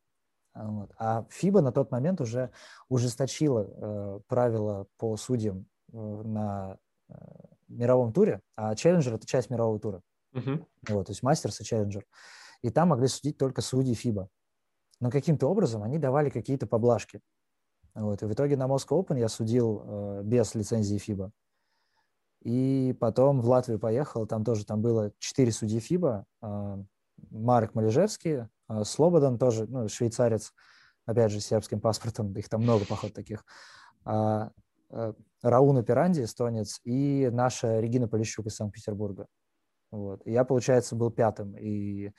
Вот. 0.55 0.92
А 0.96 1.26
ФИБА 1.28 1.61
на 1.61 1.72
тот 1.72 1.90
момент 1.90 2.20
уже 2.20 2.51
ужесточила 2.88 3.66
э, 3.68 4.20
правила 4.28 4.86
по 4.96 5.16
судьям 5.16 5.66
э, 5.92 5.96
на 5.96 6.78
э, 7.09 7.14
мировом 7.68 8.12
туре, 8.12 8.40
а 8.57 8.74
челленджер– 8.74 9.14
это 9.16 9.26
часть 9.26 9.51
мирового 9.51 9.78
тура. 9.80 10.03
Uh-huh. 10.34 10.64
Вот, 10.88 11.07
то 11.07 11.12
есть 11.12 11.22
мастерс 11.22 11.61
и 11.61 11.64
челленджер. 11.64 12.05
И 12.62 12.70
там 12.70 12.88
могли 12.88 13.09
судить 13.09 13.38
только 13.38 13.61
судьи 13.61 13.94
ФИБА. 13.94 14.28
Но 15.01 15.11
каким-то 15.11 15.48
образом 15.48 15.82
они 15.82 15.98
давали 15.98 16.30
какие-то 16.30 16.66
поблажки. 16.66 17.20
Вот. 17.94 18.22
И 18.22 18.26
в 18.26 18.32
итоге 18.32 18.57
на 18.57 18.66
Moscow 18.66 19.05
Open 19.05 19.18
я 19.18 19.28
судил 19.28 19.82
э, 19.84 20.22
без 20.24 20.55
лицензии 20.55 20.98
FIBA. 20.98 21.30
И 22.43 22.97
потом 22.99 23.41
в 23.41 23.49
Латвию 23.49 23.78
поехал, 23.78 24.26
там 24.26 24.45
тоже 24.45 24.64
там 24.64 24.80
было 24.80 25.12
четыре 25.18 25.53
судьи 25.53 25.78
ФИБА, 25.78 26.24
э, 26.43 26.76
Марк 27.30 27.74
Малежевский, 27.74 28.49
э, 28.68 28.84
Слободан 28.84 29.38
тоже, 29.38 29.66
ну, 29.66 29.88
швейцарец, 29.88 30.53
опять 31.05 31.32
же, 31.32 31.41
с 31.41 31.47
сербским 31.47 31.80
паспортом, 31.80 32.32
их 32.32 32.49
там 32.49 32.62
много, 32.62 32.86
походу, 32.86 33.12
таких, 33.12 33.45
э, 34.07 34.51
Рауна 35.43 35.82
Пиранди, 35.82 36.24
эстонец, 36.24 36.80
и 36.84 37.28
наша 37.30 37.78
Регина 37.78 38.09
Полищук 38.09 38.47
из 38.47 38.57
Санкт-Петербурга. 38.57 39.26
Вот. 39.91 40.22
Я, 40.24 40.45
получается, 40.45 40.97
был 40.97 41.11
пятым, 41.11 41.57
и 41.57 42.12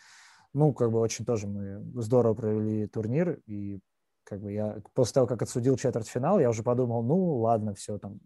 ну, 0.53 0.73
как 0.73 0.91
бы 0.91 0.99
очень 0.99 1.25
тоже 1.25 1.47
мы 1.47 1.81
здорово 2.01 2.33
провели 2.33 2.87
турнир, 2.87 3.41
и 3.45 3.79
как 4.23 4.41
бы 4.41 4.53
я 4.53 4.81
после 4.93 5.13
того, 5.15 5.27
как 5.27 5.41
отсудил 5.41 5.77
четвертьфинал, 5.77 6.39
я 6.39 6.49
уже 6.49 6.63
подумал, 6.63 7.03
ну 7.03 7.37
ладно, 7.37 7.73
все, 7.73 7.97
там 7.97 8.19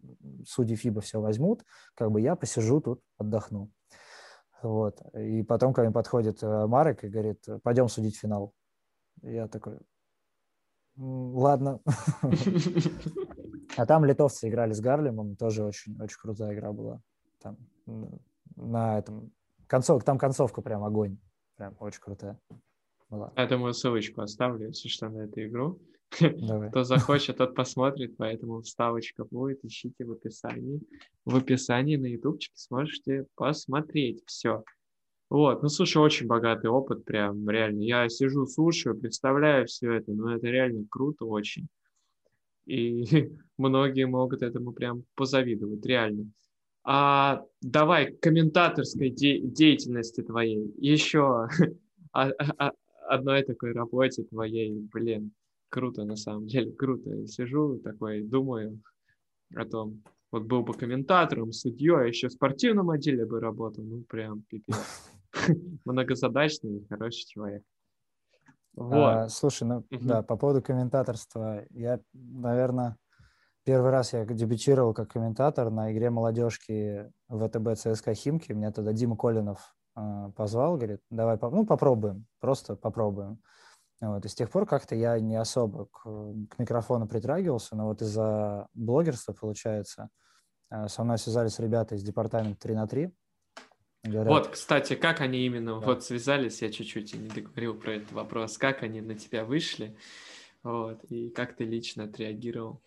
судьи 0.46 0.76
ФИБА 0.76 1.00
все 1.00 1.20
возьмут, 1.20 1.64
как 1.94 2.10
бы 2.10 2.20
я 2.20 2.36
посижу 2.36 2.80
тут, 2.80 3.02
отдохну. 3.18 3.70
Вот. 4.62 5.00
И 5.14 5.42
потом 5.42 5.72
ко 5.72 5.82
мне 5.82 5.90
подходит 5.90 6.42
э, 6.42 6.66
Марек 6.66 7.04
и 7.04 7.08
говорит, 7.08 7.44
пойдем 7.62 7.88
судить 7.88 8.16
финал. 8.16 8.54
Я 9.22 9.48
такой, 9.48 9.78
ладно. 10.96 11.80
А 13.76 13.84
там 13.84 14.06
литовцы 14.06 14.48
играли 14.48 14.72
с 14.72 14.80
Гарлемом, 14.80 15.36
тоже 15.36 15.62
очень, 15.64 16.00
очень 16.00 16.18
крутая 16.18 16.54
игра 16.54 16.72
была. 16.72 17.02
Там 17.42 17.58
на 18.54 18.98
этом 18.98 19.32
концов, 19.66 20.02
там 20.02 20.18
концовка 20.18 20.62
прям 20.62 20.82
огонь, 20.82 21.18
прям 21.56 21.76
очень 21.80 22.00
крутая 22.00 22.40
была. 23.08 23.32
Я 23.36 23.46
думаю, 23.46 23.74
ссылочку 23.74 24.20
оставлю, 24.22 24.68
если 24.68 24.88
что, 24.88 25.08
на 25.08 25.24
эту 25.24 25.44
игру. 25.44 25.80
Давай. 26.20 26.70
Кто 26.70 26.84
захочет, 26.84 27.38
тот 27.38 27.54
посмотрит, 27.54 28.16
поэтому 28.16 28.62
вставочка 28.62 29.24
будет, 29.24 29.64
ищите 29.64 30.04
в 30.04 30.12
описании. 30.12 30.80
В 31.24 31.36
описании 31.36 31.96
на 31.96 32.06
ютубчике 32.06 32.54
сможете 32.56 33.26
посмотреть 33.34 34.22
все. 34.26 34.62
Вот, 35.28 35.62
ну 35.62 35.68
слушай, 35.68 35.98
очень 35.98 36.26
богатый 36.26 36.70
опыт, 36.70 37.04
прям 37.04 37.48
реально. 37.50 37.82
Я 37.82 38.08
сижу, 38.08 38.46
слушаю, 38.46 38.96
представляю 38.96 39.66
все 39.66 39.92
это, 39.94 40.12
но 40.12 40.34
это 40.36 40.46
реально 40.46 40.86
круто 40.88 41.24
очень. 41.24 41.66
И 42.66 43.04
многие 43.58 44.06
могут 44.06 44.42
этому 44.42 44.72
прям 44.72 45.04
позавидовать, 45.16 45.84
реально. 45.84 46.30
А 46.84 47.42
давай 47.60 48.12
комментаторской 48.12 49.10
де- 49.10 49.40
деятельности 49.40 50.22
твоей 50.22 50.72
еще 50.78 51.48
одной 53.08 53.42
такой 53.42 53.72
работе 53.72 54.24
твоей, 54.24 54.72
блин, 54.92 55.32
круто, 55.68 56.04
на 56.04 56.16
самом 56.16 56.46
деле, 56.46 56.72
круто. 56.72 57.10
Я 57.10 57.26
сижу 57.26 57.78
такой, 57.78 58.22
думаю 58.22 58.80
о 59.54 59.64
том, 59.64 60.02
вот 60.32 60.44
был 60.44 60.62
бы 60.62 60.74
комментатором, 60.74 61.52
судьей, 61.52 61.96
а 61.96 62.04
еще 62.04 62.28
в 62.28 62.32
спортивном 62.32 62.90
отделе 62.90 63.24
бы 63.26 63.40
работал, 63.40 63.84
ну, 63.84 64.02
прям 64.02 64.42
пипец. 64.42 64.76
Многозадачный, 65.84 66.84
хороший 66.88 67.26
человек. 67.26 67.62
Вот. 68.74 68.94
А, 68.94 69.28
слушай, 69.28 69.64
ну 69.64 69.78
угу. 69.78 69.86
да, 70.02 70.22
по 70.22 70.36
поводу 70.36 70.60
комментаторства, 70.60 71.64
я, 71.70 72.00
наверное, 72.12 72.96
первый 73.64 73.90
раз 73.90 74.12
я 74.12 74.24
дебютировал 74.24 74.92
как 74.92 75.12
комментатор 75.12 75.70
на 75.70 75.92
игре 75.92 76.10
молодежки 76.10 77.10
ВТБ 77.28 77.78
ЦСКА 77.78 78.14
Химки. 78.14 78.52
Меня 78.52 78.72
тогда 78.72 78.92
Дима 78.92 79.16
Колинов 79.16 79.74
позвал, 80.36 80.76
говорит, 80.76 81.00
давай, 81.10 81.38
ну 81.40 81.64
попробуем, 81.64 82.26
просто 82.40 82.76
попробуем. 82.76 83.40
Вот. 84.00 84.24
И 84.24 84.28
с 84.28 84.34
тех 84.34 84.50
пор 84.50 84.66
как-то 84.66 84.94
я 84.94 85.18
не 85.20 85.36
особо 85.36 85.86
к, 85.86 86.02
к 86.02 86.58
микрофону 86.58 87.08
притрагивался, 87.08 87.76
но 87.76 87.86
вот 87.86 88.02
из-за 88.02 88.68
блогерства, 88.74 89.32
получается, 89.32 90.10
э, 90.70 90.88
со 90.88 91.02
мной 91.02 91.18
связались 91.18 91.58
ребята 91.58 91.94
из 91.94 92.02
департамента 92.02 92.60
3 92.60 92.74
на 92.74 92.86
3. 92.86 93.10
Говорят, 94.04 94.28
вот, 94.28 94.48
кстати, 94.48 94.94
как 94.94 95.20
они 95.20 95.46
именно 95.46 95.80
да. 95.80 95.86
вот 95.86 96.04
связались, 96.04 96.62
я 96.62 96.70
чуть-чуть 96.70 97.14
не 97.14 97.28
договорил 97.28 97.74
про 97.74 97.94
этот 97.94 98.12
вопрос, 98.12 98.58
как 98.58 98.82
они 98.82 99.00
на 99.00 99.14
тебя 99.14 99.44
вышли, 99.44 99.96
вот, 100.62 101.02
и 101.04 101.30
как 101.30 101.56
ты 101.56 101.64
лично 101.64 102.04
отреагировал? 102.04 102.82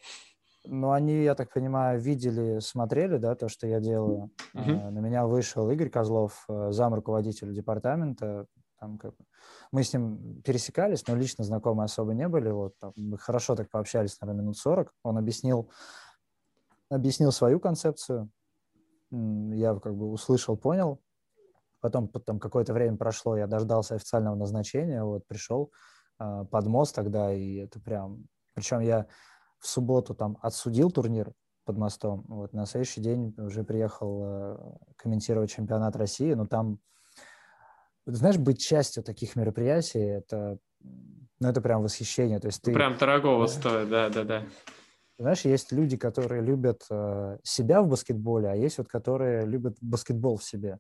Ну, 0.65 0.91
они, 0.91 1.23
я 1.23 1.35
так 1.35 1.53
понимаю, 1.53 1.99
видели, 1.99 2.59
смотрели, 2.59 3.17
да, 3.17 3.35
то, 3.35 3.47
что 3.47 3.65
я 3.65 3.79
делаю. 3.79 4.31
Uh-huh. 4.53 4.89
На 4.89 4.99
меня 4.99 5.25
вышел 5.25 5.69
Игорь 5.69 5.89
Козлов, 5.89 6.45
э, 6.49 6.71
зам 6.71 6.93
руководителя 6.93 7.53
департамента, 7.53 8.45
там 8.79 8.97
как 8.97 9.13
мы 9.71 9.83
с 9.83 9.93
ним 9.93 10.41
пересекались, 10.41 11.05
но 11.07 11.15
лично 11.15 11.43
знакомы 11.43 11.83
особо 11.83 12.13
не 12.13 12.27
были. 12.27 12.49
Вот, 12.49 12.77
там, 12.79 12.93
мы 12.95 13.17
хорошо 13.17 13.55
так 13.55 13.69
пообщались, 13.69 14.19
наверное, 14.21 14.43
минут 14.43 14.57
40. 14.57 14.93
Он 15.03 15.17
объяснил, 15.17 15.69
объяснил 16.89 17.31
свою 17.31 17.59
концепцию. 17.59 18.29
Я 19.11 19.75
как 19.75 19.95
бы 19.95 20.09
услышал, 20.11 20.57
понял. 20.57 21.01
Потом, 21.81 22.07
потом 22.09 22.39
какое-то 22.39 22.73
время 22.73 22.97
прошло, 22.97 23.37
я 23.37 23.47
дождался 23.47 23.95
официального 23.95 24.35
назначения, 24.35 25.01
вот, 25.03 25.25
пришел 25.27 25.71
э, 26.19 26.45
под 26.51 26.67
мост 26.67 26.93
тогда, 26.93 27.33
и 27.33 27.55
это 27.55 27.79
прям... 27.79 28.25
Причем 28.53 28.81
я 28.81 29.07
в 29.59 29.67
субботу 29.67 30.13
там 30.15 30.37
отсудил 30.41 30.91
турнир 30.91 31.33
под 31.65 31.77
мостом, 31.77 32.25
вот, 32.27 32.53
на 32.53 32.65
следующий 32.65 33.01
день 33.01 33.35
уже 33.37 33.63
приехал 33.63 34.21
э, 34.23 34.57
комментировать 34.95 35.51
чемпионат 35.51 35.95
России, 35.95 36.33
но 36.33 36.47
там 36.47 36.79
знаешь, 38.05 38.37
быть 38.37 38.61
частью 38.61 39.03
таких 39.03 39.35
мероприятий, 39.35 39.99
это, 39.99 40.57
ну, 41.39 41.49
это 41.49 41.61
прям 41.61 41.83
восхищение. 41.83 42.39
То 42.39 42.47
есть 42.47 42.61
ты... 42.61 42.73
Прям 42.73 42.97
дорогого 42.97 43.45
стоит, 43.47 43.89
да, 43.89 44.09
да, 44.09 44.23
да. 44.23 44.43
Знаешь, 45.17 45.41
есть 45.41 45.71
люди, 45.71 45.97
которые 45.97 46.41
любят 46.41 46.83
э, 46.89 47.37
себя 47.43 47.81
в 47.81 47.87
баскетболе, 47.87 48.49
а 48.49 48.55
есть 48.55 48.77
вот, 48.77 48.87
которые 48.87 49.45
любят 49.45 49.77
баскетбол 49.81 50.37
в 50.37 50.43
себе. 50.43 50.79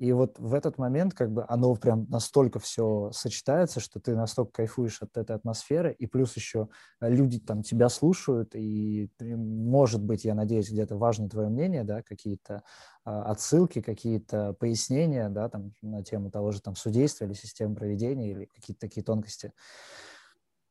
И 0.00 0.12
вот 0.12 0.38
в 0.38 0.54
этот 0.54 0.78
момент 0.78 1.12
как 1.12 1.30
бы 1.30 1.44
оно 1.46 1.74
прям 1.76 2.06
настолько 2.08 2.58
все 2.58 3.10
сочетается, 3.12 3.80
что 3.80 4.00
ты 4.00 4.16
настолько 4.16 4.52
кайфуешь 4.52 5.02
от 5.02 5.14
этой 5.18 5.36
атмосферы, 5.36 5.92
и 5.92 6.06
плюс 6.06 6.34
еще 6.36 6.68
э, 7.02 7.10
люди 7.10 7.38
там 7.38 7.62
тебя 7.62 7.90
слушают, 7.90 8.54
и 8.54 9.10
может 9.20 10.02
быть, 10.02 10.24
я 10.24 10.34
надеюсь, 10.34 10.70
где-то 10.70 10.96
важно 10.96 11.28
твое 11.28 11.50
мнение, 11.50 11.84
да, 11.84 12.02
какие-то 12.02 12.62
а, 13.04 13.24
отсылки, 13.24 13.82
какие-то 13.82 14.54
пояснения, 14.54 15.28
да, 15.28 15.50
там 15.50 15.74
на 15.82 16.02
тему 16.02 16.30
того 16.30 16.50
же 16.50 16.62
там 16.62 16.76
судейства 16.76 17.26
или 17.26 17.34
системы 17.34 17.74
проведения 17.74 18.30
или 18.30 18.46
какие-то 18.46 18.80
такие 18.80 19.04
тонкости. 19.04 19.52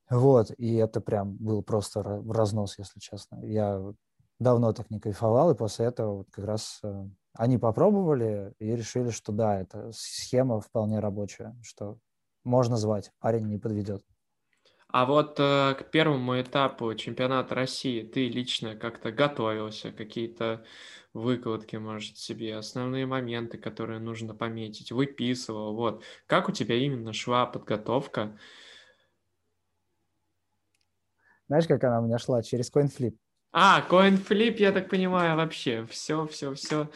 Вот, 0.09 0.51
и 0.57 0.73
это 0.73 1.01
прям 1.01 1.35
был 1.35 1.61
просто 1.61 2.01
разнос, 2.01 2.79
если 2.79 2.99
честно. 2.99 3.45
Я 3.45 3.93
давно 4.39 4.73
так 4.73 4.89
не 4.89 4.99
кайфовал, 4.99 5.51
и 5.51 5.55
после 5.55 5.85
этого 5.85 6.17
вот 6.17 6.31
как 6.31 6.45
раз 6.45 6.79
э, 6.81 7.05
они 7.33 7.57
попробовали 7.57 8.53
и 8.59 8.75
решили, 8.75 9.11
что 9.11 9.31
да, 9.31 9.59
эта 9.61 9.91
схема 9.93 10.59
вполне 10.61 10.99
рабочая, 10.99 11.55
что 11.63 11.99
можно 12.43 12.77
звать, 12.77 13.11
парень 13.19 13.47
не 13.47 13.57
подведет. 13.57 14.03
А 14.91 15.05
вот 15.05 15.39
э, 15.39 15.75
к 15.75 15.91
первому 15.91 16.41
этапу 16.41 16.95
чемпионата 16.95 17.53
России 17.53 18.01
ты 18.01 18.27
лично 18.27 18.75
как-то 18.75 19.11
готовился, 19.11 19.91
какие-то 19.91 20.65
выкладки, 21.13 21.75
может, 21.75 22.17
себе, 22.17 22.55
основные 22.55 23.05
моменты, 23.05 23.59
которые 23.59 23.99
нужно 23.99 24.33
пометить, 24.33 24.91
выписывал, 24.91 25.75
вот. 25.75 26.03
Как 26.25 26.49
у 26.49 26.51
тебя 26.51 26.75
именно 26.75 27.13
шла 27.13 27.45
подготовка? 27.45 28.39
Знаешь, 31.47 31.67
как 31.67 31.83
она 31.83 31.99
у 31.99 32.05
меня 32.05 32.17
шла? 32.17 32.41
Через 32.41 32.71
CoinFlip. 32.71 33.15
А, 33.51 33.83
CoinFlip, 33.89 34.55
я 34.57 34.71
так 34.71 34.89
понимаю, 34.89 35.35
вообще 35.35 35.85
все, 35.85 36.25
все, 36.27 36.53
все 36.53 36.89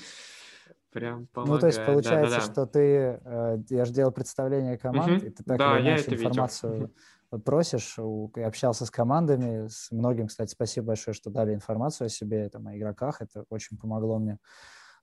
прям 0.92 1.28
помогает. 1.28 1.56
Ну, 1.56 1.60
то 1.60 1.68
есть 1.68 1.86
получается, 1.86 2.36
Да-да-да. 2.36 2.52
что 2.52 2.66
ты, 2.68 3.20
э, 3.24 3.58
я 3.70 3.86
же 3.86 3.94
делал 3.94 4.12
представление 4.12 4.78
команд, 4.78 5.18
угу. 5.18 5.26
и 5.26 5.30
ты 5.32 5.44
так 5.44 5.58
да, 5.58 5.80
или 5.80 5.90
иначе 5.90 6.14
информацию 6.14 6.74
видел. 6.74 7.42
просишь, 7.44 7.98
и 7.98 8.42
общался 8.42 8.86
с 8.86 8.92
командами, 8.92 9.68
с 9.68 9.92
многим, 9.92 10.28
кстати, 10.28 10.52
спасибо 10.52 10.88
большое, 10.88 11.16
что 11.16 11.32
дали 11.32 11.54
информацию 11.54 12.06
о 12.06 12.10
себе, 12.10 12.48
там, 12.50 12.68
о 12.68 12.78
игроках, 12.78 13.22
это 13.22 13.46
очень 13.50 13.78
помогло 13.78 14.20
мне. 14.20 14.38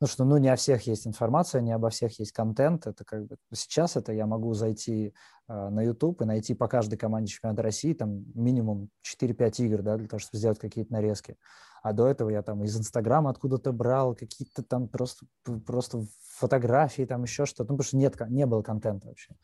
Ну 0.01 0.07
что, 0.07 0.25
ну 0.25 0.39
не 0.39 0.49
о 0.49 0.57
всех 0.57 0.87
есть 0.87 1.07
информация, 1.07 1.61
не 1.61 1.73
обо 1.73 1.91
всех 1.91 2.19
есть 2.19 2.33
контент. 2.33 2.87
Это 2.87 3.05
как 3.05 3.27
бы 3.27 3.37
сейчас 3.53 3.97
это 3.97 4.13
я 4.13 4.27
могу 4.27 4.55
зайти 4.55 5.13
э, 5.47 5.69
на 5.69 5.83
YouTube 5.83 6.23
и 6.23 6.25
найти 6.25 6.55
по 6.55 6.69
каждой 6.69 6.97
команде 6.97 7.31
чемпионата 7.31 7.63
России 7.63 7.93
там 7.93 8.25
минимум 8.35 8.89
4-5 9.03 9.63
игр, 9.63 9.83
да, 9.83 9.99
для 9.99 10.09
того, 10.09 10.19
чтобы 10.19 10.39
сделать 10.39 10.59
какие-то 10.59 10.91
нарезки. 10.91 11.37
А 11.83 11.93
до 11.93 12.07
этого 12.07 12.31
я 12.31 12.43
там 12.43 12.65
из 12.65 12.79
Инстаграма 12.79 13.29
откуда-то 13.29 13.73
брал 13.73 14.15
какие-то 14.15 14.63
там 14.63 14.89
просто, 14.89 15.27
просто 15.67 16.07
фотографии, 16.39 17.05
там 17.05 17.25
еще 17.25 17.45
что-то, 17.45 17.73
ну, 17.73 17.77
потому 17.77 17.87
что 17.87 17.97
нет, 17.99 18.17
не 18.31 18.47
было 18.47 18.63
контента 18.63 19.09
вообще. 19.09 19.35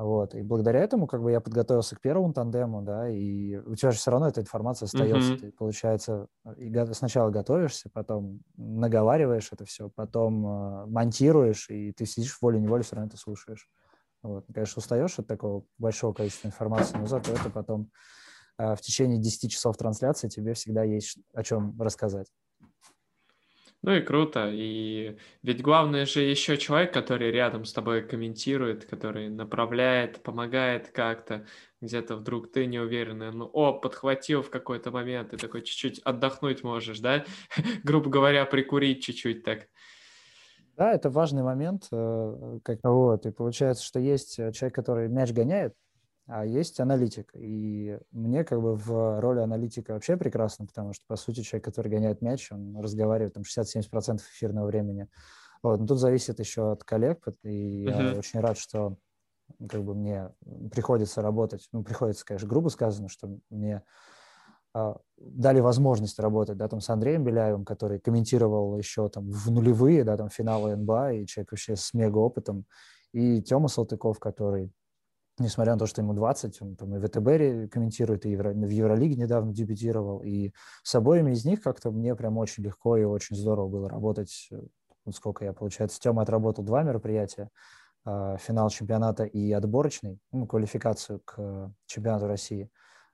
Вот. 0.00 0.34
И 0.34 0.40
благодаря 0.40 0.80
этому 0.80 1.06
как 1.06 1.22
бы 1.22 1.30
я 1.30 1.42
подготовился 1.42 1.94
к 1.94 2.00
первому 2.00 2.32
тандему, 2.32 2.80
да, 2.80 3.10
и 3.10 3.56
у 3.56 3.74
тебя 3.74 3.90
же 3.90 3.98
все 3.98 4.10
равно 4.10 4.28
эта 4.28 4.40
информация 4.40 4.86
остается. 4.86 5.34
Mm-hmm. 5.34 5.38
Ты, 5.38 5.52
получается, 5.52 6.28
и 6.56 6.72
сначала 6.94 7.28
готовишься, 7.28 7.90
потом 7.92 8.40
наговариваешь 8.56 9.50
это 9.52 9.66
все, 9.66 9.90
потом 9.90 10.46
э, 10.46 10.86
монтируешь, 10.86 11.68
и 11.68 11.92
ты 11.92 12.06
сидишь 12.06 12.38
волей-неволей 12.40 12.82
все 12.82 12.96
равно 12.96 13.08
это 13.08 13.18
слушаешь. 13.18 13.68
Вот. 14.22 14.46
Конечно, 14.54 14.80
устаешь 14.80 15.18
от 15.18 15.26
такого 15.26 15.64
большого 15.76 16.14
количества 16.14 16.48
информации, 16.48 16.96
но 16.96 17.06
зато 17.06 17.32
это 17.32 17.50
потом 17.50 17.90
э, 18.56 18.74
в 18.74 18.80
течение 18.80 19.18
10 19.18 19.50
часов 19.52 19.76
трансляции 19.76 20.28
тебе 20.28 20.54
всегда 20.54 20.82
есть 20.82 21.18
о 21.34 21.42
чем 21.42 21.78
рассказать. 21.78 22.28
Ну 23.82 23.92
и 23.92 24.02
круто. 24.02 24.50
И 24.52 25.16
ведь 25.42 25.62
главное 25.62 26.04
же 26.04 26.20
еще 26.20 26.58
человек, 26.58 26.92
который 26.92 27.30
рядом 27.30 27.64
с 27.64 27.72
тобой 27.72 28.02
комментирует, 28.02 28.84
который 28.84 29.30
направляет, 29.30 30.22
помогает 30.22 30.88
как-то. 30.88 31.46
Где-то 31.80 32.16
вдруг 32.16 32.52
ты 32.52 32.66
не 32.66 32.78
уверенный, 32.78 33.32
ну, 33.32 33.46
о, 33.46 33.72
подхватил 33.72 34.42
в 34.42 34.50
какой-то 34.50 34.90
момент, 34.90 35.30
ты 35.30 35.38
такой 35.38 35.62
чуть-чуть 35.62 36.00
отдохнуть 36.00 36.62
можешь, 36.62 37.00
да? 37.00 37.24
Грубо 37.84 38.10
говоря, 38.10 38.44
прикурить 38.44 39.02
чуть-чуть 39.02 39.44
так. 39.44 39.68
Да, 40.76 40.92
это 40.92 41.08
важный 41.08 41.42
момент. 41.42 41.88
Э, 41.90 42.58
как, 42.62 42.80
вот, 42.82 43.24
и 43.24 43.30
получается, 43.30 43.84
что 43.84 43.98
есть 43.98 44.38
э, 44.38 44.52
человек, 44.52 44.74
который 44.74 45.08
мяч 45.08 45.32
гоняет, 45.32 45.74
а 46.30 46.46
есть 46.46 46.78
аналитик. 46.78 47.32
И 47.34 47.98
мне 48.12 48.44
как 48.44 48.62
бы 48.62 48.76
в 48.76 49.20
роли 49.20 49.40
аналитика 49.40 49.94
вообще 49.94 50.16
прекрасно, 50.16 50.66
потому 50.66 50.92
что, 50.92 51.04
по 51.08 51.16
сути, 51.16 51.40
человек, 51.40 51.64
который 51.64 51.90
гоняет 51.90 52.22
мяч, 52.22 52.52
он 52.52 52.78
разговаривает 52.78 53.34
там 53.34 53.42
60-70% 53.42 54.18
эфирного 54.18 54.66
времени. 54.66 55.08
Вот. 55.62 55.80
Но 55.80 55.86
тут 55.86 55.98
зависит 55.98 56.38
еще 56.38 56.72
от 56.72 56.84
коллег, 56.84 57.26
и 57.42 57.84
uh-huh. 57.84 58.12
я 58.12 58.18
очень 58.18 58.40
рад, 58.40 58.58
что 58.58 58.96
как 59.68 59.82
бы 59.82 59.96
мне 59.96 60.30
приходится 60.72 61.20
работать, 61.20 61.68
ну, 61.72 61.82
приходится, 61.82 62.24
конечно, 62.24 62.48
грубо 62.48 62.68
сказано, 62.68 63.08
что 63.08 63.36
мне 63.50 63.82
а, 64.72 64.98
дали 65.16 65.58
возможность 65.58 66.20
работать, 66.20 66.56
да, 66.56 66.68
там 66.68 66.80
с 66.80 66.88
Андреем 66.88 67.24
Беляевым, 67.24 67.64
который 67.64 67.98
комментировал 67.98 68.78
еще 68.78 69.08
там 69.08 69.28
в 69.28 69.50
нулевые, 69.50 70.04
да, 70.04 70.16
там 70.16 70.28
финалы 70.30 70.76
НБА, 70.76 71.14
и 71.14 71.26
человек 71.26 71.50
вообще 71.50 71.74
с 71.74 71.92
мега 71.92 72.18
опытом, 72.18 72.66
и 73.12 73.42
Тёма 73.42 73.66
Салтыков, 73.66 74.20
который 74.20 74.72
несмотря 75.38 75.74
на 75.74 75.78
то, 75.78 75.86
что 75.86 76.02
ему 76.02 76.12
20, 76.14 76.62
он 76.62 76.76
там 76.76 76.94
и 76.96 77.00
ВТБ 77.00 77.72
комментирует, 77.72 78.26
и 78.26 78.36
в 78.36 78.68
Евролиге 78.68 79.16
недавно 79.16 79.52
дебютировал, 79.52 80.22
и 80.22 80.52
с 80.82 80.94
обоими 80.94 81.32
из 81.32 81.44
них 81.44 81.62
как-то 81.62 81.90
мне 81.90 82.14
прям 82.14 82.38
очень 82.38 82.64
легко 82.64 82.96
и 82.96 83.04
очень 83.04 83.36
здорово 83.36 83.68
было 83.68 83.88
работать. 83.88 84.50
Сколько 85.12 85.44
я, 85.44 85.52
получается, 85.52 85.96
с 85.96 86.00
Тёмой 86.00 86.24
отработал 86.24 86.62
два 86.62 86.82
мероприятия, 86.82 87.48
а, 88.04 88.36
финал 88.36 88.70
чемпионата 88.70 89.24
и 89.24 89.52
отборочный, 89.52 90.18
ну, 90.32 90.46
квалификацию 90.46 91.20
к 91.24 91.72
чемпионату 91.86 92.26
России. 92.26 92.70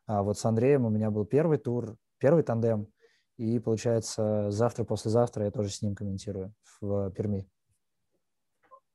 А 0.07 0.23
вот 0.23 0.39
с 0.39 0.45
Андреем 0.45 0.85
у 0.85 0.91
меня 0.91 1.11
был 1.11 1.25
первый 1.25 1.59
тур, 1.59 1.97
первый 2.19 2.43
тандем, 2.43 2.89
и, 3.37 3.59
получается, 3.59 4.51
завтра-послезавтра 4.51 5.45
я 5.45 5.51
тоже 5.51 5.71
с 5.71 5.83
ним 5.83 5.95
комментирую 5.95 6.55
в 6.81 7.11
Перми. 7.11 7.49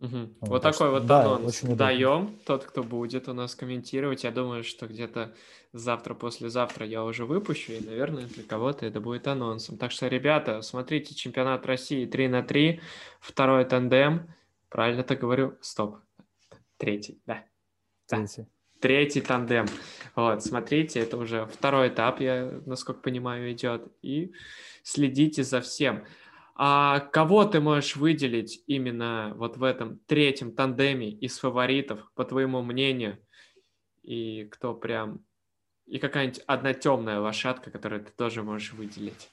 Угу. 0.01 0.17
Вот, 0.39 0.49
вот 0.49 0.61
такой 0.63 0.89
вот 0.89 1.05
да, 1.05 1.21
анонс 1.21 1.61
даем. 1.61 2.35
Тот, 2.45 2.65
кто 2.65 2.83
будет 2.83 3.29
у 3.29 3.33
нас 3.33 3.53
комментировать, 3.53 4.23
я 4.23 4.31
думаю, 4.31 4.63
что 4.63 4.87
где-то 4.87 5.35
завтра-послезавтра 5.73 6.87
я 6.87 7.03
уже 7.03 7.25
выпущу, 7.25 7.73
и, 7.73 7.85
наверное, 7.85 8.25
для 8.25 8.43
кого-то 8.43 8.85
это 8.85 8.99
будет 8.99 9.27
анонсом. 9.27 9.77
Так 9.77 9.91
что, 9.91 10.07
ребята, 10.07 10.61
смотрите 10.61 11.13
чемпионат 11.13 11.67
России 11.67 12.07
3 12.07 12.27
на 12.29 12.41
3, 12.41 12.81
второй 13.19 13.63
тандем. 13.65 14.33
Правильно 14.69 15.03
так 15.03 15.19
говорю? 15.19 15.55
Стоп. 15.61 15.97
Третий, 16.77 17.21
да. 17.27 17.45
Третий. 18.07 18.47
третий 18.81 19.21
тандем. 19.21 19.67
Вот, 20.15 20.43
смотрите, 20.43 20.99
это 20.99 21.15
уже 21.17 21.45
второй 21.45 21.89
этап, 21.89 22.21
я, 22.21 22.59
насколько 22.65 23.01
понимаю, 23.01 23.51
идет. 23.51 23.87
И 24.01 24.33
следите 24.81 25.43
за 25.43 25.61
всем. 25.61 26.05
А 26.63 26.99
кого 26.99 27.43
ты 27.45 27.59
можешь 27.59 27.95
выделить 27.95 28.63
именно 28.67 29.33
вот 29.35 29.57
в 29.57 29.63
этом 29.63 29.97
третьем 30.05 30.53
тандеме 30.53 31.09
из 31.09 31.39
фаворитов, 31.39 32.11
по 32.13 32.23
твоему 32.23 32.61
мнению? 32.61 33.17
И 34.03 34.43
кто 34.45 34.75
прям... 34.75 35.25
И 35.87 35.97
какая-нибудь 35.97 36.43
одна 36.45 36.75
темная 36.75 37.19
лошадка, 37.19 37.71
которую 37.71 38.05
ты 38.05 38.11
тоже 38.11 38.43
можешь 38.43 38.73
выделить? 38.73 39.31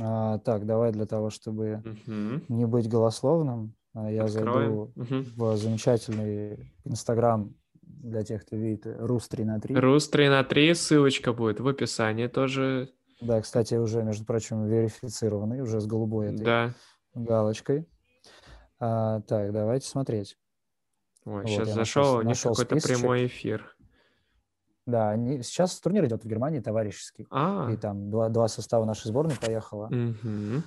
А, 0.00 0.40
так, 0.40 0.66
давай 0.66 0.90
для 0.90 1.06
того, 1.06 1.30
чтобы 1.30 1.80
угу. 1.84 2.42
не 2.48 2.66
быть 2.66 2.88
голословным, 2.88 3.76
а, 3.94 4.10
я 4.10 4.24
Откроем. 4.24 4.52
зайду 4.52 4.92
угу. 4.96 5.24
в 5.36 5.56
замечательный 5.56 6.72
Инстаграм 6.84 7.54
для 7.82 8.24
тех, 8.24 8.44
кто 8.44 8.56
видит, 8.56 8.84
Рус 8.84 9.28
3 9.28 9.44
на 9.44 9.60
3. 9.60 9.76
Рус 9.76 10.08
3 10.08 10.28
на 10.28 10.42
3, 10.42 10.74
ссылочка 10.74 11.32
будет 11.32 11.60
в 11.60 11.68
описании 11.68 12.26
тоже. 12.26 12.90
Да, 13.22 13.40
кстати, 13.40 13.74
уже, 13.74 14.02
между 14.02 14.24
прочим, 14.24 14.66
верифицированный, 14.66 15.60
уже 15.60 15.80
с 15.80 15.86
голубой 15.86 16.34
этой 16.34 16.44
да. 16.44 16.74
галочкой. 17.14 17.88
А, 18.80 19.20
так, 19.20 19.52
давайте 19.52 19.86
смотреть. 19.86 20.36
Ой, 21.24 21.42
вот, 21.42 21.48
сейчас 21.48 21.68
зашел, 21.72 22.16
у 22.16 22.22
них 22.22 22.40
какой-то 22.40 22.76
прямой 22.76 23.26
эфир. 23.26 23.76
Да, 24.86 25.10
они, 25.10 25.42
сейчас 25.42 25.78
турнир 25.78 26.04
идет 26.06 26.24
в 26.24 26.26
Германии 26.26 26.58
товарищеский. 26.58 27.26
А. 27.30 27.70
И 27.70 27.76
там 27.76 28.10
два, 28.10 28.28
два 28.28 28.48
состава 28.48 28.84
нашей 28.84 29.08
сборной 29.08 29.36
поехало. 29.36 29.86
Угу. 29.86 30.62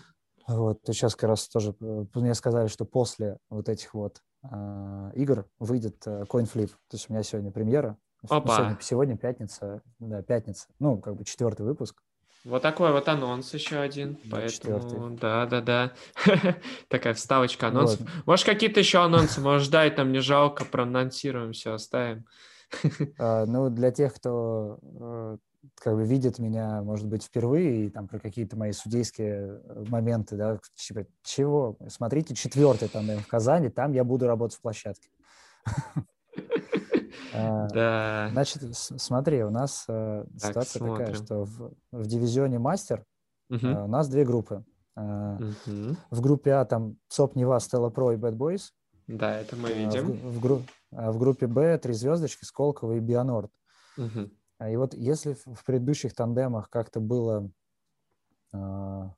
Вот, 0.48 0.80
сейчас 0.86 1.16
как 1.16 1.32
раз 1.32 1.50
тоже 1.50 1.76
э, 1.82 2.06
мне 2.14 2.34
сказали, 2.36 2.68
что 2.68 2.86
после 2.86 3.38
вот 3.50 3.68
этих 3.68 3.94
вот 3.94 4.22
э, 4.44 5.12
игр 5.16 5.46
выйдет 5.60 6.04
э, 6.06 6.24
CoinFlip. 6.30 6.68
То 6.68 6.94
есть 6.94 7.10
у 7.10 7.14
меня 7.14 7.24
сегодня 7.24 7.52
премьера. 7.52 7.98
Опа. 8.30 8.56
Сегодня, 8.56 8.78
сегодня 8.82 9.18
пятница, 9.18 9.82
да, 10.00 10.22
пятница. 10.22 10.68
Ну, 10.80 11.00
как 11.00 11.16
бы 11.16 11.26
четвертый 11.26 11.66
выпуск. 11.66 12.02
Вот 12.46 12.62
такой 12.62 12.92
вот 12.92 13.10
анонс 13.10 13.52
еще 13.56 13.80
один. 13.80 14.20
Поэтому, 14.30 14.80
четвертый. 14.80 15.18
да, 15.18 15.48
да, 15.48 15.62
да. 15.62 15.94
Такая 16.90 17.16
вставочка 17.16 17.70
анонс. 17.70 17.98
Вот. 18.00 18.08
Может, 18.28 18.46
какие-то 18.46 18.80
еще 18.80 19.04
анонсы, 19.04 19.42
может, 19.42 19.66
ждать 19.66 19.98
нам 19.98 20.12
не 20.12 20.20
жалко, 20.20 20.64
проанонсируем, 20.64 21.54
все 21.54 21.74
оставим. 21.74 22.26
А, 23.18 23.46
ну, 23.46 23.70
для 23.70 23.90
тех, 23.92 24.14
кто 24.14 24.80
э, 24.82 25.38
как 25.76 25.96
бы 25.96 26.06
видит 26.06 26.38
меня, 26.38 26.84
может 26.84 27.08
быть, 27.08 27.24
впервые, 27.24 27.86
и 27.86 27.90
там 27.90 28.08
про 28.08 28.20
какие-то 28.20 28.58
мои 28.58 28.74
судейские 28.74 29.62
э, 29.64 29.84
моменты, 29.88 30.36
да, 30.36 30.60
типа, 30.76 31.08
чего? 31.24 31.78
Смотрите, 31.88 32.36
четвертый 32.36 32.90
там 32.90 33.08
в 33.08 33.28
Казани, 33.28 33.70
там 33.70 33.94
я 33.94 34.04
буду 34.04 34.28
работать 34.28 34.58
в 34.58 34.62
площадке. 34.62 35.10
А, 37.38 37.68
да. 37.70 38.30
Значит, 38.32 38.64
смотри, 38.74 39.44
у 39.44 39.50
нас 39.50 39.86
э, 39.88 40.26
ситуация 40.38 40.80
такая, 40.80 41.14
что 41.14 41.46
в 41.92 42.06
дивизионе 42.08 42.60
мастер 42.60 43.06
у 43.50 43.88
нас 43.88 44.08
две 44.08 44.26
группы. 44.26 44.64
В 44.96 46.22
группе 46.22 46.54
А 46.54 46.66
там 46.66 46.98
ЦОП 47.10 47.36
Нева, 47.36 47.60
Стелла 47.60 47.90
Про 47.90 48.14
и 48.14 48.16
Bad 48.16 48.38
Boys. 48.38 48.72
Да, 49.08 49.40
это 49.40 49.56
мы 49.56 49.72
видим. 49.72 50.14
В, 50.14 50.40
в, 50.40 50.64
а 50.92 51.12
в 51.12 51.20
группе 51.20 51.48
Б 51.48 51.78
три 51.78 51.94
звездочки, 51.94 52.46
Сколково 52.46 52.94
и 52.94 53.00
Бионорд. 53.00 53.52
Угу. 53.98 54.30
И 54.70 54.76
вот 54.78 54.94
если 54.94 55.34
в 55.34 55.64
предыдущих 55.66 56.16
тандемах 56.16 56.70
как-то 56.70 57.00
было, 57.00 57.50
а, 58.54 59.14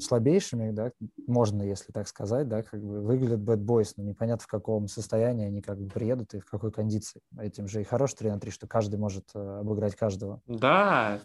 слабейшими, 0.00 0.70
да, 0.70 0.90
можно, 1.26 1.62
если 1.62 1.92
так 1.92 2.08
сказать, 2.08 2.48
да, 2.48 2.62
как 2.62 2.82
бы 2.82 3.02
выглядят 3.02 3.40
Bad 3.40 3.64
Boys, 3.64 3.92
но 3.96 4.02
непонятно 4.02 4.42
в 4.42 4.48
каком 4.48 4.88
состоянии 4.88 5.46
они 5.46 5.62
как 5.62 5.78
бы 5.78 5.88
приедут 5.88 6.34
и 6.34 6.40
в 6.40 6.46
какой 6.46 6.72
кондиции. 6.72 7.20
Этим 7.38 7.68
же 7.68 7.80
и 7.80 7.84
хороший 7.84 8.16
3 8.16 8.30
на 8.30 8.40
3, 8.40 8.50
что 8.50 8.66
каждый 8.66 8.98
может 8.98 9.24
э, 9.34 9.58
обыграть 9.60 9.94
каждого. 9.94 10.40
Да. 10.46 11.20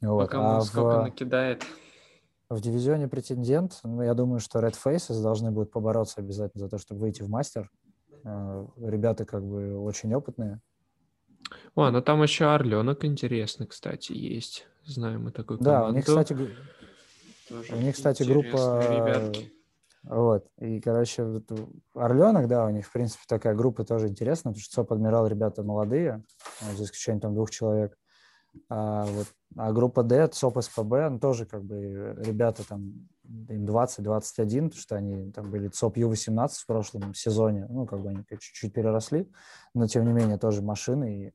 Вот. 0.00 0.32
а 0.32 0.60
сколько 0.60 1.00
в, 1.00 1.02
накидает. 1.04 1.64
В 2.48 2.60
дивизионе 2.60 3.08
претендент, 3.08 3.80
ну, 3.84 4.02
я 4.02 4.14
думаю, 4.14 4.40
что 4.40 4.60
Red 4.60 4.74
Faces 4.82 5.20
должны 5.22 5.50
будут 5.50 5.70
побороться 5.70 6.20
обязательно 6.20 6.64
за 6.64 6.70
то, 6.70 6.78
чтобы 6.78 7.00
выйти 7.00 7.22
в 7.22 7.28
мастер. 7.28 7.70
Э, 8.24 8.66
ребята 8.78 9.24
как 9.24 9.44
бы 9.44 9.78
очень 9.78 10.14
опытные. 10.14 10.60
О, 11.74 11.90
ну 11.90 12.02
там 12.02 12.22
еще 12.22 12.46
Орленок 12.46 13.04
интересный, 13.04 13.66
кстати, 13.66 14.12
есть. 14.12 14.66
Знаем 14.84 15.24
мы 15.24 15.30
такой 15.30 15.58
команду. 15.58 15.82
Да, 15.82 15.88
у 15.88 15.92
них, 15.92 16.04
кстати, 16.04 16.36
Тоже 17.48 17.74
у 17.74 17.76
них, 17.76 17.94
кстати, 17.94 18.22
группа... 18.22 18.82
Ребятки. 18.88 19.52
Вот, 20.04 20.46
и, 20.58 20.80
короче, 20.80 21.42
Орленок, 21.94 22.48
да, 22.48 22.64
у 22.64 22.70
них, 22.70 22.86
в 22.86 22.92
принципе, 22.92 23.24
такая 23.26 23.54
группа 23.54 23.84
тоже 23.84 24.08
интересная, 24.08 24.52
потому 24.52 24.62
что 24.62 24.72
СОП 24.72 24.92
Адмирал 24.92 25.26
ребята 25.26 25.62
молодые, 25.62 26.24
за 26.60 26.84
исключением 26.84 27.20
там 27.20 27.34
двух 27.34 27.50
человек. 27.50 27.98
А, 28.68 29.04
вот, 29.04 29.26
а 29.56 29.72
группа 29.72 30.02
D, 30.02 30.28
СОП 30.32 30.62
СПБ, 30.62 31.10
ну, 31.10 31.18
тоже 31.18 31.46
как 31.46 31.64
бы 31.64 32.14
ребята 32.18 32.66
там, 32.66 33.08
им 33.24 33.64
20-21, 33.64 34.68
потому 34.68 34.72
что 34.72 34.96
они 34.96 35.32
там 35.32 35.50
были 35.50 35.70
СОП 35.72 35.96
Ю-18 35.98 36.48
в 36.50 36.66
прошлом 36.66 37.14
сезоне, 37.14 37.66
ну, 37.68 37.86
как 37.86 38.00
бы 38.00 38.10
они 38.10 38.24
чуть-чуть 38.28 38.72
переросли, 38.72 39.30
но, 39.74 39.86
тем 39.86 40.04
не 40.04 40.12
менее, 40.12 40.38
тоже 40.38 40.62
машины, 40.62 41.26
и 41.26 41.32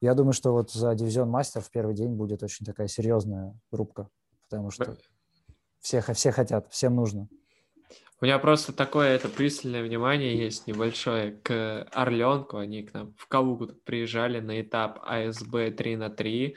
я 0.00 0.14
думаю, 0.14 0.32
что 0.32 0.52
вот 0.52 0.70
за 0.70 0.94
дивизион 0.94 1.30
мастер 1.30 1.62
в 1.62 1.70
первый 1.70 1.94
день 1.94 2.14
будет 2.14 2.42
очень 2.42 2.66
такая 2.66 2.88
серьезная 2.88 3.58
рубка, 3.70 4.08
потому 4.48 4.70
что 4.70 4.96
все, 5.80 6.00
все 6.00 6.32
хотят, 6.32 6.66
всем 6.70 6.96
нужно. 6.96 7.28
У 8.24 8.26
меня 8.26 8.38
просто 8.38 8.72
такое 8.72 9.16
это 9.16 9.28
пристальное 9.28 9.82
внимание 9.82 10.34
есть 10.34 10.66
небольшое 10.66 11.32
к 11.32 11.82
Орленку. 11.92 12.56
Они 12.56 12.82
к 12.82 12.94
нам 12.94 13.12
в 13.18 13.28
Калугу 13.28 13.66
приезжали 13.84 14.40
на 14.40 14.62
этап 14.62 14.98
АСБ 15.02 15.72
3 15.76 15.96
на 15.96 16.08
3, 16.08 16.56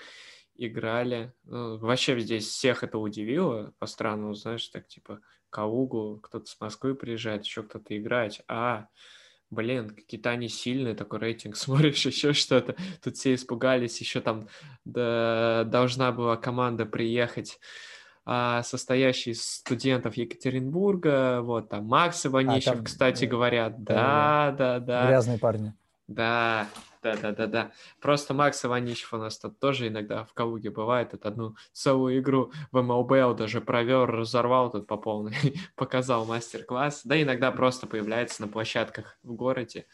играли. 0.56 1.34
Ну, 1.44 1.78
вообще 1.78 2.18
здесь 2.22 2.48
всех 2.48 2.86
это 2.86 2.98
удивило 3.00 3.74
по-странному, 3.80 4.34
знаешь, 4.34 4.66
так 4.70 4.88
типа 4.88 5.20
Калугу, 5.50 6.22
кто-то 6.24 6.46
с 6.46 6.58
Москвы 6.62 6.96
приезжает, 6.96 7.44
еще 7.44 7.64
кто-то 7.64 7.98
играть. 7.98 8.42
А 8.48 8.88
блин, 9.50 9.90
какие-то 9.90 10.30
они 10.30 10.48
сильные, 10.48 10.96
такой 10.96 11.20
рейтинг, 11.20 11.56
смотришь, 11.58 12.06
еще 12.06 12.32
что-то. 12.32 12.78
Тут 13.04 13.18
все 13.18 13.34
испугались, 13.34 14.00
еще 14.00 14.22
там 14.22 14.48
да, 14.86 15.66
должна 15.66 16.14
была 16.14 16.38
команда 16.38 16.86
приехать 16.86 17.60
состоящий 18.64 19.32
из 19.32 19.42
студентов 19.42 20.16
Екатеринбурга, 20.16 21.42
вот 21.42 21.70
там 21.70 21.86
Макс 21.86 22.26
Иванищев, 22.26 22.68
а, 22.68 22.76
там, 22.76 22.84
кстати, 22.84 23.24
э, 23.24 23.28
говорят, 23.28 23.82
да, 23.84 24.54
да, 24.58 24.80
да, 24.80 24.86
да. 24.86 25.08
Грязные 25.08 25.40
парни. 25.40 25.74
Да, 26.08 26.68
да, 27.04 27.16
да, 27.16 27.32
да, 27.32 27.48
да. 27.48 27.72
Просто 28.02 28.34
Макс 28.34 28.64
Иванищев 28.64 29.14
у 29.14 29.18
нас 29.18 29.38
тут 29.38 29.60
тоже 29.60 29.88
иногда 29.88 30.26
в 30.26 30.34
Калуге 30.34 30.70
бывает. 30.70 31.14
Это 31.14 31.30
одну 31.30 31.56
целую 31.72 32.20
игру 32.20 32.52
в 32.72 32.82
МЛБЛ 32.82 33.36
даже 33.36 33.62
провел, 33.62 34.06
разорвал 34.06 34.72
тут 34.72 34.88
по 34.88 34.98
полной, 34.98 35.36
показал 35.76 36.26
мастер-класс. 36.26 37.02
Да, 37.04 37.22
иногда 37.22 37.52
просто 37.52 37.88
появляется 37.88 38.42
на 38.42 38.48
площадках 38.48 39.18
в 39.24 39.34
городе. 39.34 39.86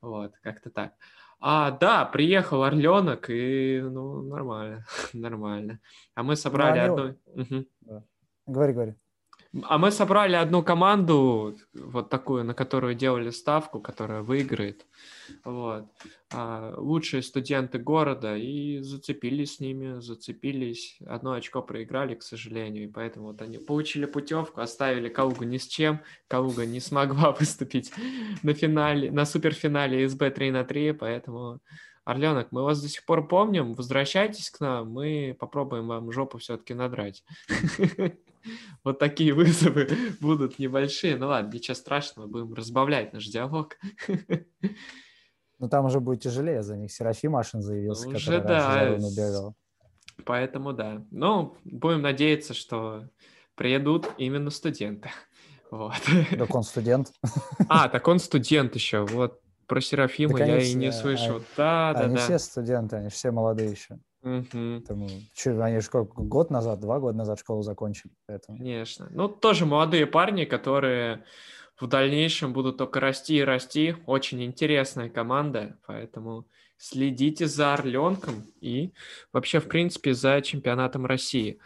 Вот, 0.00 0.32
как-то 0.42 0.70
так. 0.70 0.92
А, 1.40 1.70
да, 1.70 2.04
приехал 2.04 2.62
Орленок, 2.64 3.30
и, 3.30 3.80
ну, 3.82 4.22
нормально, 4.22 4.84
нормально. 5.14 5.80
А 6.14 6.22
мы 6.22 6.36
собрали 6.36 6.86
Ну, 6.86 6.94
одну... 6.94 7.16
Мгм. 7.34 7.66
Говори, 8.46 8.72
говори. 8.72 8.94
А 9.64 9.78
мы 9.78 9.90
собрали 9.90 10.36
одну 10.36 10.62
команду, 10.62 11.56
вот 11.74 12.08
такую, 12.08 12.44
на 12.44 12.54
которую 12.54 12.94
делали 12.94 13.30
ставку, 13.30 13.80
которая 13.80 14.22
выиграет. 14.22 14.86
Вот. 15.44 15.86
А, 16.32 16.74
лучшие 16.76 17.22
студенты 17.22 17.78
города, 17.78 18.36
и 18.36 18.78
зацепились 18.80 19.56
с 19.56 19.60
ними, 19.60 20.00
зацепились. 20.00 20.98
Одно 21.04 21.32
очко 21.32 21.62
проиграли, 21.62 22.14
к 22.14 22.22
сожалению, 22.22 22.84
и 22.84 22.92
поэтому 22.92 23.26
вот 23.26 23.42
они 23.42 23.58
получили 23.58 24.04
путевку, 24.04 24.60
оставили 24.60 25.08
Калугу 25.08 25.42
ни 25.42 25.58
с 25.58 25.66
чем. 25.66 26.00
Калуга 26.28 26.64
не 26.64 26.78
смогла 26.78 27.32
выступить 27.40 27.92
на 28.44 28.54
финале, 28.54 29.10
на 29.10 29.24
суперфинале 29.24 30.08
СБ 30.08 30.30
3 30.30 30.52
на 30.52 30.64
3, 30.64 30.92
поэтому 30.92 31.60
Орленок, 32.04 32.48
мы 32.50 32.62
вас 32.62 32.80
до 32.80 32.88
сих 32.88 33.04
пор 33.04 33.28
помним, 33.28 33.74
возвращайтесь 33.74 34.50
к 34.50 34.60
нам, 34.60 34.90
мы 34.90 35.36
попробуем 35.38 35.86
вам 35.86 36.10
жопу 36.12 36.38
все-таки 36.38 36.74
надрать. 36.74 37.24
Вот 38.84 38.98
такие 38.98 39.34
вызовы 39.34 39.86
будут 40.22 40.58
небольшие. 40.58 41.18
Ну 41.18 41.26
ладно, 41.26 41.52
ничего 41.52 41.74
страшного, 41.74 42.26
будем 42.26 42.54
разбавлять 42.54 43.12
наш 43.12 43.26
диалог. 43.26 43.76
Ну, 45.58 45.68
там 45.68 45.84
уже 45.84 46.00
будет 46.00 46.22
тяжелее 46.22 46.62
за 46.62 46.74
них. 46.74 46.90
Серафим 46.90 47.36
Ашин 47.36 47.60
заявился, 47.60 48.08
Уже 48.08 48.16
который 48.18 48.40
да, 48.40 48.74
раньше 48.74 48.80
за 48.80 48.96
Руну 48.96 49.08
с- 49.10 49.14
бегал. 49.14 49.54
Поэтому 50.24 50.72
да. 50.72 51.04
Ну, 51.10 51.54
будем 51.64 52.00
надеяться, 52.00 52.54
что 52.54 53.06
приедут 53.56 54.08
именно 54.16 54.48
студенты. 54.48 55.10
Вот. 55.70 55.92
Так 56.30 56.54
он 56.54 56.62
студент. 56.62 57.12
А, 57.68 57.90
так 57.90 58.08
он 58.08 58.20
студент 58.20 58.74
еще. 58.74 59.04
Вот 59.04 59.42
про 59.70 59.80
Серафима 59.80 60.36
Так 60.36 60.48
я 60.48 60.54
они 60.56 60.64
и 60.64 60.74
не 60.74 60.90
все- 60.90 61.00
слышал. 61.00 61.36
они- 61.36 61.44
Да, 61.56 61.94
да, 61.94 62.00
Они 62.00 62.16
да. 62.16 62.20
все 62.20 62.38
студенты, 62.38 62.96
они 62.96 63.08
все 63.08 63.30
молодые 63.30 63.70
еще. 63.70 63.98
Мгм. 64.22 64.82
Поэтому, 64.86 65.08
чё, 65.32 65.62
они 65.62 65.80
же 65.80 65.88
год 65.92 66.50
назад, 66.50 66.80
два 66.80 66.98
года 66.98 67.16
назад 67.16 67.38
школу 67.38 67.62
закончили. 67.62 68.12
Поэтому. 68.26 68.58
Конечно. 68.58 69.08
Ну, 69.12 69.28
тоже 69.28 69.64
молодые 69.66 70.06
парни, 70.06 70.44
которые 70.44 71.24
в 71.80 71.86
дальнейшем 71.86 72.52
будут 72.52 72.76
только 72.76 73.00
расти 73.00 73.36
и 73.38 73.42
расти. 73.44 73.94
Очень 74.06 74.42
интересная 74.44 75.08
команда, 75.08 75.78
поэтому 75.86 76.44
следите 76.76 77.46
за 77.46 77.72
Орленком 77.74 78.44
и 78.60 78.92
вообще, 79.32 79.60
в 79.60 79.68
принципе, 79.68 80.12
за 80.14 80.40
чемпионатом 80.42 81.06
России. 81.06 81.58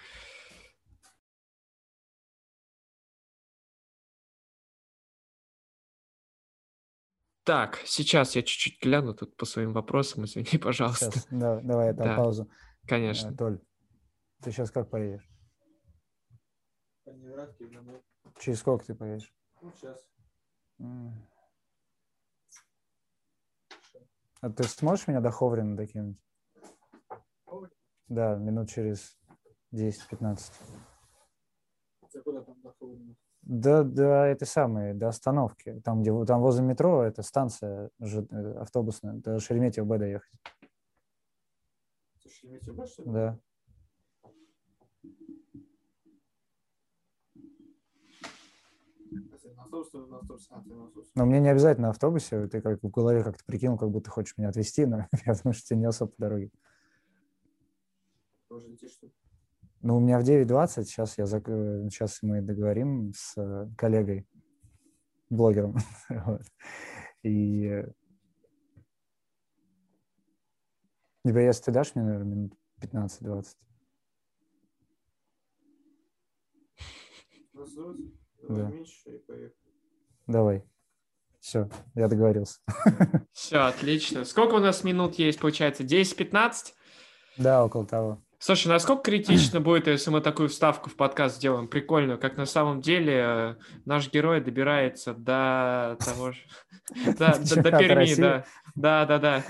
Так, 7.45 7.83
сейчас 7.85 8.37
я 8.37 8.43
чуть-чуть 8.43 8.81
гляну 8.81 9.13
тут 9.13 9.37
по 9.37 9.45
своим 9.45 9.75
вопросам, 9.75 10.25
извини, 10.25 10.59
пожалуйста. 10.63 11.11
Сейчас, 11.11 11.27
да, 11.31 11.61
давай 11.61 11.91
это 11.91 12.05
Да, 12.05 12.17
паузу. 12.17 12.45
Э, 12.45 12.89
Конечно. 12.89 13.37
Толь, 13.37 13.61
ты 14.43 14.51
сейчас 14.51 14.71
как 14.71 14.89
поедешь? 14.89 15.29
Через 18.41 18.61
сколько 18.61 18.87
ты 18.87 18.95
поедешь? 18.95 19.33
М. 20.79 21.15
А 24.41 24.51
ты 24.51 24.65
сможешь 24.65 25.07
меня 25.07 25.21
до 25.21 25.31
Ховрина 25.31 25.77
докинуть? 25.77 26.19
Да, 28.09 28.37
минут 28.37 28.71
через 28.71 29.19
10-15. 29.71 30.53
Да, 32.11 32.23
да, 32.23 32.41
это 32.41 32.53
самое, 32.53 33.17
до 34.95 35.09
остановки. 35.09 35.81
Там, 35.85 36.03
где 36.03 36.25
там 36.25 36.41
возле 36.41 36.63
метро, 36.63 37.03
это 37.03 37.23
станция 37.23 37.91
э, 38.01 38.55
автобусная. 38.61 39.15
До 39.15 39.39
Шереметьево 39.39 39.85
Б 39.85 39.99
доехать. 39.99 40.33
Да. 43.07 43.39
Но 51.15 51.27
мне 51.27 51.41
не 51.41 51.49
обязательно 51.49 51.89
на 51.89 51.91
автобусе. 51.91 52.49
Ты 52.49 52.61
как 52.61 52.83
в 52.83 52.91
голове 52.91 53.23
как-то 53.23 53.45
прикинул, 53.45 53.79
как 53.79 53.91
будто 53.91 54.11
хочешь 54.11 54.37
меня 54.37 54.49
отвезти, 54.49 54.87
но 54.87 55.07
я 55.27 55.35
думаю, 55.35 55.55
что 55.55 55.69
тебе 55.69 55.81
не 55.81 55.87
особо 55.87 56.13
по 56.13 56.21
дороге. 56.21 56.51
Ну, 59.87 59.99
у 59.99 60.01
меня 60.01 60.19
в 60.19 60.23
9.20, 60.23 60.85
сейчас, 60.85 61.19
я, 61.19 61.25
зак- 61.25 61.51
э, 61.51 61.91
сейчас 61.91 62.23
мы 62.23 62.41
договорим 62.41 63.13
с 63.15 63.37
э, 63.37 63.69
коллегой, 63.77 64.27
блогером. 65.29 65.77
Вот. 66.09 66.41
И 67.23 67.67
э, 67.67 67.93
Либо 71.23 71.41
если 71.41 71.65
ты 71.65 71.73
дашь 71.73 71.95
мне, 71.95 72.05
наверное, 72.05 72.35
минут 72.35 72.55
15-20. 72.81 73.45
Да. 78.49 78.73
Давай. 80.27 80.65
Все, 81.41 81.69
я 81.95 82.09
договорился. 82.09 82.59
Все, 83.33 83.59
отлично. 83.59 84.25
Сколько 84.25 84.55
у 84.55 84.61
нас 84.61 84.83
минут 84.83 85.17
есть, 85.17 85.41
получается? 85.41 85.83
10-15? 85.83 86.73
Да, 87.37 87.63
около 87.67 87.87
того. 87.87 88.23
Слушай, 88.45 88.67
насколько 88.69 89.05
критично 89.05 89.59
будет, 89.59 89.87
если 89.87 90.11
мы 90.11 90.21
такую 90.21 90.51
вставку 90.51 90.91
в 90.91 90.97
подкаст 90.97 91.37
сделаем? 91.37 91.67
Прикольно, 91.67 92.19
как 92.19 92.37
на 92.37 92.45
самом 92.45 92.83
деле 92.83 93.25
э, 93.27 93.55
наш 93.87 94.13
герой 94.13 94.43
добирается 94.43 95.15
до 95.15 95.97
того 96.05 96.33
же... 96.33 96.41
До- 97.19 97.33
Перми, 97.79 98.15
да. 98.21 98.45
Да, 98.75 99.07
да, 99.07 99.19
да. 99.19 99.45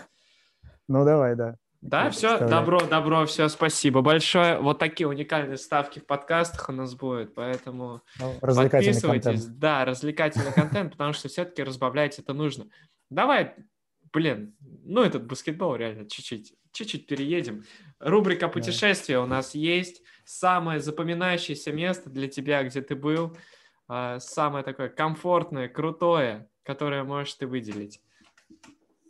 Ну, 0.86 1.04
давай, 1.04 1.34
да. 1.34 1.56
Да, 1.80 2.04
Я 2.04 2.10
все, 2.10 2.28
представляю. 2.28 2.50
добро, 2.52 2.80
добро, 2.86 3.26
все, 3.26 3.48
спасибо 3.48 4.00
большое. 4.00 4.60
Вот 4.60 4.78
такие 4.78 5.08
уникальные 5.08 5.56
ставки 5.56 5.98
в 5.98 6.06
подкастах 6.06 6.68
у 6.68 6.72
нас 6.72 6.94
будут, 6.94 7.34
поэтому 7.34 8.00
Ну, 8.20 8.32
подписывайтесь. 8.40 9.24
контент. 9.24 9.58
Да, 9.58 9.84
развлекательный 9.84 10.52
контент, 10.52 10.92
потому 10.92 11.14
что 11.14 11.26
все-таки 11.26 11.64
разбавлять 11.64 12.20
это 12.20 12.32
нужно. 12.32 12.66
Давай, 13.10 13.56
блин, 14.14 14.54
ну 14.84 15.02
этот 15.02 15.26
баскетбол 15.26 15.74
реально 15.76 16.08
чуть-чуть, 16.08 16.54
чуть-чуть 16.72 17.06
переедем. 17.06 17.64
Рубрика 17.98 18.48
путешествия 18.48 19.18
у 19.18 19.26
нас 19.26 19.54
есть. 19.54 20.02
Самое 20.24 20.80
запоминающееся 20.80 21.72
место 21.72 22.08
для 22.08 22.28
тебя, 22.28 22.62
где 22.62 22.80
ты 22.80 22.94
был. 22.94 23.36
а, 23.88 24.18
Самое 24.20 24.64
такое 24.64 24.88
комфортное, 24.88 25.68
крутое, 25.68 26.48
которое 26.62 27.04
можешь 27.04 27.34
ты 27.34 27.46
выделить. 27.46 28.00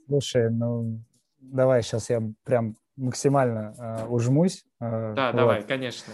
Слушай, 0.07 0.51
ну, 0.51 1.01
давай 1.39 1.83
сейчас 1.83 2.11
я 2.11 2.21
прям 2.45 2.75
максимально 2.97 3.75
э, 3.79 4.07
ужмусь. 4.07 4.65
э, 4.81 5.15
Да, 5.15 5.31
вот. 5.31 5.37
давай, 5.37 5.63
конечно. 5.63 6.13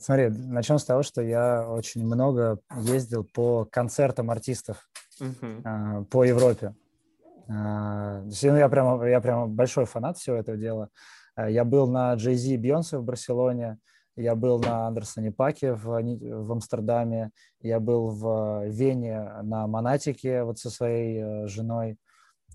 Смотри, 0.00 0.28
начнем 0.30 0.78
с 0.78 0.84
того, 0.84 1.02
что 1.02 1.20
я 1.22 1.68
очень 1.68 2.04
много 2.04 2.58
ездил 2.80 3.24
по 3.24 3.66
концертам 3.66 4.30
артистов 4.30 4.88
Мгм. 5.20 5.62
а, 5.64 6.04
по 6.04 6.24
Европе. 6.24 6.74
А, 6.74 6.74
то 6.74 6.74
есть, 6.74 7.36
ну, 7.36 7.37
я 7.48 8.68
прямо, 8.68 9.08
я 9.08 9.20
прямо 9.20 9.46
большой 9.46 9.86
фанат 9.86 10.18
всего 10.18 10.36
этого 10.36 10.56
дела. 10.56 10.90
А, 11.34 11.48
Я 11.48 11.64
был 11.64 11.88
на 11.88 12.14
Jay 12.14 12.34
Z 12.34 12.48
и 12.50 12.56
Бейонсе 12.56 12.98
в 12.98 13.04
Барселоне, 13.04 13.78
я 14.16 14.34
был 14.34 14.58
на 14.58 14.88
Андерсоне 14.88 15.30
Паке 15.30 15.74
в, 15.74 15.84
в 15.84 16.52
Амстердаме, 16.52 17.30
я 17.60 17.78
был 17.78 18.10
в 18.10 18.66
Вене 18.66 19.22
на 19.42 19.66
Монатике 19.66 20.42
вот 20.42 20.58
со 20.58 20.70
своей 20.70 21.22
э, 21.22 21.46
женой, 21.46 21.96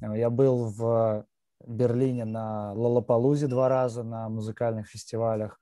А, 0.02 0.16
я 0.16 0.30
был 0.30 0.66
в 0.66 1.26
Берлине 1.66 2.26
на 2.26 2.74
Лолопалузе 2.74 3.48
два 3.48 3.70
раза 3.70 4.04
на 4.04 4.30
музыкальных 4.30 4.88
фестивалях. 4.88 5.60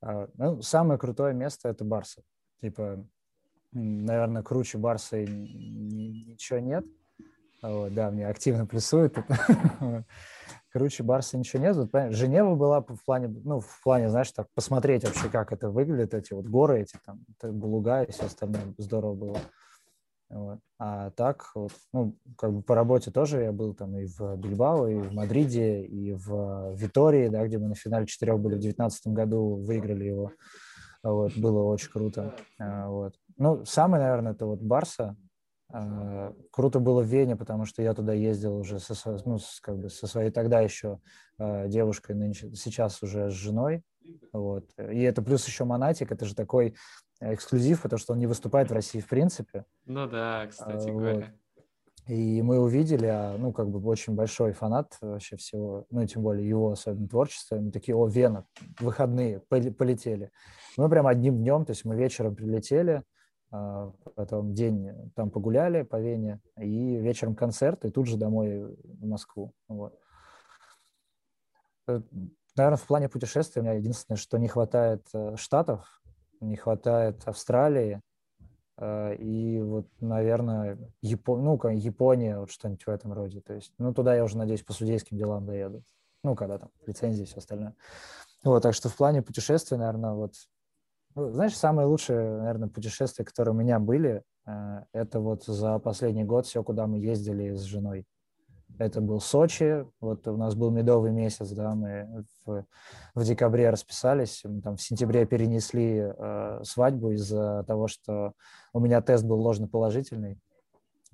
А, 0.00 0.28
Ну, 0.34 0.62
самое 0.62 0.98
крутое 0.98 1.34
место 1.34 1.68
это 1.68 1.84
Барса. 1.84 2.22
Типа, 2.60 3.06
наверное, 3.72 4.42
круче 4.42 4.78
Барса 4.78 5.22
ничего 5.22 6.58
нет. 6.58 6.84
Вот, 7.64 7.94
да, 7.94 8.10
мне 8.10 8.26
активно 8.28 8.66
плюсуют. 8.66 9.16
Вот. 9.80 10.04
Круче 10.70 11.04
Барса 11.04 11.38
ничего 11.38 11.62
нет. 11.62 11.76
Вот, 11.76 11.90
Женева 12.12 12.56
была 12.56 12.80
в 12.80 13.04
плане, 13.06 13.28
ну, 13.28 13.60
в 13.60 13.80
плане, 13.84 14.10
знаешь, 14.10 14.32
так, 14.32 14.48
посмотреть 14.54 15.04
вообще, 15.04 15.28
как 15.28 15.52
это 15.52 15.70
выглядит, 15.70 16.14
эти 16.14 16.32
вот 16.32 16.46
горы, 16.46 16.80
эти 16.82 16.98
там, 17.06 17.24
Булуга 17.42 18.02
и 18.02 18.10
все 18.10 18.24
остальное. 18.24 18.74
Здорово 18.76 19.14
было. 19.14 19.38
Вот. 20.30 20.58
А 20.80 21.10
так, 21.10 21.52
вот, 21.54 21.70
ну, 21.92 22.16
как 22.36 22.52
бы 22.52 22.62
по 22.62 22.74
работе 22.74 23.12
тоже 23.12 23.42
я 23.42 23.52
был 23.52 23.72
там 23.72 23.96
и 23.96 24.06
в 24.06 24.36
Бильбао, 24.36 24.88
и 24.88 24.94
в 24.96 25.12
Мадриде, 25.12 25.82
и 25.82 26.12
в 26.12 26.74
Витории, 26.74 27.28
да, 27.28 27.46
где 27.46 27.58
мы 27.58 27.68
на 27.68 27.76
финале 27.76 28.06
четырех 28.06 28.40
были 28.40 28.56
в 28.56 28.58
девятнадцатом 28.58 29.14
году, 29.14 29.62
выиграли 29.64 30.04
его. 30.04 30.32
Вот, 31.04 31.36
было 31.36 31.62
очень 31.62 31.90
круто. 31.90 32.34
А, 32.58 32.88
Вот. 32.88 33.14
Ну, 33.36 33.64
самый, 33.64 34.00
наверное, 34.00 34.32
это 34.32 34.46
вот 34.46 34.60
Барса. 34.60 35.16
А, 35.76 36.32
Круто 36.52 36.78
было 36.78 37.02
в 37.02 37.06
Вене, 37.06 37.34
потому 37.34 37.64
что 37.64 37.82
я 37.82 37.94
туда 37.94 38.12
ездил 38.12 38.56
уже 38.58 38.78
со, 38.78 38.94
ну, 39.24 39.38
с- 39.38 39.58
как 39.60 39.76
бы 39.78 39.90
со 39.90 40.06
своей 40.06 40.30
тогда 40.30 40.60
еще 40.60 41.00
а, 41.36 41.66
девушкой, 41.66 42.14
нынче, 42.14 42.54
сейчас 42.54 43.02
уже 43.02 43.28
с 43.30 43.34
женой. 43.34 43.82
Вот. 44.32 44.70
И 44.78 45.02
это 45.02 45.20
плюс 45.20 45.44
еще 45.48 45.64
Монатик, 45.64 46.12
это 46.12 46.26
же 46.26 46.36
такой 46.36 46.76
эксклюзив, 47.20 47.82
потому 47.82 47.98
что 47.98 48.12
он 48.12 48.20
не 48.20 48.28
выступает 48.28 48.70
в 48.70 48.74
России 48.74 49.00
в 49.00 49.08
принципе. 49.08 49.64
Ну 49.84 50.06
да, 50.06 50.46
кстати 50.46 50.90
А, 50.90 50.92
говоря. 50.92 51.34
И 52.06 52.40
мы 52.42 52.60
увидели, 52.60 53.06
а, 53.06 53.36
ну, 53.36 53.52
как 53.52 53.68
бы 53.70 53.84
очень 53.88 54.14
большой 54.14 54.52
фанат 54.52 54.96
вообще 55.00 55.36
всего, 55.36 55.86
ну, 55.90 56.06
тем 56.06 56.22
более 56.22 56.48
его 56.48 56.70
особенно 56.70 57.08
творчества. 57.08 57.56
Мы 57.56 57.72
такие, 57.72 57.96
о, 57.96 58.06
Вена, 58.06 58.46
выходные, 58.78 59.40
полетели. 59.40 60.30
Мы 60.76 60.88
прям 60.88 61.08
одним 61.08 61.38
днем, 61.38 61.64
то 61.64 61.70
есть 61.70 61.84
мы 61.84 61.96
вечером 61.96 62.36
прилетели, 62.36 63.02
потом 64.14 64.54
день 64.54 65.12
там 65.14 65.30
погуляли 65.30 65.82
по 65.82 66.00
Вене, 66.00 66.40
и 66.58 66.96
вечером 66.96 67.34
концерт, 67.34 67.84
и 67.84 67.90
тут 67.90 68.06
же 68.06 68.16
домой 68.16 68.76
в 68.82 69.06
Москву. 69.06 69.52
Вот. 69.68 69.98
Э, 71.88 72.00
Наверное, 72.56 72.76
в 72.76 72.86
плане 72.86 73.08
путешествий 73.08 73.60
у 73.60 73.64
меня 73.64 73.74
единственное, 73.74 74.16
что 74.16 74.38
не 74.38 74.46
хватает 74.46 75.04
э, 75.12 75.34
Штатов, 75.36 76.00
не 76.40 76.56
хватает 76.56 77.26
Австралии, 77.26 78.00
э, 78.78 79.16
и 79.16 79.60
вот, 79.60 79.88
наверное, 80.00 80.78
Япон... 81.02 81.42
ну, 81.42 81.58
Япония, 81.70 82.38
вот 82.38 82.50
что-нибудь 82.52 82.86
в 82.86 82.90
этом 82.90 83.12
роде. 83.12 83.40
То 83.40 83.54
есть, 83.54 83.72
ну, 83.78 83.92
туда 83.92 84.14
я 84.14 84.22
уже, 84.22 84.38
надеюсь, 84.38 84.62
по 84.62 84.72
судейским 84.72 85.16
делам 85.16 85.46
доеду. 85.46 85.82
Ну, 86.22 86.36
когда 86.36 86.58
там 86.58 86.70
лицензии 86.86 87.24
и 87.24 87.26
все 87.26 87.38
остальное. 87.38 87.74
Вот, 88.44 88.62
так 88.62 88.74
что 88.74 88.88
в 88.88 88.96
плане 88.96 89.22
путешествий, 89.22 89.76
наверное, 89.76 90.12
вот... 90.12 90.34
Ну, 91.14 91.30
знаешь, 91.30 91.56
самые 91.56 91.86
лучшие, 91.86 92.38
наверное, 92.38 92.68
путешествия, 92.68 93.24
которые 93.24 93.54
у 93.54 93.56
меня 93.56 93.78
были, 93.78 94.22
э, 94.46 94.80
это 94.92 95.20
вот 95.20 95.44
за 95.44 95.78
последний 95.78 96.24
год 96.24 96.46
все, 96.46 96.64
куда 96.64 96.88
мы 96.88 96.98
ездили 96.98 97.54
с 97.54 97.62
женой. 97.62 98.04
Это 98.80 99.00
был 99.00 99.20
Сочи, 99.20 99.86
вот 100.00 100.26
у 100.26 100.36
нас 100.36 100.56
был 100.56 100.72
медовый 100.72 101.12
месяц, 101.12 101.50
да, 101.50 101.76
мы 101.76 102.24
в, 102.44 102.64
в 103.14 103.24
декабре 103.24 103.70
расписались, 103.70 104.42
мы 104.44 104.60
там 104.60 104.76
в 104.76 104.82
сентябре 104.82 105.24
перенесли 105.24 105.98
э, 105.98 106.60
свадьбу 106.64 107.12
из-за 107.12 107.62
того, 107.68 107.86
что 107.86 108.32
у 108.72 108.80
меня 108.80 109.00
тест 109.00 109.24
был 109.24 109.40
ложноположительный 109.40 110.40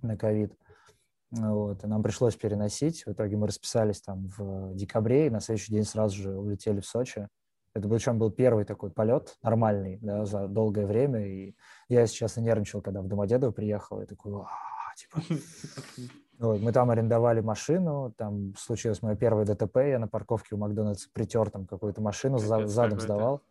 на 0.01 0.17
ковид. 0.17 0.55
Вот, 1.31 1.85
и 1.85 1.87
нам 1.87 2.03
пришлось 2.03 2.35
переносить. 2.35 3.05
В 3.05 3.13
итоге 3.13 3.37
мы 3.37 3.47
расписались 3.47 4.01
там 4.01 4.29
в 4.37 4.75
декабре, 4.75 5.27
и 5.27 5.31
на 5.31 5.41
следующий 5.41 5.73
день 5.73 5.85
сразу 5.85 6.17
же 6.17 6.37
улетели 6.37 6.81
в 6.81 6.87
Сочи. 6.87 7.29
Это 7.75 7.89
причем 7.89 8.19
был 8.19 8.31
первый 8.31 8.65
такой 8.65 8.91
полет, 8.91 9.37
нормальный, 9.43 9.99
да, 10.03 10.25
за 10.25 10.49
долгое 10.49 10.87
время. 10.87 11.27
И 11.27 11.55
я, 11.89 12.01
если 12.01 12.17
честно, 12.17 12.41
нервничал, 12.41 12.83
когда 12.83 13.01
в 13.01 13.07
Домодедово 13.07 13.53
приехал. 13.53 14.01
Я 14.01 14.07
такой, 14.07 14.33
типа, 14.97 15.23
Вот, 16.41 16.59
мы 16.59 16.73
там 16.73 16.91
арендовали 16.91 17.43
машину, 17.43 18.15
там 18.17 18.55
случилось 18.57 19.03
мое 19.03 19.15
первое 19.15 19.45
ДТП, 19.45 19.77
я 19.77 19.99
на 19.99 20.09
парковке 20.09 20.55
у 20.55 20.59
Макдональдса 20.59 21.11
притер 21.13 21.51
там 21.51 21.67
какую-то 21.67 22.01
машину, 22.01 22.39
за, 22.39 22.67
задом 22.67 22.99
сдавал. 22.99 23.43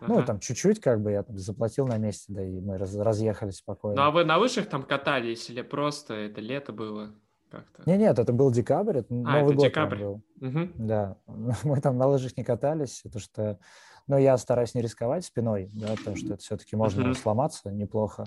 Ага. 0.00 0.14
Ну, 0.14 0.24
там 0.24 0.40
чуть-чуть 0.40 0.80
как 0.80 1.02
бы 1.02 1.12
я 1.12 1.24
там, 1.24 1.36
заплатил 1.36 1.86
на 1.86 1.98
месте, 1.98 2.32
да, 2.32 2.42
и 2.42 2.58
мы 2.58 2.78
раз, 2.78 2.96
разъехались 2.96 3.56
спокойно. 3.56 3.96
Ну, 4.00 4.08
а 4.08 4.10
вы 4.10 4.24
на 4.24 4.38
вышах 4.38 4.66
там 4.66 4.82
катались 4.82 5.50
или 5.50 5.60
просто 5.60 6.14
это 6.14 6.40
лето 6.40 6.72
было 6.72 7.14
как-то? 7.52 7.88
Не, 7.88 7.96
нет, 7.96 8.18
это 8.18 8.32
был 8.32 8.50
декабрь, 8.50 8.98
это 8.98 9.08
а, 9.10 9.14
Новый 9.14 9.52
это 9.52 9.54
год 9.54 9.64
декабрь. 9.66 9.98
был. 9.98 10.22
Угу. 10.40 10.68
Да, 10.78 11.16
мы 11.64 11.80
там 11.80 11.98
на 11.98 12.06
лыжах 12.06 12.36
не 12.36 12.44
катались, 12.44 13.00
потому 13.04 13.20
что, 13.20 13.58
ну, 14.06 14.18
я 14.18 14.36
стараюсь 14.38 14.74
не 14.74 14.82
рисковать 14.82 15.24
спиной, 15.24 15.70
да, 15.74 15.94
потому 15.96 16.16
что 16.16 16.34
это 16.34 16.42
все-таки 16.42 16.74
можно 16.74 17.04
угу. 17.04 17.14
сломаться 17.14 17.70
неплохо. 17.70 18.26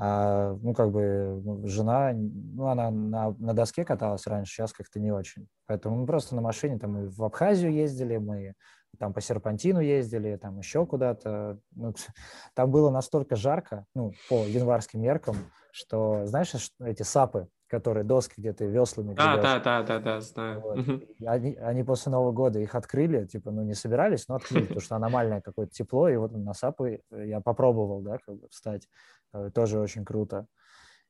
А, 0.00 0.56
ну, 0.62 0.74
как 0.74 0.92
бы 0.92 1.40
ну, 1.44 1.66
жена, 1.66 2.12
ну, 2.12 2.68
она 2.68 2.90
на, 2.90 3.30
на 3.32 3.52
доске 3.52 3.84
каталась 3.84 4.28
раньше, 4.28 4.52
сейчас 4.52 4.72
как-то 4.72 5.00
не 5.00 5.10
очень. 5.10 5.48
Поэтому 5.66 5.96
мы 5.96 6.06
просто 6.06 6.36
на 6.36 6.40
машине, 6.40 6.78
там, 6.78 6.92
мы 6.92 7.08
в 7.08 7.22
Абхазию 7.24 7.72
ездили, 7.72 8.16
мы 8.16 8.54
там 8.98 9.12
по 9.12 9.20
серпантину 9.20 9.80
ездили, 9.80 10.36
там 10.36 10.58
еще 10.58 10.86
куда-то. 10.86 11.58
Ну, 11.74 11.94
там 12.54 12.70
было 12.70 12.90
настолько 12.90 13.34
жарко, 13.34 13.86
ну, 13.94 14.12
по 14.28 14.44
январским 14.44 15.00
меркам, 15.00 15.36
что, 15.72 16.26
знаешь, 16.26 16.52
эти 16.80 17.02
сапы, 17.02 17.48
которые 17.68 18.04
доски 18.04 18.34
где-то 18.38 18.64
веслами 18.64 19.14
Да, 19.14 19.36
да, 19.36 19.60
да, 19.60 19.82
да, 19.82 19.98
да, 19.98 20.20
знаю. 20.20 20.60
Вот. 20.60 20.78
Они, 21.26 21.54
они 21.54 21.84
после 21.84 22.10
Нового 22.10 22.32
года 22.32 22.58
их 22.58 22.74
открыли, 22.74 23.26
типа, 23.26 23.50
ну, 23.50 23.62
не 23.62 23.74
собирались, 23.74 24.26
но 24.28 24.36
открыли, 24.36 24.62
потому 24.62 24.80
что 24.80 24.96
аномальное 24.96 25.40
какое-то 25.40 25.72
тепло, 25.72 26.08
и 26.08 26.16
вот 26.16 26.32
на 26.32 26.54
сапы 26.54 27.02
я 27.10 27.40
попробовал, 27.40 28.00
да, 28.00 28.18
как 28.18 28.36
бы 28.36 28.48
встать. 28.50 28.88
Э, 29.32 29.50
тоже 29.54 29.78
очень 29.78 30.04
круто. 30.04 30.46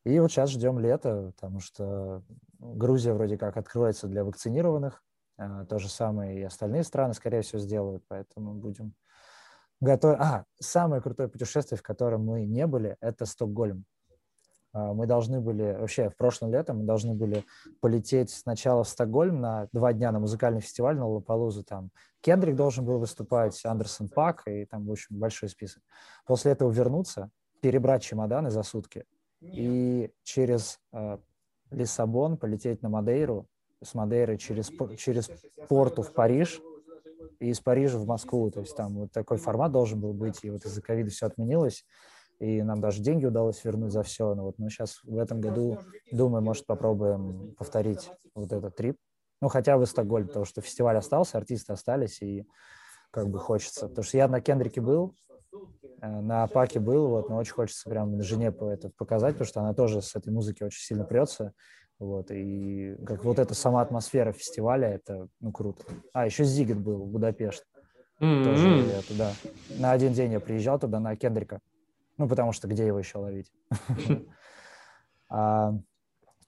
И 0.05 0.19
вот 0.21 0.31
сейчас 0.31 0.51
ждем 0.51 0.79
лета, 0.79 1.33
потому 1.37 1.61
что 1.61 2.23
Грузия 2.59 3.13
вроде 3.13 3.37
как 3.37 3.57
открывается 3.57 4.07
для 4.07 4.25
вакцинированных. 4.25 5.03
Э, 5.39 5.65
то 5.69 5.79
же 5.79 5.89
самое 5.89 6.41
и 6.41 6.43
остальные 6.43 6.83
страны, 6.85 7.15
скорее 7.15 7.43
всего, 7.43 7.59
сделают, 7.61 8.05
поэтому 8.09 8.55
будем 8.55 8.95
готовы. 9.81 10.15
А, 10.15 10.45
самое 10.61 11.03
крутое 11.03 11.29
путешествие, 11.29 11.79
в 11.79 11.83
котором 11.83 12.25
мы 12.25 12.45
не 12.45 12.67
были, 12.67 12.97
это 13.01 13.27
Стокгольм. 13.27 13.85
Э, 14.75 14.93
мы 14.93 15.07
должны 15.07 15.41
были, 15.41 15.77
вообще 15.79 16.11
в 16.11 16.17
прошлом 16.17 16.53
летом 16.53 16.79
мы 16.79 16.85
должны 16.85 17.15
были 17.15 17.45
полететь 17.81 18.31
сначала 18.31 18.85
в 18.85 18.89
Стокгольм 18.89 19.41
на 19.41 19.69
два 19.73 19.93
дня 19.93 20.13
на 20.13 20.21
музыкальный 20.21 20.61
фестиваль 20.61 20.97
на 20.97 21.07
Лапалузу. 21.07 21.65
Там 21.65 21.91
Кендрик 22.21 22.57
должен 22.57 22.85
был 22.85 22.99
выступать, 22.99 23.61
Андерсон 23.65 24.09
Пак, 24.09 24.43
и 24.47 24.65
там, 24.65 24.87
в 24.87 24.91
общем, 24.91 25.17
большой 25.19 25.49
список. 25.49 25.83
После 26.27 26.53
этого 26.53 26.71
вернуться, 26.71 27.31
перебрать 27.61 28.03
чемоданы 28.03 28.51
за 28.51 28.63
сутки 28.63 29.05
и 29.41 30.11
через 30.23 30.81
э, 30.93 31.19
Лиссабон 31.71 32.37
полететь 32.37 32.83
на 32.83 32.89
Мадейру, 32.89 33.47
с 33.83 33.95
Мадейры 33.95 34.37
через, 34.37 34.71
через 34.97 35.31
порту 35.69 36.03
в 36.03 36.13
Париж 36.13 36.61
и 37.39 37.51
из 37.51 37.61
Парижа 37.61 37.99
в 37.99 38.07
Москву. 38.07 38.51
То 38.51 38.61
есть 38.61 38.77
там 38.77 38.95
вот 38.95 39.13
такой 39.13 39.39
формат 39.39 39.71
должен 39.73 40.01
был 40.01 40.13
быть, 40.13 40.41
и 40.43 40.51
вот 40.51 40.65
из-за 40.65 40.83
ковида 40.83 41.11
все 41.11 41.27
отменилось, 41.27 41.85
и 42.39 42.63
нам 42.63 42.81
даже 42.81 43.03
деньги 43.03 43.27
удалось 43.27 43.65
вернуть 43.65 43.93
за 43.93 44.03
все. 44.03 44.35
Но 44.35 44.45
вот 44.45 44.59
мы 44.59 44.71
сейчас 44.71 45.01
в 45.03 45.19
этом 45.19 45.41
году, 45.41 45.79
думаю, 46.13 46.43
может, 46.43 46.67
попробуем 46.67 47.55
повторить 47.57 48.11
вот 48.35 48.53
этот 48.53 48.77
трип. 48.77 48.97
Ну, 49.41 49.49
хотя 49.49 49.79
бы 49.79 49.87
Стокгольм, 49.87 50.27
потому 50.27 50.45
что 50.45 50.61
фестиваль 50.61 50.97
остался, 50.97 51.39
артисты 51.39 51.73
остались, 51.73 52.23
и 52.23 52.47
как 53.11 53.29
бы 53.29 53.39
хочется. 53.39 53.89
Потому 53.89 54.05
что 54.05 54.17
я 54.17 54.29
на 54.29 54.41
Кендрике 54.41 54.81
был, 54.81 55.15
Э, 56.01 56.21
на 56.21 56.47
паке 56.47 56.81
был, 56.81 57.09
вот, 57.09 57.29
но 57.29 57.37
очень 57.37 57.55
хочется 57.55 57.89
прям 57.89 58.21
жене 58.23 58.49
это 58.49 58.91
показать, 58.97 59.35
потому 59.35 59.49
что 59.49 59.61
она 59.61 59.75
тоже 59.75 60.03
с 60.03 60.15
этой 60.15 60.33
музыки 60.33 60.63
очень 60.63 60.81
сильно 60.81 61.05
прется. 61.05 61.53
Вот, 61.99 62.31
и 62.31 62.95
как 63.05 63.25
вот 63.25 63.41
эта 63.41 63.55
сама 63.55 63.83
атмосфера 63.83 64.33
фестиваля, 64.33 64.89
это, 64.89 65.29
ну, 65.41 65.51
круто. 65.51 65.85
А, 66.13 66.27
еще 66.27 66.45
Зигет 66.45 66.79
был 66.79 67.05
в 67.05 67.09
Будапешт. 67.09 67.65
Mm-hmm. 68.21 68.45
Тоже 68.45 68.69
я 68.69 69.03
туда. 69.03 69.33
На 69.79 69.93
один 69.93 70.13
день 70.13 70.33
я 70.33 70.41
приезжал 70.41 70.79
туда, 70.79 71.01
на 71.01 71.17
Кендрика. 71.17 71.61
Ну, 72.19 72.29
потому 72.29 72.53
что 72.53 72.69
где 72.69 72.87
его 72.87 72.99
еще 72.99 73.19
ловить? 73.19 73.53
А 75.31 75.75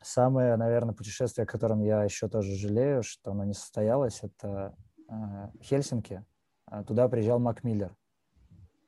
самое, 0.00 0.56
наверное, 0.56 0.94
путешествие, 0.94 1.44
о 1.44 1.46
котором 1.46 1.82
я 1.82 2.02
еще 2.02 2.28
тоже 2.28 2.56
жалею, 2.56 3.02
что 3.02 3.32
оно 3.32 3.44
не 3.44 3.52
состоялось, 3.52 4.20
это 4.22 4.74
э, 5.06 5.48
Хельсинки. 5.62 6.24
А 6.64 6.82
туда 6.82 7.06
приезжал 7.10 7.38
Мак 7.38 7.62
Миллер. 7.62 7.94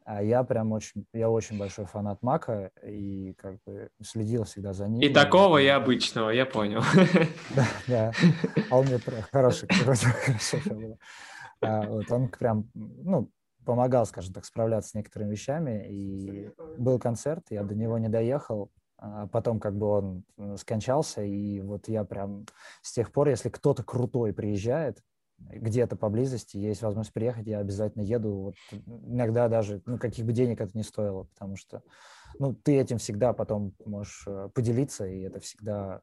А 0.04 0.22
я 0.22 0.42
прям 0.44 0.72
очень, 0.72 1.06
я 1.12 1.28
очень 1.28 1.58
большой 1.58 1.84
фанат 1.84 2.22
Мака 2.22 2.70
и 2.82 3.34
как 3.34 3.58
бы 3.66 3.90
следил 4.02 4.44
всегда 4.44 4.72
за 4.72 4.88
ним. 4.88 5.02
И 5.02 5.10
такого, 5.10 5.58
и 5.58 5.66
обычного, 5.68 6.30
я 6.30 6.46
понял. 6.46 6.82
Да, 7.54 7.66
да. 7.86 8.12
А 8.70 8.78
он 8.78 8.86
мне 8.86 8.98
хороший, 9.30 9.68
хороший 9.68 10.08
а, 11.60 11.86
вот 11.86 12.10
он 12.10 12.28
прям, 12.28 12.68
ну, 12.74 13.30
помогал, 13.64 14.06
скажем 14.06 14.34
так, 14.34 14.44
справляться 14.44 14.90
с 14.90 14.94
некоторыми 14.94 15.30
вещами. 15.32 15.86
И 15.88 16.50
был 16.78 16.98
концерт, 16.98 17.44
я 17.50 17.62
до 17.62 17.74
него 17.74 17.98
не 17.98 18.08
доехал. 18.08 18.70
А 18.98 19.26
потом 19.26 19.58
как 19.58 19.76
бы 19.76 19.86
он 19.86 20.24
скончался, 20.58 21.22
и 21.22 21.60
вот 21.60 21.88
я 21.88 22.04
прям 22.04 22.46
с 22.82 22.92
тех 22.92 23.10
пор, 23.10 23.28
если 23.28 23.48
кто-то 23.48 23.82
крутой 23.82 24.32
приезжает, 24.32 25.02
где-то 25.40 25.96
поблизости 25.96 26.56
есть 26.56 26.82
возможность 26.82 27.12
приехать, 27.12 27.48
я 27.48 27.58
обязательно 27.58 28.02
еду. 28.02 28.32
Вот 28.32 28.54
иногда 28.86 29.48
даже, 29.48 29.82
ну, 29.86 29.98
каких 29.98 30.24
бы 30.24 30.32
денег 30.32 30.60
это 30.60 30.76
не 30.76 30.84
стоило, 30.84 31.24
потому 31.24 31.56
что, 31.56 31.82
ну, 32.38 32.54
ты 32.54 32.78
этим 32.78 32.98
всегда 32.98 33.32
потом 33.32 33.74
можешь 33.84 34.22
э, 34.28 34.48
поделиться, 34.54 35.04
и 35.04 35.22
это 35.22 35.40
всегда 35.40 36.00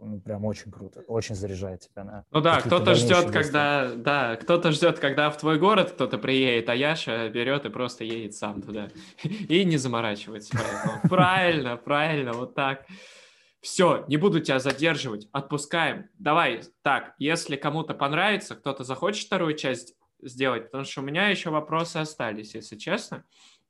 ну, 0.00 0.20
прям 0.20 0.44
очень 0.44 0.70
круто, 0.70 1.00
очень 1.06 1.34
заряжает 1.34 1.80
тебя 1.80 2.04
на. 2.04 2.24
Ну 2.30 2.40
да, 2.40 2.60
кто-то 2.60 2.94
ждет, 2.94 3.30
когда, 3.30 3.92
да, 3.94 4.36
кто-то 4.36 4.72
ждет, 4.72 4.98
когда 4.98 5.30
в 5.30 5.38
твой 5.38 5.58
город 5.58 5.92
кто-то 5.92 6.18
приедет, 6.18 6.68
а 6.68 6.74
Яша 6.74 7.28
берет 7.28 7.66
и 7.66 7.70
просто 7.70 8.04
едет 8.04 8.34
сам 8.34 8.62
туда 8.62 8.88
и 9.22 9.64
не 9.64 9.76
заморачивается. 9.76 10.58
Правильно, 11.08 11.76
правильно, 11.76 12.32
вот 12.32 12.54
так. 12.54 12.86
Все, 13.60 14.06
не 14.08 14.16
буду 14.16 14.40
тебя 14.40 14.58
задерживать, 14.58 15.28
отпускаем. 15.32 16.08
Давай, 16.18 16.62
так, 16.82 17.14
если 17.18 17.56
кому-то 17.56 17.92
понравится, 17.92 18.54
кто-то 18.54 18.84
захочет 18.84 19.26
вторую 19.26 19.54
часть 19.54 19.94
сделать, 20.22 20.64
потому 20.64 20.84
что 20.84 21.02
у 21.02 21.04
меня 21.04 21.28
еще 21.28 21.50
вопросы 21.50 21.98
остались, 21.98 22.54
если 22.54 22.76
честно. 22.76 23.24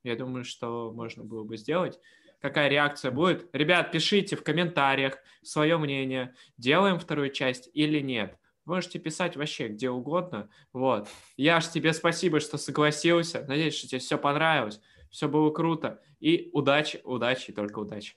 Я 0.05 0.17
думаю, 0.17 0.45
что 0.45 0.93
можно 0.93 1.25
было 1.25 1.43
бы 1.43 1.57
сделать. 1.57 1.99
Какая 2.41 2.69
реакция 2.69 3.11
будет? 3.11 3.49
Ребят, 3.55 3.93
пишите 3.93 4.35
в 4.35 4.43
комментариях 4.43 5.19
свое 5.43 5.77
мнение, 5.77 6.35
делаем 6.57 6.99
вторую 6.99 7.31
часть 7.31 7.69
или 7.75 8.01
нет. 8.01 8.37
Можете 8.65 8.99
писать 8.99 9.37
вообще 9.37 9.69
где 9.69 9.91
угодно. 9.91 10.49
Вот. 10.73 11.09
Яш, 11.37 11.69
тебе 11.69 11.93
спасибо, 11.93 12.41
что 12.41 12.57
согласился. 12.57 13.45
Надеюсь, 13.47 13.75
что 13.75 13.89
тебе 13.89 13.99
все 13.99 14.17
понравилось. 14.17 14.81
Все 15.11 15.29
было 15.29 15.51
круто. 15.51 16.01
И 16.21 16.51
удачи, 16.53 17.01
удачи, 17.05 17.53
только 17.53 17.81
удачи. 17.81 18.15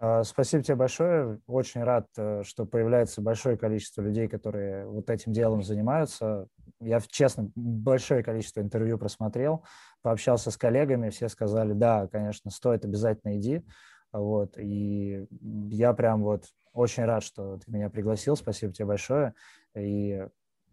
А, 0.00 0.22
спасибо 0.22 0.62
тебе 0.62 0.76
большое. 0.76 1.40
Очень 1.46 1.82
рад, 1.82 2.06
э, 2.16 2.42
что 2.44 2.64
появляется 2.66 3.20
большое 3.20 3.56
количество 3.56 4.00
людей, 4.00 4.28
которые 4.28 4.86
вот 4.86 5.10
этим 5.10 5.32
делом 5.32 5.62
занимаются. 5.62 6.46
Я, 6.80 7.00
честно, 7.00 7.50
большое 7.56 8.22
количество 8.22 8.60
интервью 8.60 8.96
просмотрел, 8.96 9.64
пообщался 10.02 10.52
с 10.52 10.56
коллегами, 10.56 11.10
все 11.10 11.28
сказали, 11.28 11.72
да, 11.72 12.06
конечно, 12.06 12.52
стоит, 12.52 12.84
обязательно 12.84 13.36
иди. 13.36 13.64
Вот, 14.12 14.56
и 14.56 15.26
я 15.70 15.92
прям 15.92 16.22
вот 16.22 16.44
очень 16.72 17.04
рад, 17.04 17.24
что 17.24 17.58
ты 17.58 17.70
меня 17.70 17.90
пригласил. 17.90 18.36
Спасибо 18.36 18.72
тебе 18.72 18.86
большое. 18.86 19.34
И 19.74 20.24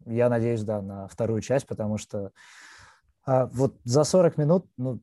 я 0.05 0.30
надеюсь, 0.30 0.63
да, 0.63 0.82
на 0.82 1.07
вторую 1.07 1.41
часть, 1.41 1.65
потому 1.65 1.97
что 1.97 2.32
а, 3.26 3.47
вот 3.47 3.76
за 3.84 4.03
40 4.03 4.38
минут, 4.38 4.67
ну, 4.78 5.01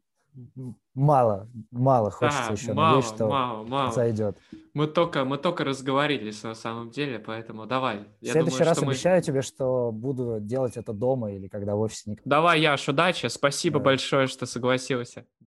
мало, 0.95 1.49
мало 1.71 2.11
хочется 2.11 2.47
Да, 2.49 2.53
еще 2.53 2.73
мало, 2.73 2.97
надеюсь, 2.97 3.15
что 3.15 3.29
мало, 3.29 3.65
мало. 3.65 3.93
зайдет. 3.93 4.39
Мы 4.75 4.87
только, 4.87 5.25
мы 5.25 5.37
только 5.39 5.65
разговорились 5.65 6.43
на 6.43 6.55
самом 6.55 6.91
деле, 6.91 7.19
поэтому 7.19 7.67
давай. 7.67 7.99
В 8.01 8.07
Я 8.25 8.33
следующий 8.33 8.57
думаю, 8.59 8.67
раз 8.69 8.77
что 8.79 8.87
мы... 8.87 8.93
обещаю 8.93 9.23
тебе, 9.23 9.43
что 9.43 9.93
буду 9.93 10.39
делать 10.41 10.77
это 10.77 10.93
дома 10.93 11.33
или 11.33 11.49
когда 11.49 11.75
в 11.77 11.81
офисе 11.81 12.11
никто. 12.11 12.29
Давай, 12.29 12.61
Яш, 12.61 12.89
удачи. 12.89 13.27
Спасибо 13.27 13.79
Да. 13.79 13.85
большое, 13.85 14.27
что 14.27 14.47
согласился. 14.47 15.27